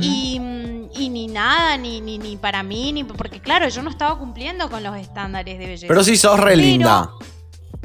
Y, 0.01 0.35
y 0.95 1.09
ni 1.09 1.27
nada, 1.27 1.77
ni, 1.77 2.01
ni, 2.01 2.17
ni 2.17 2.37
para 2.37 2.63
mí, 2.63 2.91
ni 2.93 3.03
porque 3.03 3.39
claro, 3.41 3.67
yo 3.69 3.81
no 3.81 3.89
estaba 3.89 4.17
cumpliendo 4.19 4.69
con 4.69 4.83
los 4.83 4.95
estándares 4.97 5.57
de 5.57 5.65
belleza. 5.65 5.87
Pero 5.87 6.03
si 6.03 6.17
sos 6.17 6.39
re 6.39 6.51
Pero- 6.55 6.61
linda. 6.61 7.09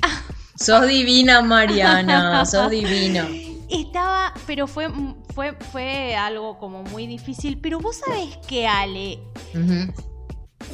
Sos 0.57 0.87
divina, 0.87 1.43
Mariana. 1.43 2.47
sos 2.47 2.71
divina. 2.71 3.27
Estaba, 3.69 4.33
pero 4.47 4.67
fue, 4.69 4.89
fue, 5.35 5.57
fue 5.73 6.15
algo 6.15 6.59
como 6.59 6.85
muy 6.85 7.07
difícil. 7.09 7.59
Pero 7.61 7.81
vos 7.81 7.97
sabés 8.07 8.37
que, 8.47 8.67
Ale, 8.67 9.19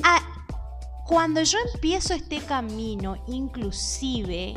a- 0.03 0.23
cuando 1.07 1.43
yo 1.43 1.59
empiezo 1.75 2.13
este 2.15 2.39
camino, 2.41 3.17
inclusive, 3.27 4.55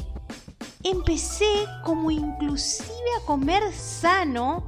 empecé 0.83 1.65
como 1.83 2.11
inclusive 2.11 2.89
a 3.21 3.25
comer 3.25 3.63
sano 3.73 4.63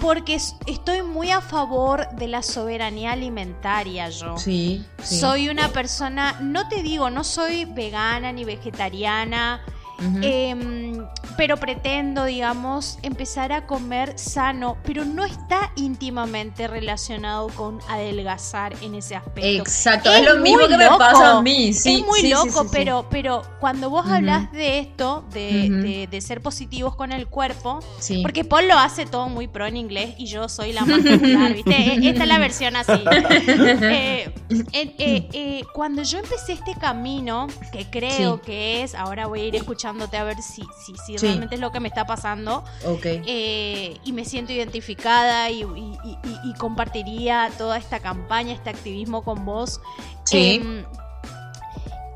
porque 0.00 0.34
es- 0.34 0.56
estoy 0.66 1.02
muy 1.02 1.30
a 1.30 1.40
favor 1.40 2.08
de 2.16 2.26
la 2.26 2.42
soberanía 2.42 3.12
alimentaria 3.12 4.08
yo. 4.08 4.36
Sí, 4.36 4.84
sí. 5.02 5.18
Soy 5.20 5.48
una 5.48 5.68
persona, 5.68 6.38
no 6.40 6.68
te 6.68 6.82
digo, 6.82 7.10
no 7.10 7.22
soy 7.22 7.64
vegana 7.66 8.32
ni 8.32 8.44
vegetariana, 8.44 9.60
Ujú. 10.08 10.18
Em, 10.22 11.06
pero 11.36 11.56
pretendo, 11.56 12.24
digamos, 12.24 12.98
empezar 13.02 13.52
a 13.52 13.66
comer 13.66 14.18
sano, 14.18 14.76
pero 14.84 15.04
no 15.04 15.24
está 15.24 15.72
íntimamente 15.76 16.68
relacionado 16.68 17.48
con 17.48 17.80
adelgazar 17.88 18.74
en 18.82 18.94
ese 18.94 19.16
aspecto. 19.16 19.62
Exacto, 19.62 20.12
es, 20.12 20.24
lo 20.24 20.36
mismo 20.36 20.66
que 20.68 20.76
me 20.76 20.88
pasa 20.88 21.38
a 21.38 21.42
mí. 21.42 21.72
Sí, 21.72 22.00
es 22.00 22.06
muy 22.06 22.28
loco, 22.28 22.66
pero, 22.70 23.06
pero 23.10 23.42
cuando 23.60 23.90
vos 23.90 24.06
hablas 24.06 24.52
de 24.52 24.78
esto, 24.78 25.24
de, 25.32 26.06
de, 26.10 26.20
ser 26.20 26.40
positivos 26.40 26.94
con 26.94 27.12
el 27.12 27.26
cuerpo, 27.26 27.80
porque 28.22 28.44
Paul 28.44 28.68
lo 28.68 28.78
hace 28.78 29.06
todo 29.06 29.28
muy 29.28 29.48
pro 29.48 29.66
en 29.66 29.76
inglés 29.76 30.14
y 30.18 30.26
yo 30.26 30.48
soy 30.48 30.72
la 30.72 30.84
más 30.84 31.00
popular, 31.00 31.52
¿viste? 31.54 31.72
E, 31.72 32.08
esta 32.08 32.22
es 32.22 32.28
la 32.28 32.38
versión 32.38 32.76
así. 32.76 32.92
Eh, 34.72 34.94
eh, 34.98 35.28
eh, 35.32 35.62
cuando 35.72 36.02
yo 36.02 36.18
empecé 36.18 36.52
este 36.52 36.74
camino, 36.74 37.46
que 37.72 37.86
creo 37.90 38.40
que 38.40 38.82
es, 38.82 38.94
ahora 38.94 39.26
voy 39.26 39.40
a 39.40 39.44
ir 39.44 39.56
a 40.00 40.24
ver 40.24 40.42
si, 40.42 40.62
si, 40.84 40.94
si 40.96 41.16
realmente 41.16 41.56
es 41.56 41.60
lo 41.60 41.72
que 41.72 41.80
me 41.80 41.88
está 41.88 42.06
pasando, 42.06 42.64
y 42.86 44.12
me 44.12 44.24
siento 44.24 44.52
identificada 44.52 45.50
y, 45.50 45.64
compartiría 46.58 47.50
toda 47.58 47.78
esta 47.78 48.00
campaña, 48.00 48.54
este 48.54 48.70
activismo 48.70 49.22
con 49.22 49.44
vos. 49.44 49.80
Sí. 50.24 50.62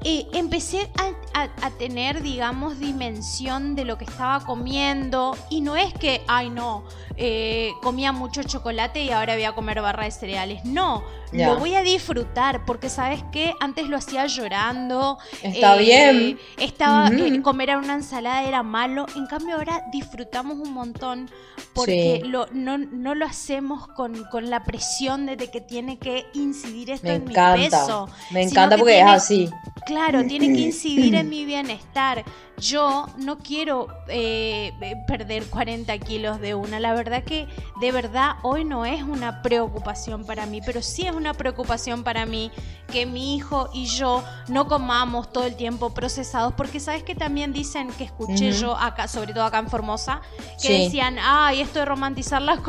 Em, 0.04 0.26
empecé 0.32 0.88
a, 1.32 1.70
tener, 1.78 2.22
digamos, 2.22 2.78
dimensión 2.78 3.74
de 3.74 3.84
lo 3.84 3.98
que 3.98 4.04
estaba 4.04 4.44
comiendo. 4.44 5.36
Y 5.50 5.60
no 5.60 5.76
es 5.76 5.92
que, 5.94 6.22
ay, 6.28 6.48
no, 6.48 6.84
eh, 7.16 7.72
comía 7.82 8.12
mucho 8.12 8.42
chocolate 8.42 9.02
y 9.02 9.10
ahora 9.10 9.34
voy 9.34 9.44
a 9.44 9.54
comer 9.54 9.80
barra 9.82 10.04
de 10.04 10.10
cereales. 10.10 10.64
No, 10.64 11.02
lo 11.32 11.58
voy 11.58 11.74
a 11.74 11.82
disfrutar 11.82 12.64
porque, 12.64 12.88
¿sabes 12.88 13.22
qué? 13.32 13.52
Antes 13.60 13.88
lo 13.88 13.96
hacía 13.96 14.26
llorando. 14.26 15.18
Está 15.42 15.76
eh, 15.76 15.78
bien. 15.78 16.38
Estaba, 16.56 17.08
eh, 17.08 17.42
comer 17.42 17.76
una 17.76 17.94
ensalada 17.94 18.44
era 18.44 18.62
malo. 18.62 19.06
En 19.16 19.26
cambio, 19.26 19.56
ahora 19.56 19.84
disfrutamos 19.92 20.56
un 20.56 20.72
montón 20.72 21.28
porque 21.74 22.22
lo, 22.24 22.46
no, 22.52 22.78
no, 22.78 23.14
lo 23.14 23.26
hacemos 23.26 23.86
con, 23.88 24.24
con, 24.24 24.48
la 24.48 24.64
presión 24.64 25.26
de 25.26 25.36
que 25.36 25.60
tiene 25.60 25.98
que 25.98 26.26
incidir 26.32 26.90
esto 26.90 27.08
en 27.08 27.24
mi 27.24 27.34
peso. 27.34 28.08
Me 28.30 28.42
encanta 28.42 28.76
porque 28.78 29.00
es 29.00 29.06
así. 29.06 29.50
Claro, 29.96 30.26
tiene 30.26 30.52
que 30.52 30.60
incidir 30.60 31.14
en 31.14 31.30
mi 31.30 31.46
bienestar. 31.46 32.22
Yo 32.58 33.06
no 33.16 33.38
quiero 33.38 33.88
eh, 34.08 34.72
perder 35.06 35.46
40 35.46 35.96
kilos 36.00 36.38
de 36.38 36.54
una. 36.54 36.78
La 36.80 36.92
verdad 36.92 37.24
que 37.24 37.46
de 37.80 37.92
verdad 37.92 38.32
hoy 38.42 38.66
no 38.66 38.84
es 38.84 39.02
una 39.02 39.40
preocupación 39.40 40.26
para 40.26 40.44
mí, 40.44 40.60
pero 40.60 40.82
sí 40.82 41.06
es 41.06 41.14
una 41.14 41.32
preocupación 41.32 42.04
para 42.04 42.26
mí 42.26 42.50
que 42.86 43.06
mi 43.06 43.36
hijo 43.36 43.68
y 43.72 43.86
yo 43.86 44.22
no 44.48 44.68
comamos 44.68 45.32
todo 45.32 45.44
el 45.44 45.56
tiempo 45.56 45.92
procesados, 45.94 46.54
porque 46.54 46.80
sabes 46.80 47.02
que 47.02 47.14
también 47.14 47.52
dicen 47.52 47.88
que 47.88 48.04
escuché 48.04 48.52
yo 48.52 48.76
acá, 48.76 49.08
sobre 49.08 49.32
todo 49.32 49.44
acá 49.44 49.58
en 49.58 49.68
Formosa, 49.68 50.20
que 50.62 50.84
decían, 50.84 51.16
ay, 51.20 51.60
esto 51.60 51.80
de 51.80 51.84
romantizar 51.84 52.42
la, 52.42 52.60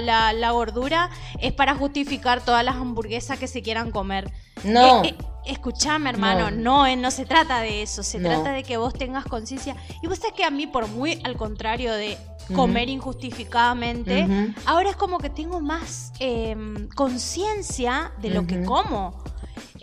la, 0.00 0.32
la, 0.32 0.50
gordura 0.50 1.10
es 1.40 1.52
para 1.52 1.74
justificar 1.74 2.44
todas 2.44 2.64
las 2.64 2.76
hamburguesas 2.76 3.38
que 3.38 3.48
se 3.48 3.62
quieran 3.62 3.90
comer. 3.90 4.30
No. 4.62 5.04
Eh, 5.04 5.08
eh, 5.08 5.16
Escuchame, 5.46 6.08
hermano, 6.08 6.50
no, 6.50 6.86
no, 6.86 6.96
no, 6.96 7.10
se 7.10 7.26
trata 7.26 7.60
de 7.60 7.82
eso, 7.82 8.02
se 8.02 8.18
trata 8.18 8.52
de 8.52 8.62
que 8.62 8.78
vos 8.78 8.94
tengas 8.94 9.26
conciencia. 9.26 9.76
Y 10.02 10.06
vos 10.06 10.18
sabés 10.18 10.32
que 10.32 10.42
a 10.42 10.50
mí, 10.50 10.66
por 10.66 10.88
muy 10.88 11.20
al 11.22 11.36
contrario 11.36 11.92
de 11.92 12.16
comer 12.54 12.88
injustificadamente, 12.88 14.26
ahora 14.64 14.90
es 14.90 14.96
como 14.96 15.18
que 15.18 15.28
tengo 15.28 15.60
más 15.60 16.12
em, 16.18 16.88
conciencia 16.88 18.12
de 18.22 18.30
lo 18.30 18.46
que 18.46 18.64
como. 18.64 19.22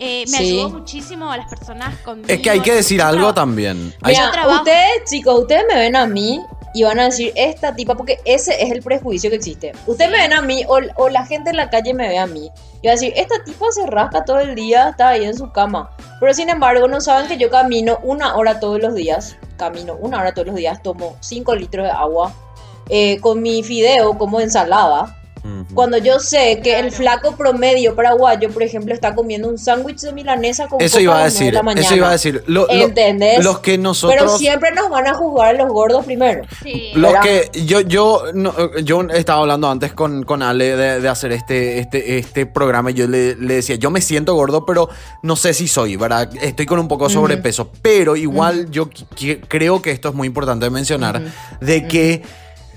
Eh, 0.04 0.26
me 0.32 0.38
ayudó 0.40 0.70
muchísimo 0.72 1.32
a 1.32 1.38
las 1.38 1.48
personas 1.48 1.96
con. 2.00 2.24
Es 2.28 2.42
que 2.42 2.50
hay 2.50 2.62
que 2.62 2.74
decir 2.74 3.04
algo 3.04 3.36
también. 3.36 3.94
ustedes, 4.02 5.04
chicos, 5.08 5.42
ustedes 5.42 5.64
me 5.70 5.76
ven 5.76 5.96
a 5.96 6.08
mí 6.08 6.42
y 6.74 6.82
van 6.82 7.00
a 7.00 7.06
decir, 7.06 7.32
esta 7.36 7.76
tipa, 7.76 7.94
porque 7.94 8.20
ese 8.26 8.64
es 8.64 8.72
el 8.72 8.82
prejuicio 8.82 9.30
que 9.30 9.36
existe. 9.36 9.74
Ustedes 9.86 10.10
me 10.10 10.18
ven 10.18 10.34
a 10.34 10.42
mí 10.42 10.64
o, 10.68 11.10
la 11.10 11.24
gente 11.28 11.52
en 11.52 11.58
la 11.58 11.70
calle 11.70 11.94
me 11.94 12.08
ve 12.08 12.18
a 12.18 12.26
mí 12.26 12.50
y 12.82 12.88
va 12.88 12.94
a 12.94 12.96
decir, 12.96 13.14
esta 13.16 13.44
tipa 13.44 13.68
se 13.70 13.86
rasca 13.86 14.26
todo 14.26 14.40
el 14.40 14.56
día, 14.56 14.90
está 14.90 15.10
ahí 15.10 15.24
en 15.24 15.38
su 15.38 15.52
cama. 15.52 15.92
Pero 16.20 16.34
sin 16.34 16.50
embargo, 16.50 16.88
no 16.88 17.00
saben 17.00 17.28
que 17.28 17.38
yo 17.38 17.52
camino 17.52 18.00
una 18.02 18.36
hora 18.36 18.60
todos 18.60 18.82
los 18.82 18.96
días, 18.96 19.38
camino 19.56 19.98
una 20.02 20.18
hora 20.18 20.34
todos 20.34 20.48
los 20.48 20.56
días, 20.56 20.82
tomo 20.82 21.16
5 21.20 21.56
litros 21.58 21.86
de 21.86 21.92
agua, 21.92 22.34
eh, 22.90 23.20
con 23.20 23.44
mi 23.44 23.62
fideo 23.62 24.18
como 24.18 24.40
ensalada 24.40 25.21
cuando 25.74 25.98
yo 25.98 26.20
sé 26.20 26.60
que 26.64 26.78
el 26.78 26.92
flaco 26.92 27.36
promedio 27.36 27.96
paraguayo, 27.96 28.50
por 28.52 28.64
ejemplo, 28.64 28.94
está 28.94 29.16
comiendo 29.16 29.48
un 29.48 29.58
sándwich 29.58 30.02
de 30.02 30.14
milanesa 30.14 30.68
con 30.68 30.82
eso 30.82 31.00
iba 31.00 31.20
a 31.20 31.26
decir, 31.26 31.54
la 31.54 31.64
mañana. 31.64 31.86
Eso 31.86 31.96
iba 31.96 32.10
a 32.10 32.12
decir. 32.12 32.44
¿Entendés? 32.70 33.44
Los 33.44 33.60
que 33.60 33.78
nosotros. 33.78 34.20
Pero 34.20 34.38
siempre 34.38 34.72
nos 34.72 34.90
van 34.90 35.08
a 35.08 35.14
juzgar 35.14 35.56
a 35.56 35.58
los 35.58 35.70
gordos 35.70 36.06
primero. 36.06 36.44
Los 36.94 37.16
que 37.18 37.50
yo 37.66 37.82
yo 37.82 38.24
yo 38.84 39.02
estaba 39.10 39.42
hablando 39.42 39.70
antes 39.70 39.94
con, 39.94 40.24
con 40.24 40.44
Ale 40.44 40.76
de, 40.76 41.10
hacer 41.10 41.32
este 41.32 41.80
este 41.80 42.18
este 42.18 42.46
programa 42.46 42.92
y 42.92 42.94
yo 42.94 43.08
le, 43.08 43.36
decía, 43.36 43.76
yo 43.76 43.90
me 43.90 44.02
siento 44.02 44.36
gordo, 44.36 44.66
pero 44.66 44.90
no 45.24 45.36
sé 45.36 45.54
si 45.54 45.68
soy, 45.68 45.96
¿verdad? 45.96 46.30
Estoy 46.42 46.66
con 46.66 46.80
un 46.80 46.88
poco 46.88 47.08
de 47.08 47.14
sobrepeso, 47.14 47.72
pero 47.82 48.16
igual 48.16 48.70
yo 48.70 48.90
creo 49.48 49.82
que 49.82 49.92
esto 49.92 50.10
es 50.10 50.16
muy 50.16 50.28
importante 50.28 50.70
mencionar 50.70 51.22
de 51.60 51.88
que 51.88 52.22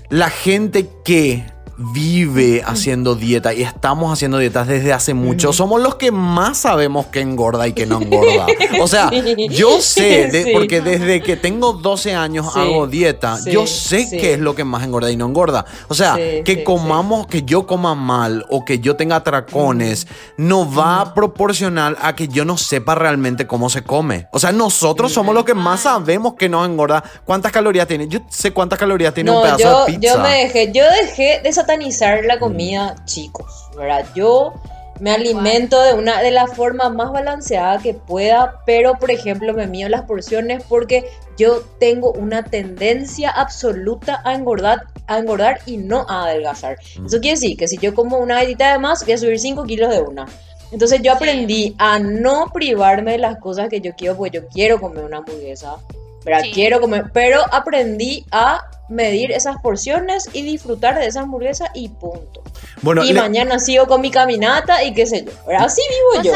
la 0.09 0.29
gente 0.29 0.89
que 1.03 1.45
vive 1.77 2.63
haciendo 2.65 3.15
dieta 3.15 3.53
y 3.53 3.61
estamos 3.61 4.11
haciendo 4.13 4.37
dietas 4.37 4.67
desde 4.67 4.93
hace 4.93 5.13
mucho. 5.13 5.51
Somos 5.51 5.81
los 5.81 5.95
que 5.95 6.11
más 6.11 6.59
sabemos 6.59 7.07
que 7.07 7.19
engorda 7.19 7.67
y 7.67 7.73
que 7.73 7.85
no 7.85 8.01
engorda. 8.01 8.47
O 8.81 8.87
sea, 8.87 9.09
yo 9.49 9.79
sé, 9.81 10.51
porque 10.53 10.81
desde 10.81 11.21
que 11.21 11.37
tengo 11.37 11.73
12 11.73 12.13
años 12.13 12.55
hago 12.55 12.87
dieta, 12.87 13.37
yo 13.45 13.67
sé 13.67 14.07
qué 14.09 14.33
es 14.33 14.39
lo 14.39 14.55
que 14.55 14.63
más 14.63 14.83
engorda 14.83 15.11
y 15.11 15.17
no 15.17 15.25
engorda. 15.25 15.65
O 15.87 15.93
sea, 15.93 16.15
que 16.15 16.63
comamos, 16.63 17.27
que 17.27 17.43
yo 17.43 17.65
coma 17.65 17.95
mal 17.95 18.45
o 18.49 18.65
que 18.65 18.79
yo 18.79 18.95
tenga 18.95 19.23
tracones, 19.23 20.07
no 20.37 20.71
va 20.71 21.01
a 21.01 21.13
proporcionar 21.13 21.97
a 22.01 22.15
que 22.15 22.27
yo 22.27 22.45
no 22.45 22.57
sepa 22.57 22.95
realmente 22.95 23.47
cómo 23.47 23.69
se 23.69 23.83
come. 23.83 24.27
O 24.31 24.39
sea, 24.39 24.51
nosotros 24.51 25.11
somos 25.11 25.33
los 25.33 25.45
que 25.45 25.53
más 25.53 25.81
sabemos 25.81 26.35
que 26.35 26.49
no 26.49 26.63
engorda. 26.65 27.03
¿Cuántas 27.23 27.51
calorías 27.51 27.87
tiene? 27.87 28.07
Yo 28.07 28.19
sé 28.29 28.51
cuántas 28.51 28.79
calorías 28.79 29.13
tiene 29.13 29.31
un 29.31 29.41
pedazo 29.41 29.85
de 29.85 29.93
pizza. 29.93 30.15
Yo 30.15 30.19
me 30.21 30.29
dejé, 30.29 30.71
yo 30.73 30.83
dejé 31.01 31.41
de 31.43 31.49
satanizar 31.65 32.25
la 32.25 32.37
comida, 32.37 32.95
chicos, 33.05 33.69
¿verdad? 33.75 34.05
Yo 34.15 34.53
me 34.99 35.11
alimento 35.11 35.81
de 35.81 35.93
una 35.93 36.21
de 36.21 36.29
la 36.29 36.45
forma 36.45 36.89
más 36.89 37.11
balanceada 37.11 37.79
que 37.79 37.95
pueda, 37.95 38.61
pero 38.65 38.93
por 38.93 39.09
ejemplo 39.09 39.53
me 39.53 39.65
mido 39.65 39.89
las 39.89 40.03
porciones 40.03 40.63
porque 40.69 41.09
yo 41.37 41.63
tengo 41.79 42.11
una 42.11 42.43
tendencia 42.43 43.31
absoluta 43.31 44.21
a 44.23 44.35
engordar, 44.35 44.83
a 45.07 45.17
engordar 45.17 45.59
y 45.65 45.77
no 45.77 46.05
a 46.07 46.25
adelgazar. 46.25 46.77
Eso 47.05 47.19
quiere 47.19 47.31
decir 47.31 47.57
que 47.57 47.67
si 47.67 47.77
yo 47.77 47.95
como 47.95 48.19
una 48.19 48.35
galleta 48.35 48.71
de 48.71 48.79
más, 48.79 49.03
voy 49.03 49.13
a 49.13 49.17
subir 49.17 49.39
5 49.39 49.63
kilos 49.63 49.89
de 49.89 50.01
una. 50.01 50.27
Entonces 50.71 51.01
yo 51.01 51.13
aprendí 51.13 51.75
a 51.79 51.97
no 51.99 52.51
privarme 52.53 53.13
de 53.13 53.17
las 53.17 53.37
cosas 53.39 53.69
que 53.69 53.81
yo 53.81 53.95
quiero, 53.95 54.15
porque 54.15 54.37
yo 54.37 54.47
quiero 54.47 54.79
comer 54.79 55.03
una 55.03 55.17
hamburguesa, 55.17 55.77
¿verdad? 56.25 56.43
Quiero 56.53 56.81
comer, 56.81 57.05
pero 57.13 57.41
aprendí 57.53 58.25
a 58.31 58.61
medir 58.89 59.31
esas 59.31 59.57
porciones 59.61 60.29
y 60.33 60.41
disfrutar 60.43 60.99
de 60.99 61.07
esa 61.07 61.21
hamburguesa 61.21 61.69
y 61.73 61.89
punto. 61.89 62.43
Bueno, 62.81 63.03
y 63.03 63.13
mañana 63.13 63.59
sigo 63.59 63.87
con 63.87 64.01
mi 64.01 64.11
caminata 64.11 64.83
y 64.83 64.93
qué 64.93 65.05
sé 65.05 65.25
yo. 65.25 65.31
Así 65.57 65.81
vivo 66.17 66.23
yo. 66.23 66.33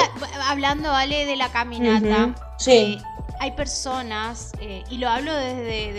hablando, 0.48 0.90
vale, 0.90 1.26
de 1.26 1.36
la 1.36 1.50
caminata. 1.50 2.36
Sí. 2.58 2.72
Eh, 2.72 3.02
hay 3.42 3.52
personas, 3.52 4.52
eh, 4.60 4.84
y 4.90 4.98
lo 4.98 5.08
hablo 5.08 5.34
desde, 5.34 5.94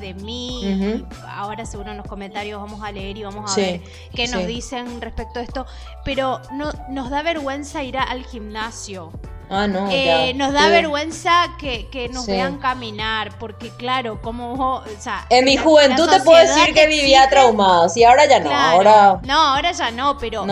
de, 0.00 0.14
mí, 0.14 1.02
ahora 1.26 1.64
seguro 1.64 1.90
en 1.92 1.96
los 1.96 2.06
comentarios 2.06 2.60
vamos 2.60 2.82
a 2.82 2.92
leer 2.92 3.16
y 3.16 3.22
vamos 3.22 3.50
a 3.50 3.56
ver 3.56 3.80
qué 4.14 4.28
nos 4.28 4.46
dicen 4.46 5.00
respecto 5.00 5.40
a 5.40 5.42
esto, 5.42 5.66
pero 6.04 6.42
no, 6.52 6.72
nos 6.90 7.08
da 7.08 7.22
vergüenza 7.22 7.82
ir 7.82 7.96
al 7.96 8.24
gimnasio. 8.26 9.12
Ah, 9.50 9.66
no. 9.66 9.88
Eh, 9.90 10.32
nos 10.34 10.52
da 10.52 10.68
vergüenza 10.68 11.50
que, 11.58 11.88
que 11.88 12.08
nos 12.08 12.26
vean 12.26 12.58
caminar, 12.58 13.38
porque 13.38 13.70
claro, 13.70 14.20
como, 14.22 14.54
o 14.54 14.82
sea, 14.98 15.26
En 15.30 15.44
mi 15.44 15.56
juventud 15.56 16.08
te 16.08 16.20
puedo 16.20 16.38
decir 16.38 16.74
que 16.74 16.86
vivía 16.86 17.28
traumado, 17.28 17.88
sí, 17.88 18.04
ahora 18.04 18.26
ya 18.26 18.40
no, 18.40 18.50
ahora... 18.50 19.20
No, 19.24 19.38
ahora 19.54 19.72
ya 19.72 19.90
no, 19.90 20.18
pero 20.18 20.46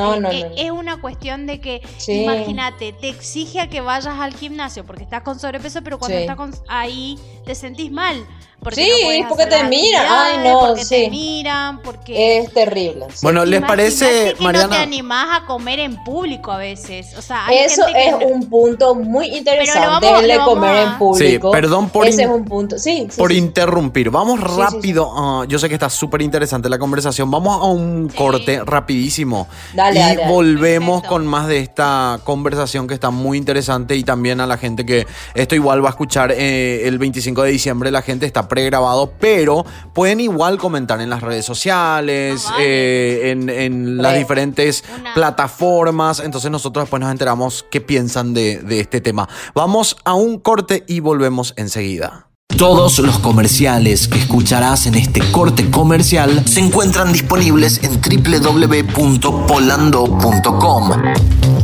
es, 0.57 0.71
una 0.71 1.01
cuestión 1.01 1.47
de 1.47 1.61
que, 1.61 1.83
imagínate, 2.09 2.93
te 2.93 3.09
exige 3.09 3.61
a 3.61 3.69
que 3.69 3.81
vayas 3.81 4.19
al 4.19 4.35
gimnasio 4.35 4.85
porque 4.85 5.05
estás 5.05 5.23
con 5.23 5.39
sobrepeso, 5.39 5.83
pero 5.83 5.99
cuando 5.99 6.19
estás 6.19 6.63
ahí 6.69 7.19
te 7.45 7.55
sentís 7.55 7.91
mal 7.91 8.27
sí, 8.71 9.25
porque 9.29 9.47
te 9.47 9.65
miran. 9.65 10.07
Ay, 10.09 10.39
no, 10.45 10.61
porque 10.61 10.85
te 10.85 11.11
miran, 11.11 11.83
porque. 11.83 12.39
Es 12.39 12.53
terrible. 12.53 13.07
Bueno, 13.23 13.45
¿les 13.45 13.61
parece, 13.61 14.35
que 14.37 14.43
Mariana? 14.43 14.69
no 14.69 14.75
te 14.75 14.83
animás 14.83 15.41
a 15.41 15.47
comer 15.47 15.81
en 15.81 16.03
público 16.05 16.53
a 16.53 16.59
veces. 16.59 17.15
O 17.17 17.23
sea, 17.23 17.47
Eso 17.51 17.85
es 17.89 18.15
un 18.25 18.49
punto 18.49 18.95
muy 18.95 19.27
interesante, 19.27 20.07
de 20.07 20.39
comer 20.39 20.89
en 20.89 20.99
público. 20.99 21.49
Sí, 21.49 21.53
perdón 21.53 21.89
por. 21.91 22.07
Ese 22.07 22.23
es 22.23 22.29
un 22.29 22.45
punto. 22.45 22.79
Sí, 22.79 23.09
por 23.17 23.33
interrumpir. 23.33 24.11
Vamos 24.11 24.41
rápido. 24.41 25.13
Ah, 25.15 25.45
yo 25.49 25.59
sé 25.59 25.69
que 25.69 25.75
está 25.75 25.91
súper 25.91 26.23
interesante 26.23 26.69
la 26.69 26.79
conversación. 26.79 27.31
Vamos 27.31 27.61
a 27.61 27.65
un 27.65 28.09
corte 28.09 28.63
rapidísimo. 28.65 29.49
Dale, 29.75 30.01
y 30.01 30.29
volvemos 30.29 31.03
con 31.03 31.27
más 31.27 31.49
de 31.49 31.59
esta 31.59 32.21
conversación 32.25 32.87
que 32.87 32.95
está 32.95 33.11
muy 33.11 33.39
interesante 33.39 33.97
y 33.97 34.05
también 34.05 34.41
a 34.41 34.47
la 34.47 34.57
gente 34.57 34.87
que 34.87 35.07
esto 35.35 35.55
igual 35.55 35.85
va 35.85 35.89
a 35.89 35.91
escuchar 35.91 36.33
eh, 36.33 36.87
el 36.87 36.99
25 36.99 37.32
25 37.35 37.43
de 37.43 37.51
diciembre 37.51 37.91
la 37.91 38.03
gente 38.03 38.27
está 38.27 38.49
pregrabado, 38.49 39.13
pero 39.19 39.65
pueden 39.95 40.21
igual 40.21 40.59
comentar 40.59 41.01
en 41.01 41.11
las 41.11 41.23
redes 41.23 41.45
sociales, 41.45 42.45
Ah, 42.49 42.53
vale. 42.53 42.65
eh, 42.67 43.31
en, 43.31 43.49
en 43.49 43.97
las 43.99 44.13
Re. 44.13 44.19
diferentes 44.19 44.85
Una- 45.01 45.15
plataformas. 45.15 46.21
Entonces 46.21 46.51
nosotros 46.51 46.85
después 46.85 47.01
nos 47.01 47.11
enteramos 47.11 47.65
qué 47.71 47.81
piensan 47.81 48.35
de, 48.35 48.59
de 48.59 48.81
este 48.81 49.01
tema. 49.01 49.29
Vamos 49.55 49.97
a 50.05 50.15
un 50.15 50.39
corte 50.39 50.85
y 50.87 51.01
volvemos 51.01 51.55
enseguida. 51.57 52.27
Todos 52.57 52.99
los 53.01 53.19
comerciales 53.19 54.09
que 54.09 54.19
escucharás 54.19 54.87
en 54.87 54.95
este 54.95 55.21
corte 55.33 55.69
comercial 55.71 56.43
se 56.47 56.61
encuentran 56.61 57.13
disponibles 57.13 57.81
en 57.83 58.01
www.polando.com. 58.01 60.91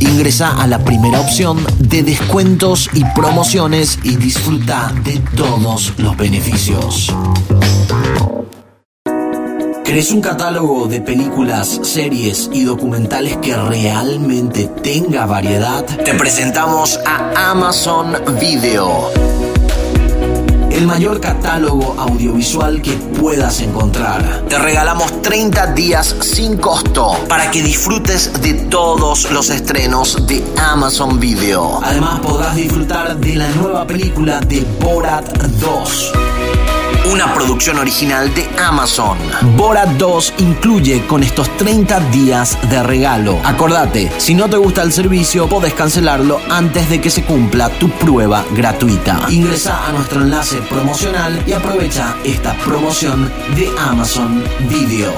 Ingresa 0.01 0.61
a 0.61 0.66
la 0.66 0.84
primera 0.84 1.20
opción 1.20 1.64
de 1.78 2.03
descuentos 2.03 2.91
y 2.95 3.05
promociones 3.14 4.01
y 4.03 4.16
disfruta 4.16 4.93
de 5.05 5.20
todos 5.36 5.93
los 5.99 6.16
beneficios. 6.16 7.14
¿Crees 9.84 10.11
un 10.11 10.20
catálogo 10.20 10.86
de 10.86 11.01
películas, 11.01 11.80
series 11.82 12.51
y 12.53 12.64
documentales 12.64 13.36
que 13.39 13.57
realmente 13.57 14.68
tenga 14.82 15.24
variedad? 15.26 15.84
Te 15.84 16.14
presentamos 16.14 16.99
a 17.07 17.51
Amazon 17.51 18.14
Video 18.39 19.11
el 20.78 20.86
mayor 20.86 21.20
catálogo 21.20 21.96
audiovisual 21.98 22.80
que 22.80 22.92
puedas 22.92 23.60
encontrar. 23.60 24.44
Te 24.48 24.60
regalamos 24.60 25.22
30 25.22 25.72
días 25.72 26.14
sin 26.20 26.56
costo 26.56 27.16
para 27.28 27.50
que 27.50 27.64
disfrutes 27.64 28.32
de 28.40 28.54
todos 28.54 29.28
los 29.32 29.50
estrenos 29.50 30.24
de 30.28 30.44
Amazon 30.56 31.18
Video. 31.18 31.80
Además 31.82 32.20
podrás 32.20 32.54
disfrutar 32.54 33.16
de 33.16 33.34
la 33.34 33.48
nueva 33.56 33.88
película 33.88 34.38
de 34.38 34.64
Borat 34.80 35.26
2. 35.36 36.12
Una 37.11 37.32
producción 37.32 37.78
original 37.78 38.34
de 38.34 38.46
Amazon. 38.59 39.16
Borat 39.56 39.88
2 39.96 40.34
incluye 40.38 41.06
con 41.06 41.22
estos 41.22 41.48
30 41.56 42.00
días 42.11 42.59
de 42.68 42.82
regalo. 42.82 43.40
Acordate, 43.44 44.12
si 44.18 44.34
no 44.34 44.50
te 44.50 44.59
gusta 44.59 44.82
el 44.82 44.92
servicio, 44.92 45.48
podés 45.48 45.72
cancelarlo 45.72 46.38
antes 46.50 46.90
de 46.90 47.00
que 47.00 47.09
se 47.09 47.24
cumpla 47.24 47.70
tu 47.70 47.88
prueba 47.88 48.44
gratuita. 48.54 49.22
Ingresa 49.30 49.86
a 49.86 49.92
nuestro 49.92 50.20
enlace 50.20 50.59
promocional 50.59 51.42
y 51.46 51.52
aprovecha 51.52 52.14
esta 52.24 52.52
promoción 52.59 53.32
de 53.56 53.70
Amazon 53.78 54.44
Video. 54.68 55.14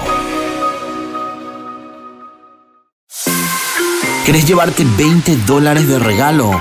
¿Querés 4.24 4.46
llevarte 4.46 4.86
20 4.96 5.38
dólares 5.38 5.88
de 5.88 5.98
regalo? 5.98 6.60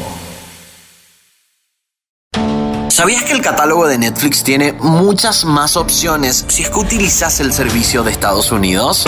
¿Sabías 3.01 3.23
que 3.23 3.33
el 3.33 3.41
catálogo 3.41 3.87
de 3.87 3.97
Netflix 3.97 4.43
tiene 4.43 4.73
muchas 4.73 5.43
más 5.43 5.75
opciones 5.75 6.45
si 6.47 6.61
es 6.61 6.69
que 6.69 6.77
utilizas 6.77 7.39
el 7.39 7.51
servicio 7.51 8.03
de 8.03 8.11
Estados 8.11 8.51
Unidos? 8.51 9.07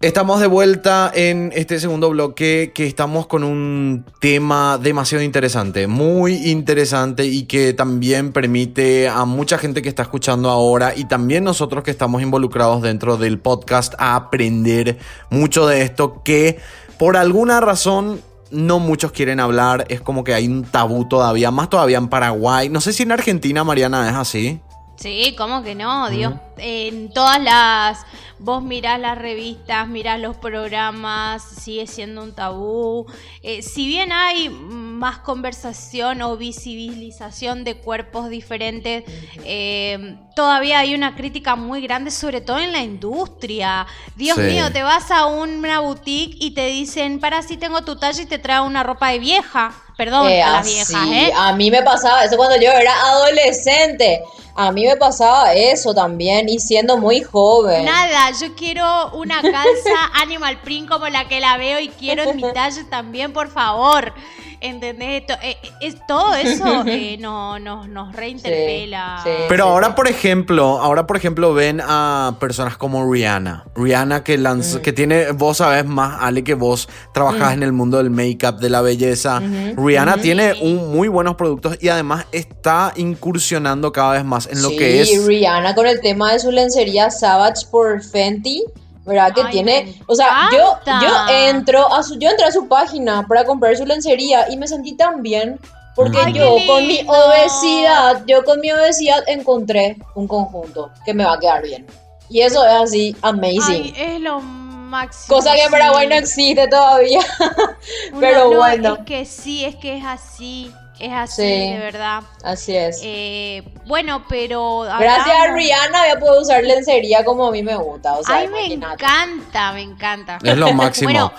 Estamos 0.00 0.38
de 0.38 0.46
vuelta 0.46 1.10
en 1.12 1.50
este 1.56 1.80
segundo 1.80 2.08
bloque 2.10 2.70
que 2.72 2.86
estamos 2.86 3.26
con 3.26 3.42
un 3.42 4.04
tema 4.20 4.78
demasiado 4.78 5.24
interesante, 5.24 5.88
muy 5.88 6.52
interesante 6.52 7.26
y 7.26 7.46
que 7.46 7.72
también 7.72 8.32
permite 8.32 9.08
a 9.08 9.24
mucha 9.24 9.58
gente 9.58 9.82
que 9.82 9.88
está 9.88 10.02
escuchando 10.02 10.50
ahora 10.50 10.92
y 10.94 11.06
también 11.06 11.42
nosotros 11.42 11.82
que 11.82 11.90
estamos 11.90 12.22
involucrados 12.22 12.80
dentro 12.80 13.16
del 13.16 13.40
podcast 13.40 13.94
a 13.98 14.14
aprender 14.14 14.98
mucho 15.30 15.66
de 15.66 15.82
esto 15.82 16.22
que 16.22 16.60
por 16.96 17.16
alguna 17.16 17.60
razón 17.60 18.20
no 18.52 18.78
muchos 18.78 19.10
quieren 19.10 19.40
hablar, 19.40 19.84
es 19.88 20.00
como 20.00 20.22
que 20.22 20.32
hay 20.32 20.46
un 20.46 20.62
tabú 20.62 21.08
todavía, 21.08 21.50
más 21.50 21.70
todavía 21.70 21.98
en 21.98 22.06
Paraguay, 22.06 22.68
no 22.68 22.80
sé 22.80 22.92
si 22.92 23.02
en 23.02 23.10
Argentina 23.10 23.64
Mariana 23.64 24.08
es 24.08 24.14
así. 24.14 24.60
Sí, 24.94 25.34
¿cómo 25.36 25.62
que 25.62 25.74
no? 25.74 26.08
Dios, 26.10 26.34
en 26.60 27.12
todas 27.12 27.40
las... 27.40 27.98
Vos 28.40 28.62
mirás 28.62 29.00
las 29.00 29.18
revistas, 29.18 29.88
mirás 29.88 30.20
los 30.20 30.36
programas, 30.36 31.42
sigue 31.42 31.88
siendo 31.88 32.22
un 32.22 32.32
tabú. 32.36 33.04
Eh, 33.42 33.62
si 33.62 33.88
bien 33.88 34.12
hay 34.12 34.48
más 34.48 35.18
conversación 35.18 36.22
o 36.22 36.36
visibilización 36.36 37.64
de 37.64 37.78
cuerpos 37.78 38.28
diferentes, 38.30 39.02
eh, 39.44 40.16
todavía 40.36 40.78
hay 40.78 40.94
una 40.94 41.16
crítica 41.16 41.56
muy 41.56 41.80
grande, 41.82 42.12
sobre 42.12 42.40
todo 42.40 42.60
en 42.60 42.70
la 42.70 42.80
industria. 42.80 43.88
Dios 44.14 44.36
Sí. 44.36 44.42
mío, 44.44 44.70
te 44.72 44.84
vas 44.84 45.10
a 45.10 45.26
una 45.26 45.80
boutique 45.80 46.36
y 46.38 46.52
te 46.52 46.66
dicen, 46.66 47.18
para 47.18 47.42
si 47.42 47.56
tengo 47.56 47.82
tu 47.82 47.96
talla 47.98 48.22
y 48.22 48.26
te 48.26 48.38
trae 48.38 48.60
una 48.60 48.84
ropa 48.84 49.10
de 49.10 49.18
vieja. 49.18 49.74
Perdón, 49.96 50.28
Eh, 50.28 50.40
a 50.44 50.52
las 50.52 50.60
así, 50.60 50.74
viejas, 50.94 51.08
¿eh? 51.10 51.32
A 51.36 51.52
mí 51.54 51.72
me 51.72 51.82
pasaba 51.82 52.22
eso 52.22 52.36
cuando 52.36 52.54
yo 52.54 52.70
era 52.70 52.92
adolescente. 53.00 54.22
A 54.54 54.72
mí 54.72 54.84
me 54.86 54.96
pasaba 54.96 55.54
eso 55.54 55.94
también 55.94 56.47
siendo 56.58 56.96
muy 56.96 57.20
joven. 57.20 57.84
Nada, 57.84 58.30
yo 58.40 58.54
quiero 58.54 59.10
una 59.12 59.42
calza 59.42 60.10
Animal 60.22 60.60
Print 60.62 60.88
como 60.88 61.08
la 61.08 61.28
que 61.28 61.40
la 61.40 61.56
veo 61.58 61.80
y 61.80 61.88
quiero 61.88 62.22
en 62.22 62.36
mi 62.36 62.42
talle 62.52 62.84
también, 62.84 63.32
por 63.32 63.48
favor. 63.48 64.12
¿Entendés? 64.60 65.26
To- 65.26 65.34
eh, 65.42 65.56
es, 65.80 65.96
todo 66.06 66.34
eso 66.34 66.82
eh, 66.86 67.16
no, 67.18 67.58
no- 67.58 67.86
nos 67.86 68.14
reinterpela. 68.14 69.20
Sí, 69.22 69.30
sí. 69.30 69.44
Pero 69.48 69.64
ahora, 69.64 69.94
por 69.94 70.08
ejemplo, 70.08 70.80
ahora, 70.80 71.06
por 71.06 71.16
ejemplo, 71.16 71.54
ven 71.54 71.80
a 71.82 72.36
personas 72.40 72.76
como 72.76 73.10
Rihanna. 73.10 73.64
Rihanna 73.76 74.24
que 74.24 74.36
lanza, 74.38 74.82
que 74.82 74.92
tiene, 74.92 75.32
vos 75.32 75.58
sabes 75.58 75.84
más, 75.84 76.18
Ale, 76.20 76.42
que 76.44 76.54
vos 76.54 76.88
trabajás 77.14 77.52
en 77.54 77.62
el 77.62 77.72
mundo 77.72 77.98
del 77.98 78.10
make-up, 78.10 78.58
de 78.58 78.70
la 78.70 78.80
belleza. 78.80 79.40
Rihanna 79.76 80.16
tiene 80.18 80.54
un, 80.60 80.92
muy 80.92 81.08
buenos 81.08 81.36
productos 81.36 81.76
y 81.80 81.88
además 81.88 82.26
está 82.32 82.92
incursionando 82.96 83.92
cada 83.92 84.12
vez 84.14 84.24
más 84.24 84.48
en 84.50 84.62
lo 84.62 84.70
que 84.70 85.00
es. 85.00 85.26
Rihanna 85.26 85.74
con 85.74 85.86
el 85.86 86.00
tema 86.00 86.32
de 86.32 86.40
su 86.40 86.50
lencería 86.50 87.10
Savage 87.10 87.66
por 87.70 88.02
Fenty, 88.02 88.64
¿verdad? 89.08 89.32
Que 89.32 89.40
Ay, 89.40 89.50
tiene, 89.50 89.94
o 90.06 90.14
sea, 90.14 90.50
yo, 90.52 90.78
yo 90.84 91.10
entro 91.30 91.92
a 91.92 92.02
su, 92.02 92.18
yo 92.18 92.28
entré 92.28 92.44
a 92.44 92.52
su 92.52 92.68
página 92.68 93.26
para 93.26 93.44
comprar 93.44 93.74
su 93.76 93.86
lencería 93.86 94.50
y 94.50 94.56
me 94.56 94.68
sentí 94.68 94.92
tan 94.92 95.22
bien. 95.22 95.58
Porque 95.96 96.18
Ay, 96.18 96.32
yo 96.34 96.54
con 96.66 96.86
mi 96.86 97.00
obesidad, 97.08 98.22
yo 98.26 98.44
con 98.44 98.60
mi 98.60 98.70
obesidad 98.70 99.24
encontré 99.26 99.96
un 100.14 100.28
conjunto 100.28 100.92
que 101.04 101.12
me 101.12 101.24
va 101.24 101.32
a 101.32 101.38
quedar 101.40 101.62
bien. 101.62 101.86
Y 102.28 102.42
eso 102.42 102.64
es 102.64 102.72
así, 102.72 103.16
amazing. 103.22 103.62
Ay, 103.66 103.94
es 103.96 104.20
lo 104.20 104.38
máximo. 104.40 105.36
Cosa 105.36 105.54
que 105.54 105.62
en. 105.62 105.70
Paraguay 105.70 106.06
no 106.06 106.14
existe 106.14 106.68
todavía. 106.68 107.20
Pero 108.20 108.50
no, 108.50 108.58
bueno. 108.58 108.94
Es 108.94 109.04
que 109.06 109.24
sí, 109.24 109.64
es 109.64 109.74
que 109.74 109.96
es 109.96 110.04
así. 110.04 110.72
Es 111.00 111.12
así, 111.12 111.42
Sí. 111.42 111.70
de 111.72 111.78
verdad. 111.78 112.22
Así 112.42 112.76
es. 112.76 113.00
Eh, 113.04 113.62
bueno, 113.86 114.24
pero. 114.28 114.80
Gracias 114.98 115.28
a 115.28 115.52
Rihanna 115.52 116.00
voy 116.02 116.10
a 116.10 116.18
poder 116.18 116.42
usar 116.42 116.64
lencería 116.64 117.24
como 117.24 117.46
a 117.46 117.50
mí 117.52 117.62
me 117.62 117.76
gusta. 117.76 118.14
O 118.14 118.22
sea, 118.24 118.36
Ay, 118.36 118.48
me 118.48 118.66
encanta, 118.72 119.72
me 119.72 119.82
encanta. 119.82 120.38
Es 120.42 120.56
lo 120.56 120.72
máximo. 120.74 121.10
Bueno, 121.10 121.32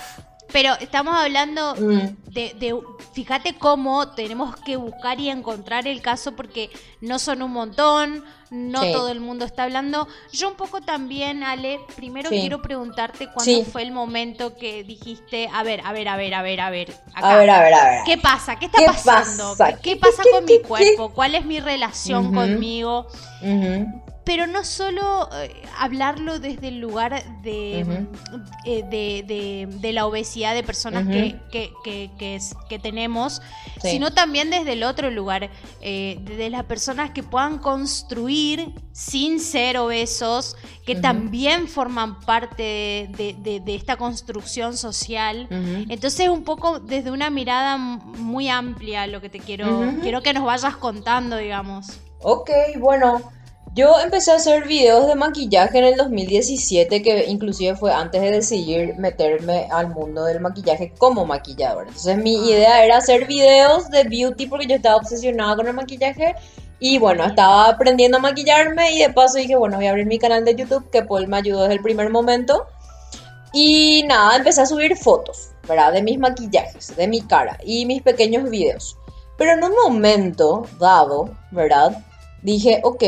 Pero 0.52 0.74
estamos 0.80 1.14
hablando 1.16 1.76
Mm. 1.76 2.16
de, 2.32 2.54
de- 2.60 2.80
fíjate 3.14 3.56
cómo 3.58 4.10
tenemos 4.10 4.56
que 4.58 4.78
buscar 4.78 5.20
y 5.20 5.30
encontrar 5.30 5.88
el 5.88 6.02
caso 6.02 6.36
porque 6.36 6.70
no 7.02 7.20
son 7.20 7.42
un 7.44 7.52
montón, 7.52 8.24
no 8.50 8.82
Sí. 8.82 8.92
todo 8.92 9.10
el 9.10 9.20
mundo 9.20 9.46
está 9.46 9.64
hablando. 9.66 10.08
Yo 10.32 10.50
un 10.50 10.56
poco 10.56 10.82
también, 10.82 11.44
Ale, 11.44 11.80
primero 11.96 12.30
Sí. 12.30 12.40
quiero 12.40 12.62
preguntarte 12.64 13.28
cuándo 13.28 13.44
Sí. 13.44 13.64
fue 13.72 13.84
el 13.84 13.92
momento 13.92 14.56
que 14.56 14.84
dijiste, 14.84 15.48
a 15.54 15.62
ver, 15.62 15.82
a 15.86 15.94
ver, 15.94 16.08
a 16.08 16.18
ver, 16.18 16.34
a 16.34 16.42
ver, 16.42 16.60
a 16.62 16.70
ver, 16.72 16.94
A 17.14 17.38
ver, 17.38 17.50
a 17.50 17.62
ver, 17.62 17.74
a 17.74 17.84
ver. 17.90 18.00
¿Qué 18.06 18.18
pasa? 18.18 18.58
¿Qué 18.58 18.66
está 18.66 18.80
¿Qué 18.80 18.86
pasando? 18.86 19.56
pasa? 19.58 19.76
¿Qué, 19.78 19.92
qué 19.92 19.96
pasa 19.98 20.24
¿Qué, 20.24 20.32
con 20.32 20.46
mi 20.46 20.60
cuerpo? 20.62 21.10
¿Cuál 21.14 21.36
es 21.36 21.46
mi 21.46 21.60
relación 21.60 22.34
conmigo? 22.34 23.06
Ujú. 23.44 24.02
Pero 24.30 24.46
no 24.46 24.64
solo 24.64 25.28
eh, 25.34 25.64
hablarlo 25.80 26.38
desde 26.40 26.68
el 26.68 26.80
lugar 26.80 27.24
de, 27.42 27.80
eh, 28.64 28.84
de, 28.84 29.24
de- 29.28 29.68
de 29.80 29.92
la 29.92 30.06
obesidad 30.06 30.54
de 30.54 30.62
personas 30.62 31.08
que, 31.08 31.36
que, 31.52 31.72
que- 31.84 32.12
que 32.20 32.36
es- 32.36 32.56
que 32.70 32.78
tenemos, 32.78 33.42
Sí. 33.82 33.90
sino 33.90 34.12
también 34.14 34.52
desde 34.52 34.74
el 34.74 34.84
otro 34.84 35.10
lugar, 35.10 35.50
eh, 35.82 36.20
de 36.22 36.50
las 36.52 36.64
personas 36.66 37.10
que 37.10 37.24
puedan 37.24 37.58
construir 37.58 38.72
sin 38.92 39.40
ser 39.40 39.80
obesos, 39.80 40.56
que 40.86 40.94
también 40.96 41.68
forman 41.68 42.20
parte 42.20 43.10
de, 43.18 43.36
de- 43.40 43.60
de 43.62 43.74
esta 43.76 43.98
construcción 43.98 44.78
social. 44.78 45.48
Entonces, 45.90 46.30
un 46.30 46.44
poco 46.44 46.80
desde 46.80 47.10
una 47.10 47.32
mirada 47.32 47.78
muy 47.78 48.48
amplia 48.48 49.08
lo 49.08 49.22
que 49.22 49.30
te 49.30 49.40
quiero, 49.40 49.92
quiero 50.04 50.22
que 50.22 50.34
nos 50.34 50.44
vayas 50.44 50.76
contando, 50.76 51.36
digamos. 51.38 51.88
Ok, 52.22 52.50
bueno, 52.80 53.22
yo 53.76 54.00
empecé 54.00 54.32
a 54.32 54.36
hacer 54.36 54.68
videos 54.68 55.08
de 55.08 55.16
maquillaje 55.16 55.78
en 55.78 55.86
el 55.86 55.96
2017, 55.98 57.02
que 57.02 57.26
inclusive 57.28 57.76
fue 57.76 57.94
antes 57.94 58.22
de 58.22 58.32
decidir 58.32 58.96
meterme 58.98 59.68
al 59.72 59.90
mundo 59.90 60.26
del 60.26 60.40
maquillaje 60.40 60.94
como 60.98 61.26
maquilladora. 61.26 61.88
Entonces 61.88 62.18
mi 62.18 62.36
Ah. 62.36 62.52
idea 62.56 62.84
era 62.84 62.98
hacer 62.98 63.26
videos 63.28 63.90
de 63.90 64.04
beauty 64.04 64.48
porque 64.48 64.68
yo 64.68 64.76
estaba 64.76 64.98
obsesionada 64.98 65.56
con 65.56 65.68
el 65.68 65.74
maquillaje 65.74 66.36
y 66.80 66.98
bueno, 66.98 67.26
estaba 67.26 67.68
aprendiendo 67.70 68.18
a 68.18 68.22
maquillarme 68.22 68.94
y 68.94 69.00
de 69.00 69.10
paso 69.10 69.38
dije, 69.38 69.56
bueno, 69.56 69.78
voy 69.78 69.88
a 69.88 69.92
abrir 69.92 70.06
mi 70.06 70.18
canal 70.18 70.46
de 70.46 70.56
YouTube, 70.56 70.90
que 70.90 71.04
Paul 71.04 71.28
me 71.28 71.38
ayudó 71.38 71.62
desde 71.64 71.76
el 71.76 71.82
primer 71.82 72.10
momento. 72.10 72.66
Y 73.52 74.04
nada, 74.08 74.38
empecé 74.38 74.62
a 74.62 74.66
subir 74.66 74.96
fotos, 74.96 75.50
¿verdad? 75.68 75.92
De 75.92 76.02
mis 76.04 76.20
maquillajes, 76.20 76.96
de 76.96 77.08
mi 77.08 77.22
cara 77.22 77.58
y 77.66 77.86
mis 77.86 78.02
pequeños 78.02 78.50
videos. 78.50 78.96
Pero 79.38 79.54
en 79.54 79.64
un 79.64 79.74
momento 79.84 80.66
dado, 80.80 81.30
¿verdad? 81.52 81.98
Dije, 82.44 82.80
ok, 82.84 83.04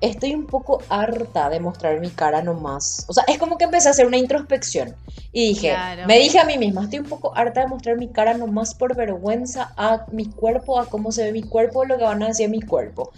estoy 0.00 0.34
un 0.34 0.46
poco 0.46 0.82
harta 0.88 1.48
de 1.50 1.60
mostrar 1.60 2.00
mi 2.00 2.10
cara 2.10 2.42
nomás. 2.42 3.04
O 3.08 3.12
sea, 3.12 3.24
es 3.26 3.38
como 3.38 3.58
que 3.58 3.64
empecé 3.64 3.88
a 3.88 3.90
hacer 3.90 4.06
una 4.06 4.16
introspección. 4.16 4.94
Y 5.32 5.48
dije, 5.48 5.70
Claro. 5.70 6.06
me 6.06 6.18
dije 6.18 6.38
a 6.38 6.44
mí 6.44 6.58
misma, 6.58 6.84
estoy 6.84 7.00
un 7.00 7.08
poco 7.08 7.32
harta 7.36 7.60
de 7.60 7.66
mostrar 7.68 7.96
mi 7.96 8.08
cara 8.08 8.34
nomás 8.34 8.74
por 8.74 8.96
vergüenza 8.96 9.72
a 9.76 10.06
mi 10.12 10.26
cuerpo, 10.26 10.78
a 10.78 10.86
cómo 10.86 11.12
se 11.12 11.24
ve 11.24 11.32
mi 11.32 11.42
cuerpo, 11.42 11.84
lo 11.84 11.98
que 11.98 12.04
van 12.04 12.22
a 12.22 12.28
decir 12.28 12.46
de 12.46 12.56
mi 12.56 12.62
cuerpo. 12.62 13.12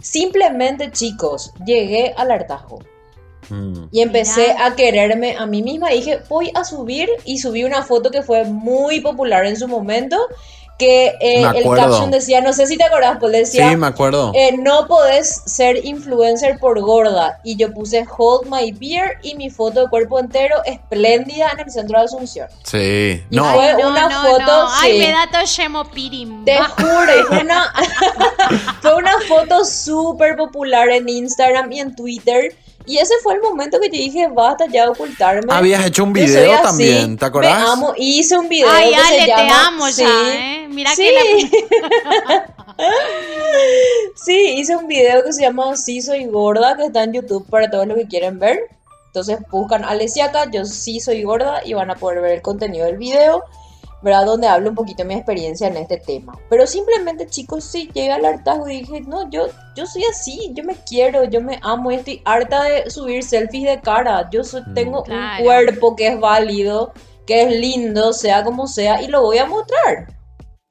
Simplemente, 0.00 0.90
chicos, 0.92 1.52
llegué 1.64 2.14
al 2.16 2.30
hartazgo. 2.30 2.78
Mm. 3.50 3.84
Y 3.90 4.00
empecé 4.00 4.48
Mirá. 4.52 4.66
a 4.66 4.76
quererme 4.76 5.36
a 5.36 5.46
mí 5.46 5.62
misma. 5.62 5.92
Y 5.92 5.98
dije, 5.98 6.20
voy 6.28 6.50
a 6.54 6.64
subir. 6.64 7.08
Y 7.24 7.38
subí 7.38 7.64
una 7.64 7.82
foto 7.82 8.10
que 8.10 8.22
fue 8.22 8.44
muy 8.44 9.00
popular 9.00 9.44
en 9.46 9.56
su 9.56 9.66
momento. 9.68 10.16
Que 10.78 11.06
eh, 11.20 11.42
el 11.56 11.64
caption 11.74 12.10
decía, 12.12 12.40
no 12.40 12.52
sé 12.52 12.68
si 12.68 12.76
te 12.76 12.84
acordás, 12.84 13.16
pues 13.18 13.32
decía, 13.32 13.68
Sí, 13.68 13.76
me 13.76 13.88
acuerdo. 13.88 14.30
eh, 14.34 14.56
no 14.56 14.86
podés 14.86 15.42
ser 15.44 15.84
influencer 15.84 16.58
por 16.60 16.80
gorda. 16.80 17.40
Y 17.42 17.56
yo 17.56 17.74
puse 17.74 18.06
Hold 18.16 18.48
My 18.48 18.70
Beer 18.70 19.18
y 19.22 19.34
mi 19.34 19.50
foto 19.50 19.82
de 19.82 19.88
cuerpo 19.88 20.20
entero 20.20 20.54
espléndida 20.64 21.50
en 21.52 21.60
el 21.60 21.70
centro 21.72 21.98
de 21.98 22.04
Asunción. 22.04 22.46
Sí. 22.62 23.24
Y 23.28 23.36
No, 23.36 23.52
fue 23.54 23.74
una 23.74 24.08
foto, 24.08 24.68
Ay, 24.80 24.92
sí. 24.92 24.98
me 24.98 25.10
da 25.10 25.28
Pirim. 25.92 26.44
Te 26.44 26.58
juro, 26.58 27.20
y 27.20 27.24
fue 27.24 27.40
una, 27.40 27.72
fue 28.80 28.94
una 28.94 29.14
foto 29.26 29.64
súper 29.64 30.36
popular 30.36 30.88
en 30.90 31.08
Instagram 31.08 31.72
y 31.72 31.80
en 31.80 31.96
Twitter. 31.96 32.54
Y 32.88 32.96
ese 32.96 33.12
fue 33.22 33.34
el 33.34 33.42
momento 33.42 33.78
que 33.78 33.88
yo 33.88 33.98
dije, 33.98 34.28
basta 34.28 34.64
ya 34.66 34.84
de 34.84 34.88
ocultarme. 34.88 35.52
habías 35.52 35.84
hecho 35.84 36.04
un 36.04 36.14
video 36.14 36.54
así, 36.54 36.62
también, 36.62 37.18
¿te 37.18 37.26
acordás? 37.26 37.62
Me 37.62 37.68
amo, 37.70 37.92
hice 37.98 38.38
un 38.38 38.48
video 38.48 38.66
Ay, 38.70 38.88
que 38.88 38.96
Ale, 38.96 39.08
se 39.08 39.20
te 39.20 39.26
llama... 39.26 39.66
amo 39.66 39.86
sí, 39.88 40.02
ya, 40.02 40.34
¿eh? 40.34 40.68
Mira 40.68 40.96
sí. 40.96 41.02
que 41.02 41.68
la... 42.26 42.54
Sí, 44.16 44.54
hice 44.56 44.74
un 44.74 44.86
video 44.86 45.22
que 45.22 45.32
se 45.34 45.42
llama 45.42 45.76
Sí 45.76 46.00
soy 46.00 46.26
gorda, 46.26 46.76
que 46.76 46.86
está 46.86 47.04
en 47.04 47.12
YouTube 47.12 47.46
para 47.50 47.70
todos 47.70 47.86
los 47.86 47.98
que 47.98 48.06
quieren 48.08 48.38
ver. 48.38 48.58
Entonces 49.06 49.38
buscan 49.50 49.84
Alesiaca, 49.84 50.50
yo 50.50 50.64
sí 50.64 51.00
soy 51.00 51.22
gorda 51.24 51.60
y 51.66 51.74
van 51.74 51.90
a 51.90 51.96
poder 51.96 52.22
ver 52.22 52.32
el 52.32 52.42
contenido 52.42 52.86
del 52.86 52.96
video, 52.96 53.44
¿verdad? 54.02 54.26
Donde 54.26 54.46
hablo 54.46 54.70
un 54.70 54.74
poquito 54.74 54.98
de 55.02 55.08
mi 55.08 55.14
experiencia 55.14 55.66
en 55.68 55.76
este 55.76 55.96
tema. 55.96 56.38
Pero 56.50 56.66
simplemente, 56.66 57.26
chicos, 57.26 57.64
sí, 57.64 57.90
llegué 57.92 58.12
al 58.12 58.24
hartazgo 58.24 58.68
y 58.68 58.80
dije, 58.80 59.00
no, 59.02 59.28
yo, 59.30 59.46
yo 59.76 59.86
soy 59.86 60.04
así, 60.10 60.50
yo 60.54 60.64
me 60.64 60.74
quiero, 60.88 61.24
yo 61.24 61.40
me 61.40 61.58
amo 61.62 61.90
y 61.90 61.96
estoy 61.96 62.22
harta 62.24 62.64
de 62.64 62.90
subir 62.90 63.22
selfies 63.24 63.64
de 63.68 63.80
cara. 63.80 64.28
Yo 64.30 64.44
soy- 64.44 64.62
Mm. 64.66 64.74
tengo 64.74 65.02
Claro. 65.02 65.38
un 65.38 65.44
cuerpo 65.44 65.96
que 65.96 66.08
es 66.08 66.20
válido, 66.20 66.92
que 67.26 67.42
es 67.42 67.52
lindo, 67.52 68.12
sea 68.12 68.44
como 68.44 68.66
sea, 68.66 69.02
y 69.02 69.08
lo 69.08 69.22
voy 69.22 69.38
a 69.38 69.46
mostrar. 69.46 70.17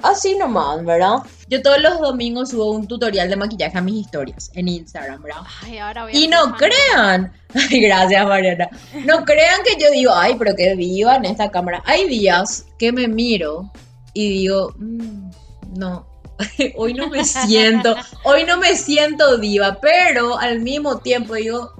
Así 0.04 0.36
nomás, 0.38 0.86
¿verdad? 0.86 1.24
Yo 1.50 1.60
todos 1.64 1.82
los 1.82 2.00
domingos 2.00 2.52
subo 2.52 2.70
un 2.72 2.88
tutorial 2.88 3.30
de 3.30 3.36
maquillaje 3.36 3.80
a 3.80 3.82
mis 3.82 4.06
historias 4.06 4.52
en 4.54 4.68
Instagram, 4.68 5.24
¿verdad? 5.24 5.42
Ay, 5.64 5.80
ahora 5.80 6.04
voy 6.04 6.16
a 6.16 6.20
Y 6.20 6.28
no 6.28 6.44
fan. 6.44 6.54
crean, 6.56 7.34
ay, 7.72 7.80
gracias 7.82 8.28
Mariana, 8.28 8.70
no 9.06 9.26
crean 9.26 9.60
que 9.66 9.82
yo 9.84 9.90
digo, 9.90 10.12
ay, 10.14 10.36
pero 10.38 10.56
que 10.56 10.76
viva 10.76 11.16
en 11.16 11.26
esta 11.26 11.50
cámara. 11.50 11.82
Hay 11.86 12.08
días 12.08 12.66
que 12.78 12.92
me 12.92 13.08
miro 13.08 13.72
y 14.14 14.30
digo, 14.30 14.76
"Mm, 14.78 15.32
no, 15.80 16.06
hoy 16.76 16.94
no 16.94 17.08
me 17.10 17.26
siento, 17.26 17.96
hoy 18.24 18.44
no 18.44 18.58
me 18.58 18.76
siento 18.76 19.40
diva, 19.40 19.80
pero 19.82 20.38
al 20.38 20.60
mismo 20.60 21.00
tiempo 21.00 21.34
digo, 21.34 21.74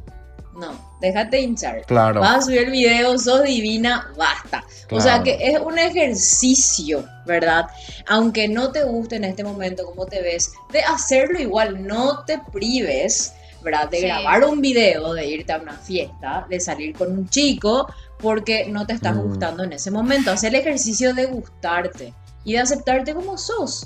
no, 0.60 0.87
déjate 1.02 1.42
hinchar. 1.42 1.86
Claro. 1.86 2.20
Vas 2.22 2.38
a 2.38 2.42
subir 2.42 2.60
el 2.64 2.72
video, 2.72 3.18
sos 3.18 3.44
divina, 3.44 4.12
basta. 4.18 4.64
O 4.92 5.00
sea 5.02 5.22
Claro. 5.22 5.24
que 5.26 5.38
es 5.52 5.60
un 5.60 5.78
ejercicio, 5.80 7.06
¿verdad? 7.26 7.68
Aunque 8.08 8.48
no 8.48 8.72
te 8.72 8.84
guste 8.84 9.16
en 9.18 9.24
este 9.26 9.44
momento 9.44 9.86
cómo 9.86 10.06
te 10.06 10.22
ves, 10.22 10.52
de 10.72 10.82
hacerlo 10.82 11.40
igual, 11.40 11.86
no 11.86 12.24
te 12.26 12.40
prives, 12.52 13.34
¿verdad? 13.64 13.90
De 13.90 13.98
Sí. 13.98 14.04
grabar 14.06 14.46
un 14.46 14.62
video, 14.62 15.14
de 15.14 15.26
irte 15.28 15.52
a 15.54 15.58
una 15.58 15.74
fiesta, 15.74 16.46
de 16.50 16.60
salir 16.60 16.96
con 16.96 17.12
un 17.12 17.28
chico, 17.30 17.88
porque 18.20 18.66
no 18.68 18.86
te 18.88 18.94
estás 18.94 19.16
Mm. 19.16 19.22
gustando 19.22 19.64
en 19.64 19.74
ese 19.74 19.92
momento. 19.92 20.32
Hacer 20.32 20.54
el 20.56 20.62
ejercicio 20.62 21.14
de 21.14 21.26
gustarte 21.26 22.14
y 22.44 22.54
de 22.54 22.60
aceptarte 22.60 23.14
como 23.14 23.38
sos. 23.38 23.86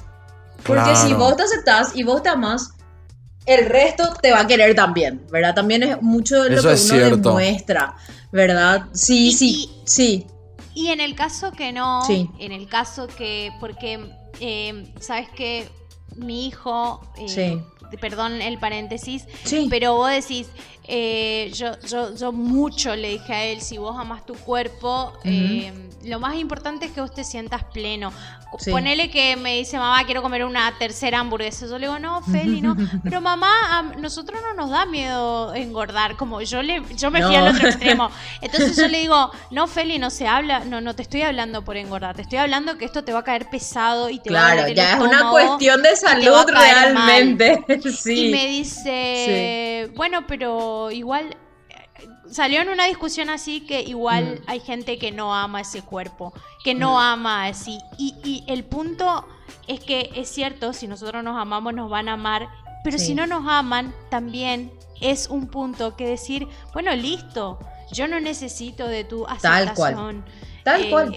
Porque 0.63 0.95
si 0.95 1.07
Claro. 1.07 1.17
vos 1.17 1.35
te 1.37 1.43
aceptás 1.43 1.91
y 1.95 2.03
vos 2.03 2.21
te 2.21 2.29
amás, 2.29 2.69
el 3.45 3.65
resto 3.65 4.13
te 4.21 4.31
va 4.31 4.41
a 4.41 4.47
querer 4.47 4.75
también, 4.75 5.25
¿verdad? 5.31 5.53
También 5.55 5.83
es 5.83 6.01
mucho 6.01 6.43
de 6.43 6.49
lo 6.51 6.59
Eso 6.59 6.67
que 6.69 6.73
es 6.75 6.85
uno 6.91 6.93
cierto. 6.99 7.29
demuestra, 7.29 7.95
¿verdad? 8.31 8.85
Sí, 8.93 9.27
Y- 9.29 9.33
sí, 9.33 9.69
sí. 9.85 10.27
Y 10.73 10.87
en 10.87 11.01
el 11.01 11.15
caso 11.15 11.51
que 11.51 11.71
no, 11.73 12.05
Sí. 12.05 12.29
en 12.39 12.51
el 12.51 12.67
caso 12.67 13.07
que, 13.07 13.51
porque, 13.59 13.99
eh, 14.39 14.93
sabes 14.99 15.27
que 15.35 15.67
mi 16.15 16.47
hijo, 16.47 17.01
eh, 17.17 17.27
Sí. 17.27 17.61
Perdón 17.99 18.41
el 18.41 18.57
paréntesis, 18.57 19.25
Sí. 19.43 19.67
pero 19.69 19.95
vos 19.95 20.09
decís, 20.09 20.47
eh, 20.87 21.51
yo, 21.53 21.79
yo, 21.87 22.15
yo 22.15 22.31
mucho 22.31 22.95
le 22.95 23.09
dije 23.09 23.33
a 23.33 23.43
él, 23.45 23.61
si 23.61 23.77
vos 23.77 23.95
amas 23.97 24.25
tu 24.25 24.33
cuerpo, 24.33 25.13
eh, 25.23 25.71
lo 26.03 26.19
más 26.19 26.35
importante 26.35 26.87
es 26.87 26.91
que 26.91 27.01
vos 27.01 27.13
te 27.13 27.23
sientas 27.23 27.63
pleno. 27.71 28.11
Sí. 28.59 28.69
Ponele 28.69 29.09
que 29.09 29.37
me 29.37 29.55
dice, 29.57 29.77
mamá, 29.77 30.03
quiero 30.03 30.21
comer 30.21 30.43
una 30.43 30.73
tercera 30.77 31.19
hamburguesa. 31.19 31.67
Yo 31.67 31.77
le 31.79 31.87
digo, 31.87 31.99
no, 31.99 32.21
Feli, 32.21 32.59
no. 32.61 32.75
Pero 33.03 33.21
mamá, 33.21 33.47
a 33.79 33.81
nosotros 33.83 34.41
no 34.41 34.53
nos 34.55 34.69
da 34.71 34.85
miedo 34.85 35.53
engordar. 35.53 36.17
Como 36.17 36.41
yo 36.41 36.61
le, 36.61 36.81
yo 36.97 37.11
me 37.11 37.23
fui 37.23 37.33
No. 37.37 37.45
al 37.45 37.55
otro 37.55 37.67
extremo. 37.69 38.09
Entonces 38.41 38.75
yo 38.75 38.89
le 38.89 38.99
digo, 38.99 39.31
no, 39.51 39.67
Feli, 39.67 39.99
no 39.99 40.09
se 40.09 40.27
habla, 40.27 40.65
no, 40.65 40.81
no 40.81 40.93
te 40.95 41.01
estoy 41.03 41.21
hablando 41.21 41.63
por 41.63 41.77
engordar, 41.77 42.15
te 42.17 42.23
estoy 42.23 42.39
hablando 42.39 42.77
que 42.77 42.83
esto 42.83 43.05
te 43.05 43.13
va 43.13 43.19
a 43.19 43.23
caer 43.23 43.49
pesado 43.49 44.09
y 44.09 44.19
te 44.19 44.33
va 44.33 44.49
a 44.49 44.53
Claro, 44.53 44.67
ya 44.73 44.95
es 44.95 44.99
una 44.99 45.29
cuestión 45.29 45.81
de 45.81 45.95
salud 45.95 46.43
realmente. 46.47 47.63
Sí. 47.91 48.27
Y 48.27 48.31
me 48.31 48.47
dice, 48.47 49.91
bueno, 49.95 50.25
pero 50.27 50.91
igual 50.91 51.35
eh, 51.69 52.07
salió 52.29 52.61
en 52.61 52.69
una 52.69 52.85
discusión 52.85 53.29
así 53.29 53.61
que 53.61 53.81
igual 53.81 54.41
Mm. 54.41 54.49
hay 54.49 54.59
gente 54.59 54.97
que 54.97 55.11
no 55.11 55.33
ama 55.35 55.61
ese 55.61 55.81
cuerpo, 55.81 56.33
que 56.63 56.73
no 56.73 56.99
ama 56.99 57.45
así. 57.45 57.77
Y, 57.97 58.15
y 58.23 58.43
el 58.47 58.63
punto 58.63 59.25
es 59.67 59.79
que 59.79 60.09
es 60.15 60.29
cierto, 60.29 60.73
si 60.73 60.87
nosotros 60.87 61.23
nos 61.23 61.37
amamos 61.39 61.73
nos 61.73 61.89
van 61.89 62.09
a 62.09 62.13
amar, 62.13 62.49
pero 62.83 62.97
Sí. 62.97 63.07
si 63.07 63.15
no 63.15 63.27
nos 63.27 63.47
aman 63.47 63.93
también 64.09 64.71
es 65.01 65.27
un 65.27 65.47
punto 65.47 65.95
que 65.95 66.05
decir, 66.05 66.47
bueno, 66.73 66.93
listo, 66.95 67.59
yo 67.91 68.07
no 68.07 68.19
necesito 68.19 68.87
de 68.87 69.03
tu 69.03 69.25
Tal 69.41 69.73
cual. 69.73 69.93
aceptación. 69.93 70.25
Tal 70.63 70.81
Eh, 70.85 70.89
cual. 70.89 71.15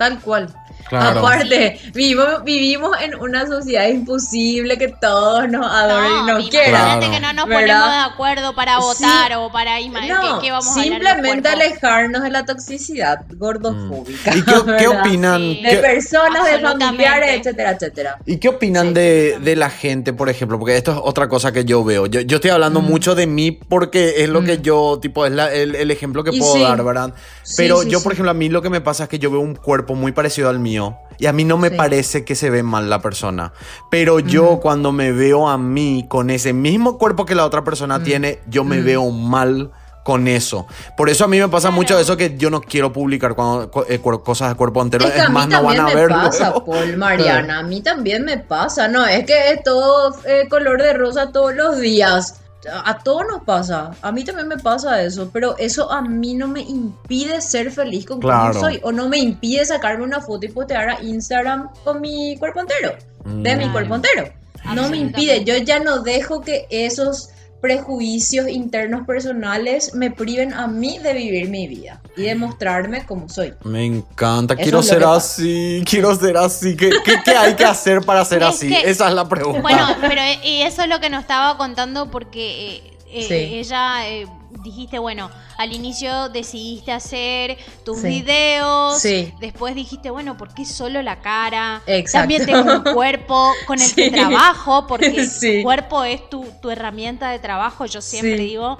Tal 0.00 0.18
cual. 0.18 0.48
Aparte, 0.90 1.78
vivimos, 1.94 2.42
vivimos 2.42 2.96
en 3.02 3.14
una 3.16 3.46
sociedad 3.46 3.86
imposible 3.88 4.78
que 4.78 4.88
todos 4.88 5.46
nos 5.48 5.70
adoren 5.70 6.10
y 6.22 6.26
nos 6.26 6.48
quieran. 6.48 7.00
que 7.00 7.20
no 7.20 7.32
nos 7.34 7.44
ponemos 7.44 7.90
de 7.90 7.98
acuerdo 7.98 8.54
para 8.54 8.78
votar 8.78 9.34
o 9.34 9.52
para 9.52 9.78
no, 9.80 10.40
¿qué 10.40 10.50
vamos 10.50 10.72
simplemente 10.72 11.48
alejarnos 11.48 12.22
de 12.22 12.30
la 12.30 12.44
toxicidad 12.46 13.24
gordofóbica. 13.36 14.34
¿Y 14.34 14.42
qué, 14.42 14.88
opinan? 14.88 15.40
De 15.62 15.76
personas, 15.82 16.50
de 16.50 16.58
familiares, 16.60 17.40
etcétera, 17.40 17.72
etcétera. 17.72 18.18
¿Y 18.24 18.38
qué 18.38 18.48
opinan 18.48 18.94
de, 18.94 19.38
de, 19.38 19.56
la 19.56 19.68
gente, 19.68 20.12
por 20.12 20.28
ejemplo? 20.28 20.58
Porque 20.58 20.76
esto 20.76 20.92
es 20.92 20.98
otra 21.02 21.28
cosa 21.28 21.52
que 21.52 21.64
yo 21.64 21.84
veo. 21.84 22.06
Yo, 22.06 22.22
yo 22.22 22.36
estoy 22.36 22.50
hablando 22.50 22.80
mm. 22.80 22.86
mucho 22.86 23.14
de 23.14 23.26
mí 23.26 23.52
porque 23.52 24.22
es 24.22 24.28
lo 24.28 24.42
que 24.42 24.58
mm. 24.58 24.62
yo, 24.62 24.98
tipo, 25.00 25.26
es 25.26 25.32
el, 25.32 25.74
el, 25.74 25.90
ejemplo 25.90 26.24
que 26.24 26.32
puedo 26.32 26.58
dar, 26.58 26.82
¿verdad? 26.82 27.12
Pero 27.56 27.82
yo, 27.82 28.02
por 28.02 28.12
ejemplo, 28.12 28.30
a 28.30 28.34
mí 28.34 28.48
lo 28.48 28.62
que 28.62 28.70
me 28.70 28.80
pasa 28.80 29.04
es 29.04 29.08
que 29.08 29.18
yo 29.18 29.30
veo 29.30 29.40
un 29.40 29.54
cuerpo 29.54 29.89
muy 29.94 30.12
parecido 30.12 30.48
al 30.48 30.58
mío 30.58 30.98
y 31.20 31.26
a 31.26 31.32
mí 31.32 31.44
no 31.44 31.58
me 31.58 31.70
parece 31.70 32.24
que 32.24 32.34
se 32.34 32.48
ve 32.48 32.62
mal 32.62 32.88
la 32.88 33.00
persona. 33.00 33.52
Pero 33.90 34.20
yo 34.20 34.58
cuando 34.60 34.90
me 34.90 35.12
veo 35.12 35.48
a 35.48 35.58
mí 35.58 36.06
con 36.08 36.30
ese 36.30 36.54
mismo 36.54 36.96
cuerpo 36.96 37.26
que 37.26 37.34
la 37.34 37.44
otra 37.44 37.62
persona 37.62 38.02
tiene, 38.02 38.40
yo 38.48 38.64
me 38.64 38.80
veo 38.80 39.10
mal 39.10 39.70
con 40.02 40.28
eso. 40.28 40.66
Por 40.96 41.10
eso 41.10 41.24
a 41.24 41.28
mí 41.28 41.38
me 41.38 41.48
pasa 41.48 41.70
mucho 41.70 41.98
eso 41.98 42.16
que 42.16 42.38
yo 42.38 42.48
no 42.48 42.62
quiero 42.62 42.90
publicar 42.90 43.34
cuando, 43.34 43.70
eh, 43.86 44.00
cosas 44.00 44.48
de 44.48 44.54
cuerpo 44.54 44.80
entero. 44.80 45.06
Es, 45.06 45.28
más, 45.28 45.46
no 45.46 45.62
van 45.62 45.80
a 45.80 45.86
verlo. 45.86 46.16
me 46.16 46.24
pasa, 46.24 46.54
Paul, 46.66 46.96
Mariana. 46.96 47.58
A 47.58 47.62
mí 47.64 47.82
también 47.82 48.24
me 48.24 48.38
pasa. 48.38 48.88
No, 48.88 49.06
es 49.06 49.26
que 49.26 49.52
es 49.52 49.62
todo 49.62 50.14
eh, 50.24 50.48
color 50.48 50.80
de 50.80 50.94
rosa 50.94 51.32
todos 51.32 51.54
los 51.54 51.78
días 51.80 52.40
a 52.68 52.98
todos 52.98 53.22
nos 53.30 53.42
pasa, 53.44 53.92
a 54.02 54.12
mí 54.12 54.24
también 54.24 54.48
me 54.48 54.58
pasa 54.58 55.02
eso, 55.02 55.30
pero 55.32 55.56
eso 55.58 55.90
a 55.90 56.02
mí 56.02 56.34
no 56.34 56.46
me 56.46 56.60
impide 56.60 57.40
ser 57.40 57.70
feliz 57.70 58.06
con 58.06 58.20
quien 58.20 58.54
soy, 58.54 58.80
o 58.82 58.92
no 58.92 59.08
me 59.08 59.18
impide 59.18 59.64
sacarme 59.64 60.04
una 60.04 60.20
foto 60.20 60.46
y 60.46 60.50
postear 60.50 60.90
a 60.90 61.02
Instagram 61.02 61.70
con 61.84 62.00
mi 62.00 62.36
cuerpo 62.38 62.60
entero, 62.60 62.94
de 63.24 63.56
mi 63.56 63.66
mm. 63.66 63.72
cuerpo 63.72 63.94
entero. 63.94 64.32
No 64.74 64.88
me 64.90 64.98
impide, 64.98 65.44
yo 65.44 65.56
ya 65.56 65.80
no 65.80 66.00
dejo 66.00 66.42
que 66.42 66.66
esos 66.70 67.30
prejuicios 67.60 68.48
internos 68.48 69.06
personales 69.06 69.94
me 69.94 70.10
priven 70.10 70.54
a 70.54 70.66
mí 70.66 70.98
de 70.98 71.12
vivir 71.12 71.48
mi 71.48 71.66
vida 71.68 72.00
y 72.16 72.22
de 72.22 72.34
mostrarme 72.34 73.04
como 73.04 73.28
soy. 73.28 73.54
Me 73.64 73.84
encanta, 73.84 74.56
quiero 74.56 74.82
ser 74.82 75.04
así, 75.04 75.82
quiero 75.84 76.14
ser 76.14 76.36
así. 76.36 76.76
¿Qué, 76.76 76.90
qué, 77.04 77.32
hay 77.32 77.54
que 77.54 77.64
hacer 77.64 78.00
para 78.02 78.24
ser 78.24 78.42
así? 78.44 78.74
Esa 78.74 79.08
es 79.08 79.14
la 79.14 79.28
pregunta. 79.28 79.60
Bueno, 79.60 79.86
pero 80.00 80.20
y 80.44 80.62
eso 80.62 80.82
es 80.82 80.88
lo 80.88 81.00
que 81.00 81.10
nos 81.10 81.20
estaba 81.20 81.56
contando 81.56 82.10
porque 82.10 82.76
eh, 82.76 82.96
eh, 83.12 83.60
ella 83.60 84.08
eh, 84.08 84.26
dijiste, 84.62 84.98
bueno, 84.98 85.30
al 85.58 85.72
inicio 85.72 86.28
decidiste 86.28 86.92
hacer 86.92 87.58
tus 87.84 88.02
videos, 88.02 89.02
después 89.40 89.74
dijiste, 89.74 90.10
bueno, 90.10 90.36
¿por 90.36 90.54
qué 90.54 90.64
solo 90.64 91.02
la 91.02 91.20
cara? 91.20 91.82
También 92.12 92.46
tengo 92.46 92.76
un 92.76 92.94
cuerpo 92.94 93.52
con 93.66 93.80
el 93.80 93.94
que 93.94 94.10
trabajo, 94.10 94.86
porque 94.86 95.26
tu 95.40 95.62
cuerpo 95.62 96.04
es 96.04 96.28
tu, 96.28 96.44
herramienta 96.70 97.30
de 97.30 97.38
trabajo, 97.38 97.86
yo 97.86 98.00
siempre 98.00 98.38
digo, 98.38 98.78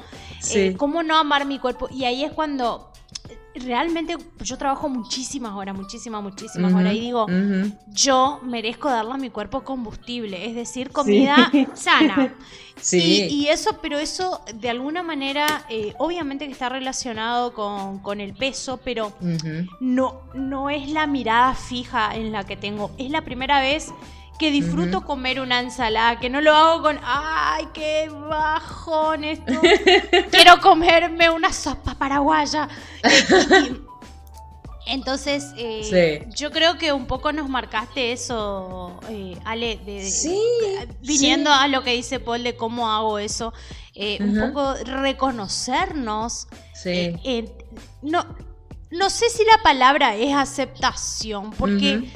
eh, 0.51 0.75
¿cómo 0.77 1.03
no 1.03 1.17
amar 1.17 1.47
mi 1.47 1.59
cuerpo? 1.59 1.89
Y 1.91 2.05
ahí 2.05 2.25
es 2.25 2.33
cuando 2.33 2.90
realmente 3.55 4.17
yo 4.41 4.57
trabajo 4.57 4.89
muchísimas 4.89 5.53
horas, 5.55 5.77
muchísimas, 5.77 6.23
muchísimas 6.23 6.73
horas 6.73 6.95
y 6.95 7.01
digo, 7.01 7.27
yo 7.89 8.41
merezco 8.43 8.89
darle 8.89 9.13
a 9.13 9.17
mi 9.17 9.31
cuerpo 9.31 9.63
combustible, 9.63 10.47
es 10.47 10.55
decir, 10.55 10.91
comida 10.91 11.51
sana. 11.75 12.35
Sí. 12.81 13.29
Y, 13.31 13.49
eso, 13.49 13.79
pero 13.83 13.99
eso 13.99 14.43
de 14.55 14.71
alguna 14.71 15.03
manera, 15.03 15.67
eh, 15.69 15.95
obviamente 15.99 16.47
que 16.47 16.53
está 16.53 16.71
relacionado 16.71 17.53
con, 17.53 18.21
el 18.21 18.35
peso, 18.35 18.81
pero 18.83 19.13
no, 19.81 20.23
no 20.35 20.71
es 20.71 20.89
la 20.89 21.07
mirada 21.07 21.55
fija 21.55 22.15
en 22.15 22.33
la 22.33 22.45
que 22.45 22.57
tengo. 22.57 22.91
Es 22.99 23.11
la 23.11 23.23
primera 23.23 23.61
vez 23.61 23.93
que 24.41 24.51
disfruto 24.51 25.03
comer 25.03 25.39
una 25.39 25.61
ensalada, 25.61 26.19
que 26.19 26.31
no 26.31 26.41
lo 26.41 26.57
hago 26.57 26.81
con, 26.81 26.99
ay, 27.05 27.69
qué 27.75 28.09
bajón 28.09 29.23
esto. 29.23 29.53
Quiero 30.31 30.59
comerme 30.63 31.29
una 31.29 31.53
sopa 31.53 31.95
paraguaya. 31.95 32.67
Entonces, 34.87 35.53
eh, 35.59 36.27
yo 36.35 36.51
creo 36.51 36.79
que 36.79 36.91
un 36.91 37.07
poco 37.07 37.35
nos 37.35 37.51
marcaste 37.51 38.13
eso, 38.13 38.99
eh, 39.11 39.37
Ale, 39.45 39.79
de, 39.85 40.11
sí, 40.11 40.41
viniendo 41.03 41.53
a 41.53 41.69
lo 41.69 41.85
que 41.85 41.93
dice 41.93 42.19
Paul 42.19 42.43
de 42.43 42.57
cómo 42.57 42.91
hago 42.91 43.19
eso, 43.19 43.53
eh, 43.95 44.17
un 44.23 44.41
poco 44.41 44.75
reconocernos. 44.87 46.49
Sí. 46.75 47.15
no, 48.01 48.25
no 48.91 49.11
sé 49.11 49.29
si 49.29 49.45
la 49.45 49.63
palabra 49.63 50.17
es 50.17 50.35
aceptación, 50.35 51.51
porque 51.51 52.11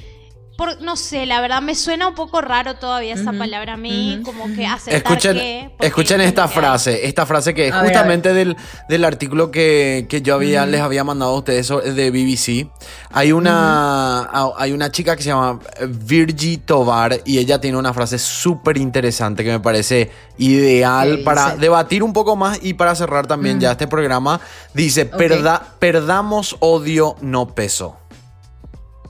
no 0.80 0.96
sé, 0.96 1.26
la 1.26 1.40
verdad 1.40 1.60
me 1.62 1.74
suena 1.74 2.08
un 2.08 2.14
poco 2.14 2.40
raro 2.40 2.76
todavía 2.76 3.14
esa 3.14 3.32
palabra 3.32 3.74
a 3.74 3.76
mí, 3.76 4.20
como 4.24 4.46
que 4.54 4.66
aceptar 4.66 5.12
escuchen, 5.12 5.36
que, 5.36 5.74
Escuchen 5.80 6.20
esta 6.20 6.46
frase, 6.46 7.06
esta 7.06 7.26
frase 7.26 7.54
que 7.54 7.68
es 7.68 7.74
justamente 7.74 8.32
del, 8.32 8.56
del, 8.88 9.04
artículo 9.04 9.50
que, 9.50 10.06
yo 10.22 10.34
había, 10.34 10.64
les 10.66 10.80
había 10.80 11.02
mandado 11.02 11.32
a 11.32 11.38
ustedes 11.38 11.68
de 11.68 12.10
BBC. 12.10 12.70
Hay 13.10 13.32
una, 13.32 14.30
hay 14.56 14.72
una 14.72 14.90
chica 14.90 15.16
que 15.16 15.22
se 15.22 15.30
llama 15.30 15.58
Virgie 15.88 16.58
Tovar 16.58 17.20
y 17.24 17.38
ella 17.38 17.60
tiene 17.60 17.76
una 17.76 17.92
frase 17.92 18.18
súper 18.18 18.76
interesante 18.76 19.42
que 19.42 19.50
me 19.50 19.60
parece 19.60 20.10
ideal 20.38 21.20
para 21.24 21.56
debatir 21.56 22.02
un 22.02 22.12
poco 22.12 22.36
más 22.36 22.58
y 22.62 22.74
para 22.74 22.94
cerrar 22.94 23.26
también 23.26 23.58
ya 23.60 23.72
este 23.72 23.88
programa. 23.88 24.40
Dice, 24.72 25.06
perdamos 25.06 26.56
odio, 26.60 27.16
no 27.20 27.54
peso. 27.54 27.98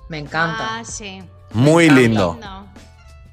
Me 0.08 0.18
encanta. 0.18 0.78
Ah, 0.78 0.84
sí. 0.84 1.22
Muy 1.54 1.88
lindo. 1.88 2.38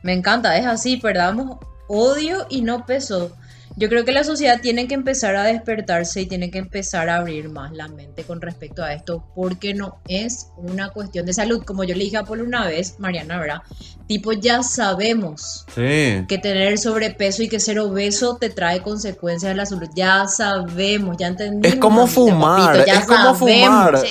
Me 0.03 0.13
encanta, 0.13 0.57
es 0.57 0.65
así, 0.65 0.97
perdamos 0.97 1.57
odio 1.91 2.45
y 2.49 2.61
no 2.61 2.85
peso. 2.85 3.31
Yo 3.77 3.87
creo 3.87 4.03
que 4.03 4.11
la 4.11 4.25
sociedad 4.25 4.59
tiene 4.61 4.87
que 4.87 4.95
empezar 4.95 5.35
a 5.35 5.43
despertarse 5.43 6.21
y 6.21 6.25
tiene 6.25 6.51
que 6.51 6.57
empezar 6.57 7.09
a 7.09 7.17
abrir 7.17 7.49
más 7.49 7.71
la 7.71 7.87
mente 7.87 8.23
con 8.23 8.41
respecto 8.41 8.83
a 8.83 8.93
esto, 8.93 9.23
porque 9.33 9.73
no 9.73 10.01
es 10.09 10.47
una 10.57 10.89
cuestión 10.89 11.25
de 11.25 11.33
salud. 11.33 11.63
Como 11.63 11.85
yo 11.85 11.95
le 11.95 12.03
dije 12.03 12.17
a 12.17 12.23
Paul 12.23 12.41
una 12.41 12.67
vez, 12.67 12.95
Mariana, 12.99 13.39
¿verdad? 13.39 13.61
Tipo, 14.07 14.33
ya 14.33 14.61
sabemos 14.61 15.65
que 15.75 16.39
tener 16.41 16.77
sobrepeso 16.77 17.43
y 17.43 17.49
que 17.49 17.61
ser 17.61 17.79
obeso 17.79 18.35
te 18.35 18.49
trae 18.49 18.81
consecuencias 18.81 19.51
de 19.51 19.55
la 19.55 19.65
salud. 19.65 19.89
Ya 19.95 20.27
sabemos, 20.27 21.15
ya 21.17 21.27
entendimos. 21.27 21.73
Es 21.73 21.79
como 21.79 22.07
fumar, 22.07 22.75
es 22.75 23.05
como 23.05 23.35
fumar. 23.35 24.01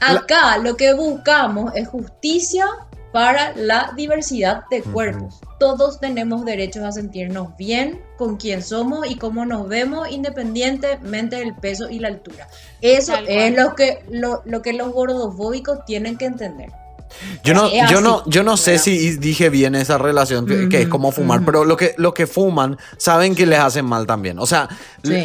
Acá 0.00 0.58
lo 0.58 0.76
que 0.76 0.92
buscamos 0.92 1.72
es 1.74 1.88
justicia 1.88 2.66
para 3.12 3.54
la 3.56 3.92
diversidad 3.96 4.64
de 4.70 4.82
cuerpos. 4.82 5.40
Todos 5.58 5.98
tenemos 5.98 6.44
derechos 6.44 6.84
a 6.84 6.92
sentirnos 6.92 7.56
bien 7.56 8.00
con 8.16 8.36
quien 8.36 8.62
somos 8.62 9.10
y 9.10 9.16
cómo 9.16 9.44
nos 9.44 9.68
vemos 9.68 10.10
independientemente 10.10 11.36
del 11.36 11.54
peso 11.54 11.88
y 11.88 11.98
la 11.98 12.08
altura. 12.08 12.48
Eso 12.80 13.14
es 13.26 13.54
lo 13.56 13.74
que, 13.74 14.04
lo, 14.10 14.42
lo 14.44 14.62
que 14.62 14.72
los 14.72 14.92
gordofóbicos 14.92 15.84
tienen 15.84 16.16
que 16.16 16.26
entender. 16.26 16.70
Yo 17.44 17.54
no, 17.54 17.68
yo 17.90 18.00
no, 18.00 18.22
yo 18.26 18.42
no 18.42 18.56
sé 18.56 18.78
si 18.78 19.16
dije 19.16 19.50
bien 19.50 19.74
esa 19.74 19.98
relación 19.98 20.46
que, 20.46 20.82
es 20.82 20.88
como 20.88 21.12
fumar, 21.12 21.44
pero 21.44 21.64
lo 21.64 21.76
que, 21.76 21.94
lo 21.98 22.14
que 22.14 22.26
fuman 22.26 22.78
saben 22.96 23.34
que 23.34 23.46
les 23.46 23.58
hacen 23.58 23.84
mal 23.84 24.06
también. 24.06 24.38
O 24.38 24.46
sea, 24.46 24.68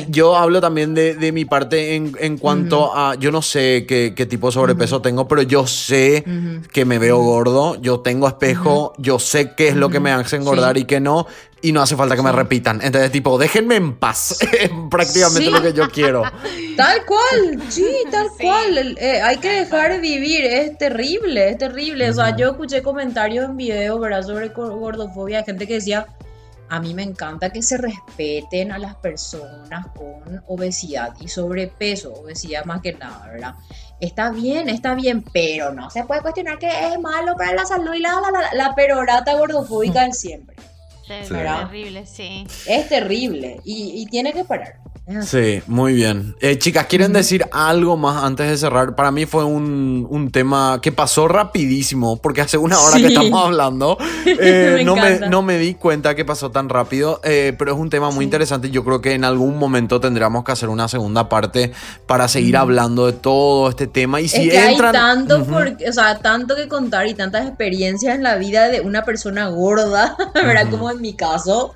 yo 0.08 0.36
hablo 0.38 0.62
también 0.62 0.94
de, 0.94 1.32
mi 1.32 1.46
parte 1.46 1.96
en, 1.96 2.38
cuanto 2.38 2.96
a, 2.96 3.16
yo 3.16 3.32
no 3.32 3.42
sé 3.42 3.86
qué, 3.88 4.26
tipo 4.30 4.48
de 4.48 4.54
sobrepeso 4.54 5.02
tengo, 5.02 5.28
pero 5.28 5.42
yo 5.42 5.68
sé 5.68 6.24
que 6.72 6.86
me 6.86 7.00
veo 7.00 7.20
gordo, 7.20 7.80
yo 7.82 8.00
tengo 8.00 8.28
espejo, 8.28 8.94
yo 8.98 9.20
sé 9.20 9.54
qué 9.56 9.70
es 9.70 9.76
lo 9.76 9.90
que 9.90 10.00
me 10.00 10.12
hace 10.12 10.36
engordar 10.36 10.78
y 10.78 10.86
qué 10.86 11.00
no, 11.00 11.28
y 11.64 11.72
no 11.72 11.82
hace 11.82 11.96
falta 11.96 12.18
que 12.18 12.22
me 12.22 12.32
repitan. 12.34 12.82
Entonces, 12.84 13.10
tipo, 13.10 13.38
déjenme 13.38 13.78
en 13.78 13.96
paz. 13.96 14.38
Prácticamente 14.92 15.50
lo 15.50 15.62
que 15.62 15.72
yo 15.72 15.90
quiero. 15.90 16.24
Tal 16.76 17.06
cual, 17.06 17.64
sí, 17.70 17.88
tal 18.12 18.28
cual. 18.40 18.98
Eh, 19.00 19.22
hay 19.22 19.38
que 19.38 19.50
dejar 19.50 19.94
de 19.94 20.00
vivir. 20.00 20.44
Es 20.44 20.78
terrible, 20.78 21.50
es 21.50 21.58
terrible. 21.58 22.10
O 22.10 22.14
sea, 22.14 22.36
yo 22.36 22.52
escuché 22.52 22.84
comentarios 22.84 23.46
en 23.46 23.56
video, 23.56 23.98
¿verdad? 23.98 24.24
Sobre 24.24 24.50
gordofobia. 24.50 25.40
Hay 25.40 25.46
gente 25.46 25.66
que 25.66 25.76
decía, 25.76 26.06
a 26.68 26.82
mí 26.82 26.94
me 26.94 27.04
encanta 27.04 27.50
que 27.50 27.62
se 27.62 27.78
respeten 27.78 28.74
a 28.74 28.78
las 28.78 28.96
personas 28.96 29.88
con 29.96 30.44
obesidad 30.48 31.14
y 31.22 31.30
sobrepeso. 31.30 32.14
Obesidad 32.14 32.66
más 32.66 32.82
que 32.82 32.92
nada, 32.92 33.26
¿verdad? 33.32 33.56
Está 34.02 34.32
bien, 34.32 34.68
está 34.68 34.96
bien, 34.96 35.24
pero 35.32 35.72
no 35.72 35.90
se 35.90 36.04
puede 36.04 36.20
cuestionar 36.20 36.60
que 36.60 36.68
es 36.68 37.00
malo 37.00 37.36
para 37.38 37.54
la 37.54 37.66
salud 37.66 37.94
y 37.94 38.00
la, 38.00 38.20
la, 38.20 38.54
la 38.54 38.76
perorata 38.76 39.34
gordofóbica 39.36 40.04
de 40.04 40.12
siempre. 40.12 40.58
Es 41.10 41.30
terrible, 41.30 42.06
sí. 42.06 42.46
Es 42.68 42.90
terrible 42.90 43.60
y, 43.64 44.06
tiene 44.08 44.34
que 44.34 44.46
parar. 44.46 44.80
Sí, 45.26 45.62
muy 45.68 45.94
bien. 45.96 46.34
Eh, 46.40 46.58
chicas, 46.58 46.86
¿quieren 46.86 47.12
decir 47.12 47.46
algo 47.52 47.98
más 47.98 48.24
antes 48.24 48.50
de 48.50 48.58
cerrar? 48.58 48.96
Para 48.96 49.12
mí 49.12 49.26
fue 49.26 49.44
un, 49.44 50.08
un 50.10 50.32
tema 50.32 50.80
que 50.82 50.94
pasó 50.94 51.28
rapidísimo, 51.28 52.22
porque 52.22 52.40
hace 52.40 52.58
una 52.58 52.80
hora 52.80 52.98
que 52.98 53.08
estamos 53.08 53.46
hablando. 53.46 53.98
Eh, 54.26 54.76
Me 54.78 54.84
no, 54.86 54.96
me, 54.96 55.20
no 55.30 55.42
me 55.42 55.58
di 55.58 55.74
cuenta 55.76 56.16
que 56.16 56.24
pasó 56.24 56.50
tan 56.50 56.70
rápido, 56.70 57.20
eh, 57.26 57.54
pero 57.60 57.74
es 57.74 57.78
un 57.78 57.90
tema 57.90 58.10
muy 58.10 58.24
interesante. 58.24 58.70
Yo 58.72 58.86
creo 58.86 59.02
que 59.02 59.12
en 59.14 59.26
algún 59.26 59.58
momento 59.58 60.00
tendríamos 60.00 60.46
que 60.46 60.54
hacer 60.54 60.70
una 60.70 60.88
segunda 60.88 61.28
parte 61.28 61.74
para 62.08 62.30
seguir 62.30 62.56
hablando 62.56 63.06
de 63.06 63.12
todo 63.14 63.70
este 63.70 63.88
tema. 63.88 64.22
Y 64.22 64.30
si 64.30 64.48
es 64.50 64.54
que 64.54 64.70
entran. 64.72 64.96
hay 64.96 65.02
tanto, 65.02 65.44
por- 65.46 65.68
o 65.88 65.92
sea, 65.94 66.20
tanto 66.20 66.56
que 66.56 66.70
contar 66.70 67.06
y 67.08 67.14
tantas 67.14 67.46
experiencias 67.46 68.16
en 68.16 68.24
la 68.24 68.36
vida 68.38 68.70
de 68.70 68.80
una 68.80 69.04
persona 69.04 69.48
gorda, 69.50 70.16
¿verdad? 70.34 70.70
Como 70.72 70.90
en 70.90 71.02
mi 71.02 71.14
caso. 71.14 71.76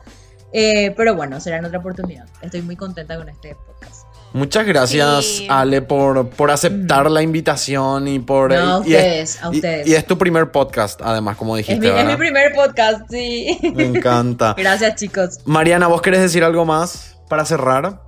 Eh, 0.60 0.92
pero 0.98 1.14
bueno, 1.14 1.40
será 1.40 1.58
en 1.58 1.66
otra 1.66 1.78
oportunidad. 1.78 2.26
Estoy 2.42 2.64
muy 2.64 2.76
contenta 2.76 3.16
con 3.16 3.30
este 3.30 3.54
podcast. 3.56 4.08
Muchas 4.34 4.66
gracias, 4.66 5.24
Sí. 5.26 5.48
Ale, 5.50 5.84
por, 5.84 6.30
por 6.30 6.50
aceptar 6.50 7.12
la 7.12 7.22
invitación 7.22 8.08
y 8.08 8.18
por. 8.18 8.52
No, 8.52 8.78
a 8.78 8.88
y 8.88 8.96
es- 8.96 8.98
ustedes, 9.36 9.44
a 9.44 9.50
ustedes. 9.50 9.88
Y, 9.88 9.94
es 9.94 10.06
tu 10.08 10.18
primer 10.18 10.52
podcast, 10.52 11.00
además, 11.04 11.38
como 11.38 11.56
dijiste. 11.56 11.88
Es 11.88 11.94
mi, 11.94 12.00
es 12.00 12.06
mi 12.08 12.16
primer 12.16 12.54
podcast, 12.54 13.02
sí. 13.10 13.56
Me 13.76 13.86
encanta. 13.86 14.54
Gracias, 14.58 14.96
chicos. 14.96 15.40
Mariana, 15.46 15.86
¿vos 15.88 16.02
querés 16.02 16.22
decir 16.22 16.44
algo 16.44 16.66
más 16.66 17.18
para 17.30 17.46
cerrar? 17.46 18.02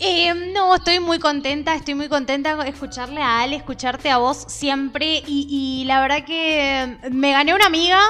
Eh, 0.00 0.34
no, 0.52 0.74
estoy 0.74 0.98
muy 0.98 1.20
contenta, 1.20 1.74
estoy 1.76 1.94
muy 1.94 2.08
contenta 2.08 2.56
de 2.56 2.68
escucharle 2.68 3.22
a 3.22 3.40
Ale, 3.42 3.54
escucharte 3.56 4.10
a 4.10 4.16
vos 4.18 4.44
siempre 4.48 5.22
y, 5.26 5.46
y 5.48 5.84
la 5.86 6.00
verdad 6.00 6.24
que 6.26 6.98
me 7.12 7.30
gané 7.32 7.54
una 7.54 7.66
amiga, 7.66 8.00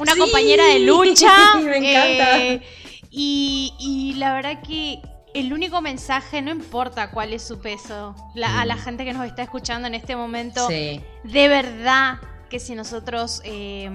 una 0.00 0.12
Sí, 0.14 0.18
compañera 0.20 0.64
de 0.66 0.80
lucha. 0.80 1.32
me 1.64 1.76
encanta. 1.76 2.38
eh, 2.38 2.62
y, 3.10 3.74
y 3.78 4.14
la 4.14 4.32
verdad 4.34 4.62
que 4.62 5.00
el 5.34 5.52
único 5.52 5.80
mensaje, 5.80 6.42
no 6.42 6.50
importa 6.50 7.10
cuál 7.12 7.32
es 7.32 7.42
su 7.46 7.60
peso, 7.60 8.14
la- 8.34 8.60
a 8.60 8.64
la 8.64 8.76
gente 8.76 9.04
que 9.04 9.12
nos 9.12 9.26
está 9.26 9.42
escuchando 9.42 9.86
en 9.88 9.94
este 9.94 10.16
momento, 10.16 10.66
Sí. 10.68 11.00
de 11.24 11.48
verdad 11.48 12.18
que 12.48 12.58
si 12.58 12.74
nosotros 12.74 13.40
eh, 13.44 13.90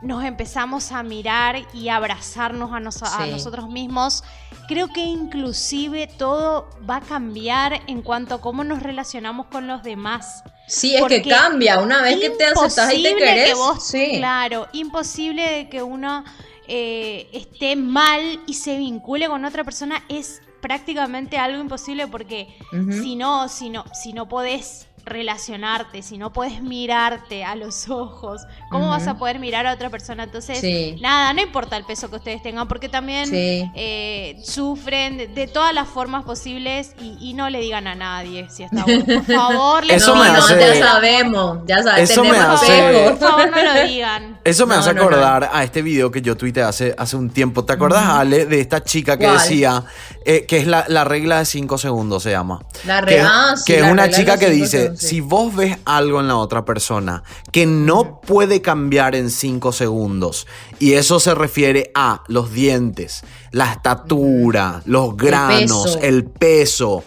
nos 0.00 0.24
empezamos 0.24 0.92
a 0.92 1.02
mirar 1.02 1.56
y 1.74 1.88
a 1.88 1.96
abrazarnos 1.96 2.72
a, 2.72 2.80
nos- 2.80 3.02
a 3.02 3.26
nosotros 3.26 3.68
mismos, 3.68 4.24
creo 4.68 4.88
que 4.88 5.00
inclusive 5.00 6.06
todo 6.06 6.68
va 6.88 6.96
a 6.96 7.00
cambiar 7.00 7.82
en 7.86 8.02
cuanto 8.02 8.36
a 8.36 8.40
cómo 8.40 8.64
nos 8.64 8.82
relacionamos 8.82 9.46
con 9.46 9.66
los 9.66 9.82
demás. 9.82 10.42
Sí, 10.66 10.94
es 10.94 11.00
Porque 11.00 11.22
que 11.22 11.30
cambia. 11.30 11.80
Una 11.80 12.02
vez 12.02 12.18
que 12.18 12.30
te 12.30 12.44
aceptas 12.44 12.94
y 12.94 13.02
te 13.02 13.16
querés. 13.16 13.48
que 13.48 13.54
vos, 13.54 13.84
sí. 13.84 14.12
claro, 14.18 14.68
imposible 14.72 15.42
de 15.50 15.68
que 15.68 15.82
uno 15.82 16.24
eh, 16.68 17.28
esté 17.32 17.76
mal 17.76 18.40
y 18.46 18.54
se 18.54 18.76
vincule 18.78 19.28
con 19.28 19.44
otra 19.44 19.64
persona 19.64 20.02
es 20.08 20.40
prácticamente 20.60 21.36
algo 21.36 21.60
imposible 21.60 22.06
porque 22.06 22.56
si 23.02 23.16
no, 23.16 23.48
si 23.48 23.68
no, 23.68 23.84
si 23.92 24.12
no 24.12 24.28
podés 24.28 24.86
relacionarte, 25.04 26.02
si 26.02 26.18
no 26.18 26.32
podés 26.32 26.62
mirarte 26.62 27.44
a 27.44 27.54
los 27.56 27.88
ojos, 27.90 28.42
¿cómo 28.70 28.88
vas 28.88 29.06
a 29.06 29.18
poder 29.18 29.38
mirar 29.38 29.66
a 29.66 29.72
otra 29.74 29.90
persona? 29.90 30.24
Entonces, 30.24 30.60
Sí. 30.60 30.96
nada, 31.00 31.32
no 31.32 31.40
importa 31.42 31.76
el 31.76 31.84
peso 31.84 32.08
que 32.10 32.16
ustedes 32.16 32.42
tengan, 32.42 32.68
porque 32.68 32.88
también 32.88 33.26
Sí. 33.26 33.70
eh, 33.74 34.40
sufren 34.44 35.16
de, 35.18 35.26
de 35.28 35.46
todas 35.46 35.74
las 35.74 35.88
formas 35.88 36.24
posibles 36.24 36.94
y, 37.00 37.16
y 37.20 37.34
no 37.34 37.48
le 37.50 37.60
digan 37.60 37.86
a 37.86 37.94
nadie 37.94 38.48
si 38.50 38.62
está 38.64 38.84
bueno. 38.84 39.04
Por 39.04 39.24
favor, 39.36 39.84
les 39.84 40.02
Eso 40.02 40.14
no, 40.14 40.22
me 40.22 40.28
no, 40.28 40.34
hace- 40.38 40.58
ya 40.58 40.86
sabemos. 40.86 41.58
Ya 41.66 41.82
sabes, 41.82 42.10
Eso 42.10 42.24
me 42.24 42.36
hace-. 42.36 43.04
Por 43.08 43.18
favor, 43.18 43.50
no 43.50 43.62
lo 43.74 43.86
digan. 43.86 44.38
Eso 44.44 44.66
me 44.66 44.74
No, 44.74 44.80
hace 44.80 44.94
no, 44.94 45.00
no. 45.02 45.06
acordar 45.08 45.50
a 45.52 45.62
este 45.64 45.82
video 45.82 46.10
que 46.10 46.20
yo 46.22 46.36
tuiteé 46.36 46.62
hace, 46.64 46.94
hace 46.98 47.16
un 47.16 47.30
tiempo. 47.30 47.64
¿Te 47.64 47.72
acuerdas, 47.74 48.04
Ale, 48.04 48.46
de 48.46 48.60
esta 48.60 48.82
chica 48.82 49.16
que 49.16 49.24
¿Cuál? 49.26 49.38
decía 49.38 49.84
eh, 50.24 50.46
que 50.46 50.58
es 50.58 50.66
la, 50.66 50.84
la 50.88 51.04
regla 51.04 51.38
de 51.38 51.44
5 51.44 51.78
segundos, 51.78 52.22
se 52.22 52.30
llama? 52.30 52.60
La 52.84 53.02
que, 53.04 53.20
ah, 53.20 53.54
sí, 53.56 53.64
que 53.66 53.78
es 53.78 53.82
una 53.84 54.04
regla 54.04 54.16
chica 54.16 54.38
que 54.38 54.50
dice, 54.50 54.78
segundos, 54.78 54.91
sí. 54.96 55.06
si 55.06 55.20
vos 55.20 55.54
ves 55.54 55.78
algo 55.84 56.20
en 56.20 56.28
la 56.28 56.36
otra 56.36 56.64
persona 56.64 57.22
que 57.50 57.66
no 57.66 58.20
puede 58.20 58.62
cambiar 58.62 59.14
en 59.14 59.30
5 59.30 59.72
segundos, 59.72 60.46
y 60.78 60.94
eso 60.94 61.20
se 61.20 61.34
refiere 61.34 61.90
a 61.94 62.22
los 62.28 62.52
dientes, 62.52 63.22
la 63.50 63.72
estatura, 63.72 64.82
los 64.84 65.16
granos, 65.16 65.84
peso. 65.84 65.98
el 66.00 66.24
peso, 66.24 67.04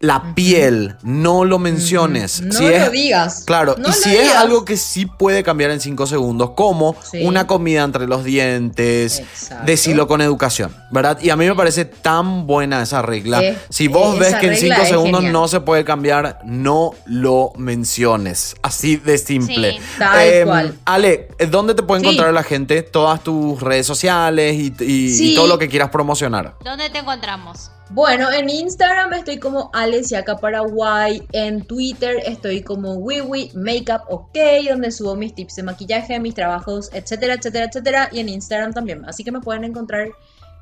la 0.00 0.34
piel, 0.34 0.94
no 1.02 1.44
lo 1.44 1.58
menciones. 1.58 2.42
No 2.42 2.52
Si 2.52 2.64
lo 2.64 2.70
es- 2.70 2.90
digas. 2.92 3.44
Claro, 3.46 3.76
No 3.78 3.88
y 3.88 3.92
si 3.92 4.14
es 4.16 4.34
algo 4.34 4.64
que 4.64 4.76
sí 4.76 5.06
puede 5.06 5.42
cambiar 5.42 5.70
en 5.70 5.80
5 5.80 6.06
segundos, 6.06 6.50
como 6.50 6.94
Sí. 7.02 7.22
una 7.24 7.46
comida 7.46 7.82
entre 7.82 8.06
los 8.06 8.22
dientes, 8.24 9.20
Exacto. 9.20 9.64
decirlo 9.66 10.06
con 10.06 10.20
educación, 10.20 10.74
¿verdad? 10.90 11.18
Y 11.22 11.30
a 11.30 11.36
mí 11.36 11.46
me 11.46 11.54
parece 11.54 11.84
tan 11.86 12.46
buena 12.46 12.82
esa 12.82 13.00
regla. 13.02 13.42
Eh, 13.42 13.58
si 13.70 13.88
vos 13.88 14.16
eh, 14.16 14.20
ves 14.20 14.34
que 14.36 14.46
en 14.46 14.52
regla 14.52 14.56
5 14.76 14.82
es 14.82 14.88
segundos 14.88 15.20
genial. 15.20 15.32
no 15.32 15.48
se 15.48 15.60
puede 15.60 15.84
cambiar, 15.84 16.40
no 16.44 16.92
lo 17.06 17.52
menciones. 17.56 18.54
Así 18.62 18.96
de 18.96 19.18
simple. 19.18 19.72
Sí. 19.72 19.78
Tal 19.98 20.44
cual. 20.44 20.74
Ale, 20.84 21.28
¿dónde 21.50 21.74
te 21.74 21.82
puede 21.82 22.00
Sí. 22.00 22.06
encontrar 22.06 22.34
la 22.34 22.42
gente? 22.42 22.82
Todas 22.82 23.22
tus 23.22 23.60
redes 23.60 23.86
sociales 23.86 24.54
y, 24.54 24.74
y- 24.80 24.84
y 25.06 25.10
Sí. 25.14 25.34
todo 25.34 25.46
lo 25.46 25.58
que 25.58 25.68
quieras 25.68 25.90
promocionar. 25.90 26.54
¿Dónde 26.64 26.90
te 26.90 26.98
encontramos? 26.98 27.70
Bueno, 27.90 28.32
en 28.32 28.50
Instagram 28.50 29.12
estoy 29.12 29.38
como 29.38 29.70
Alesiaca 29.72 30.36
Paraguay, 30.38 31.22
en 31.32 31.62
Twitter 31.64 32.16
estoy 32.26 32.62
como 32.62 32.94
Wiwi 32.94 33.52
Makeup 33.54 34.02
OK, 34.08 34.36
donde 34.68 34.90
subo 34.90 35.14
mis 35.14 35.34
tips 35.34 35.54
de 35.56 35.62
maquillaje, 35.62 36.18
mis 36.18 36.34
trabajos, 36.34 36.90
etcétera, 36.92 37.34
etcétera, 37.34 37.66
etcétera, 37.66 38.08
y 38.10 38.18
en 38.18 38.28
Instagram 38.28 38.72
también, 38.72 39.04
así 39.04 39.22
que 39.22 39.30
me 39.30 39.40
pueden 39.40 39.62
encontrar 39.62 40.08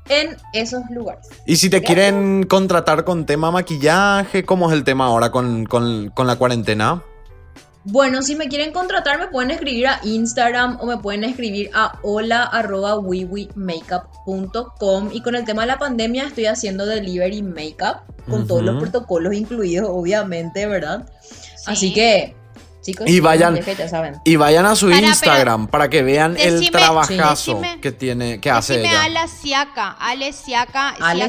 en 0.07 0.37
esos 0.53 0.83
lugares. 0.91 1.27
Y 1.47 1.55
si 1.55 1.67
te 1.71 1.81
quieren 1.81 2.43
contratar 2.43 3.03
con 3.03 3.25
tema 3.25 3.49
maquillaje, 3.49 4.45
¿cómo 4.45 4.69
es 4.69 4.77
el 4.77 4.83
tema 4.83 5.07
ahora 5.07 5.31
con, 5.31 5.65
con- 5.65 6.09
con 6.11 6.27
la 6.27 6.35
cuarentena? 6.35 7.01
Bueno, 7.87 8.23
si 8.23 8.35
me 8.35 8.47
quieren 8.47 8.71
contratar 8.71 9.19
me 9.19 9.27
pueden 9.27 9.51
escribir 9.51 9.85
a 9.87 9.99
Instagram 10.03 10.77
o 10.81 10.87
me 10.87 10.97
pueden 10.97 11.23
escribir 11.23 11.69
a 11.73 11.99
hola 12.01 12.41
arroba 12.43 12.97
wiwimakeup.com 12.97 15.09
y 15.13 15.21
con 15.21 15.35
el 15.35 15.45
tema 15.45 15.61
de 15.61 15.67
la 15.67 15.77
pandemia 15.77 16.23
estoy 16.25 16.47
haciendo 16.47 16.85
delivery 16.87 17.43
makeup 17.43 17.97
con 18.29 18.47
todos 18.47 18.63
los 18.63 18.79
protocolos 18.81 19.35
incluidos, 19.35 19.87
obviamente, 19.91 20.65
¿verdad? 20.65 21.07
Sí. 21.21 21.35
Así 21.67 21.93
que, 21.93 22.35
chicos, 22.81 23.07
Y 23.07 23.19
vayan- 23.19 23.55
ya 23.63 23.73
ya 23.73 23.87
saben. 23.87 24.15
Y 24.25 24.35
vayan 24.35 24.65
a 24.65 24.75
su 24.75 24.87
Para, 24.87 24.97
pero- 24.97 25.07
Instagram 25.09 25.67
para 25.67 25.87
que 25.89 26.01
vean 26.01 26.35
el 26.39 26.71
trabajazo 26.71 27.61
decime- 27.61 27.79
que 27.81 27.91
tiene, 27.91 28.41
que 28.41 28.49
hace 28.49 28.79
ella. 28.81 29.03
Ale 29.03 29.27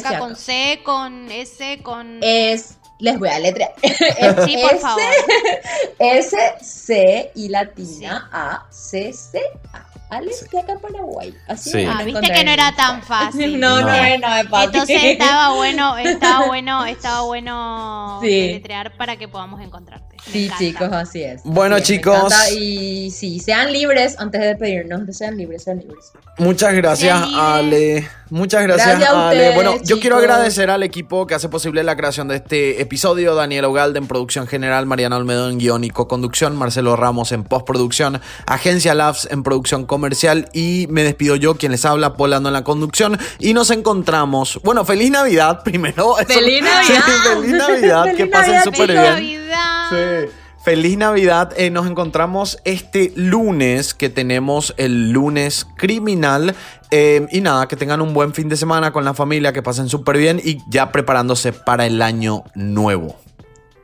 Siaka. 0.01 0.19
con 0.19 0.37
C, 0.37 0.81
con 0.83 1.31
S, 1.31 1.81
con... 1.83 2.19
Es, 2.23 2.76
les 2.99 3.19
voy 3.19 3.29
a 3.29 3.39
letrear. 3.39 3.73
sí, 3.83 4.57
por 4.63 4.73
S- 4.75 4.81
favor. 4.81 5.03
S, 5.99 6.37
C 6.63 7.31
y 7.35 7.49
latina 7.49 8.29
A, 8.33 8.67
C, 8.71 9.13
C, 9.13 9.41
A. 9.73 9.85
Alex 10.09 10.49
de 10.51 10.59
acá 10.61 10.75
Paraguay. 10.81 11.35
Así 11.49 11.71
Sí. 11.71 11.85
Ah, 11.89 12.03
viste 12.05 12.31
que 12.33 12.45
no 12.45 12.51
era 12.53 12.75
tan 12.77 13.03
fácil. 13.03 13.59
No, 13.61 13.81
no, 13.81 13.87
No. 13.89 13.95
es, 13.95 14.21
no 14.21 14.37
es 14.37 14.49
fácil. 14.49 14.71
Entonces 14.73 15.05
estaba 15.05 15.55
bueno, 15.55 15.97
estaba 15.99 16.47
bueno, 16.47 16.87
estaba 16.87 17.23
bueno 17.23 18.21
Sí. 18.23 18.63
para 18.97 19.17
que 19.17 19.29
podamos 19.29 19.61
encontrarte. 19.61 20.17
Me 20.27 20.33
Sí, 20.33 20.45
encanta. 20.47 20.59
chicos, 20.65 20.93
así 20.93 21.23
es. 21.23 21.43
Bueno, 21.45 21.77
Así 21.77 21.83
es, 21.85 21.91
me 21.91 21.97
chicos. 21.97 22.35
Y 22.53 23.11
sí, 23.11 23.39
sean 23.41 23.73
libres 23.73 24.17
antes 24.19 24.41
de 24.41 24.47
despedirnos. 24.49 25.17
Sean 25.17 25.37
libres, 25.37 25.63
sean 25.65 25.79
libres. 25.79 26.13
Muchas 26.39 26.73
gracias. 26.75 27.23
Ale. 27.35 28.09
Muchas 28.29 28.65
gracias, 28.65 28.89
Gracias 28.99 29.09
a 29.11 29.29
Ale. 29.29 29.39
ustedes, 29.39 29.55
bueno, 29.55 29.75
yo 29.85 30.01
quiero 30.01 30.17
agradecer 30.17 30.69
al 30.69 30.83
equipo 30.83 31.29
que 31.29 31.37
hace 31.37 31.49
posible 31.49 31.85
la 31.85 31.97
creación 31.97 32.27
de 32.27 32.37
este 32.37 32.83
episodio. 32.83 33.37
Daniel 33.37 33.67
Ugalde 33.67 33.99
en 34.01 34.09
producción 34.09 34.49
general, 34.49 34.85
Mariana 34.85 35.17
Olmedo 35.17 35.49
en 35.49 35.59
guion 35.59 35.85
y 35.85 35.91
co-conducción, 35.91 36.57
Marcelo 36.57 36.97
Ramos 36.97 37.31
en 37.31 37.45
postproducción, 37.45 38.21
Agencia 38.47 38.95
Labs 38.95 39.29
en 39.31 39.45
producción 39.45 39.87
comercial 39.97 40.51
y 40.53 40.87
me 40.91 41.03
despido 41.03 41.37
yo, 41.37 41.55
quien 41.55 41.73
les 41.73 41.87
habla, 41.87 42.17
Polando 42.19 42.51
en 42.51 42.53
la 42.53 42.65
conducción. 42.65 43.19
Y 43.39 43.55
nos 43.55 43.71
encontramos. 43.71 44.61
Bueno, 44.63 44.85
feliz 44.85 45.11
Navidad 45.11 45.63
primero. 45.65 46.17
¡Feliz 46.27 46.63
Navidad! 46.63 46.83
Sí, 46.87 46.93
feliz 47.35 47.53
Navidad. 47.53 48.05
que 48.05 48.17
¡Feliz 48.17 48.33
pasen 48.33 48.55
Navidad, 48.55 48.65
súper 48.65 48.87
¡Feliz 48.89 49.01
bien. 49.01 49.13
Navidad! 49.15 50.27
Sí. 50.27 50.33
Feliz 50.63 50.99
Navidad. 50.99 51.53
Eh, 51.57 51.71
nos 51.71 51.87
encontramos 51.87 52.59
este 52.65 53.13
lunes, 53.17 53.95
que 53.95 54.11
tenemos 54.11 54.75
el 54.77 55.13
lunes 55.13 55.67
criminal. 55.77 56.55
Eh, 56.91 57.27
y 57.33 57.41
nada, 57.41 57.69
que 57.69 57.77
tengan 57.77 58.03
un 58.03 58.13
buen 58.13 58.35
fin 58.35 58.49
de 58.51 58.57
semana 58.57 58.93
con 58.93 59.05
la 59.05 59.15
familia, 59.15 59.53
que 59.55 59.63
pasen 59.63 59.89
súper 59.89 60.19
bien 60.19 60.41
y 60.45 60.59
ya 60.69 60.93
preparándose 60.93 61.53
para 61.53 61.87
el 61.87 62.03
año 62.03 62.45
nuevo. 62.55 63.17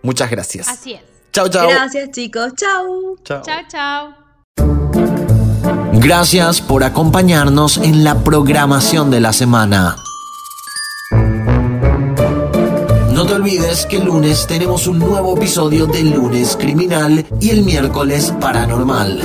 Muchas 0.02 0.30
gracias. 0.30 0.68
Así 0.68 0.94
es. 0.94 1.00
Chao, 1.32 1.48
chao. 1.48 1.68
Gracias, 1.68 2.10
chicos. 2.10 2.52
Chao. 2.56 3.16
Chao. 3.24 3.42
Chao, 3.42 3.62
chao. 3.70 5.41
Gracias 5.94 6.60
por 6.60 6.84
acompañarnos 6.84 7.78
en 7.78 8.04
la 8.04 8.22
programación 8.24 9.10
de 9.10 9.20
la 9.20 9.32
semana. 9.32 9.96
No 13.12 13.24
te 13.26 13.34
olvides 13.34 13.86
que 13.86 13.96
el 13.98 14.06
lunes 14.06 14.46
tenemos 14.46 14.86
un 14.86 14.98
nuevo 14.98 15.36
episodio 15.36 15.86
del 15.86 16.10
lunes 16.10 16.56
criminal 16.56 17.26
y 17.40 17.50
el 17.50 17.62
miércoles 17.62 18.32
paranormal. 18.40 19.20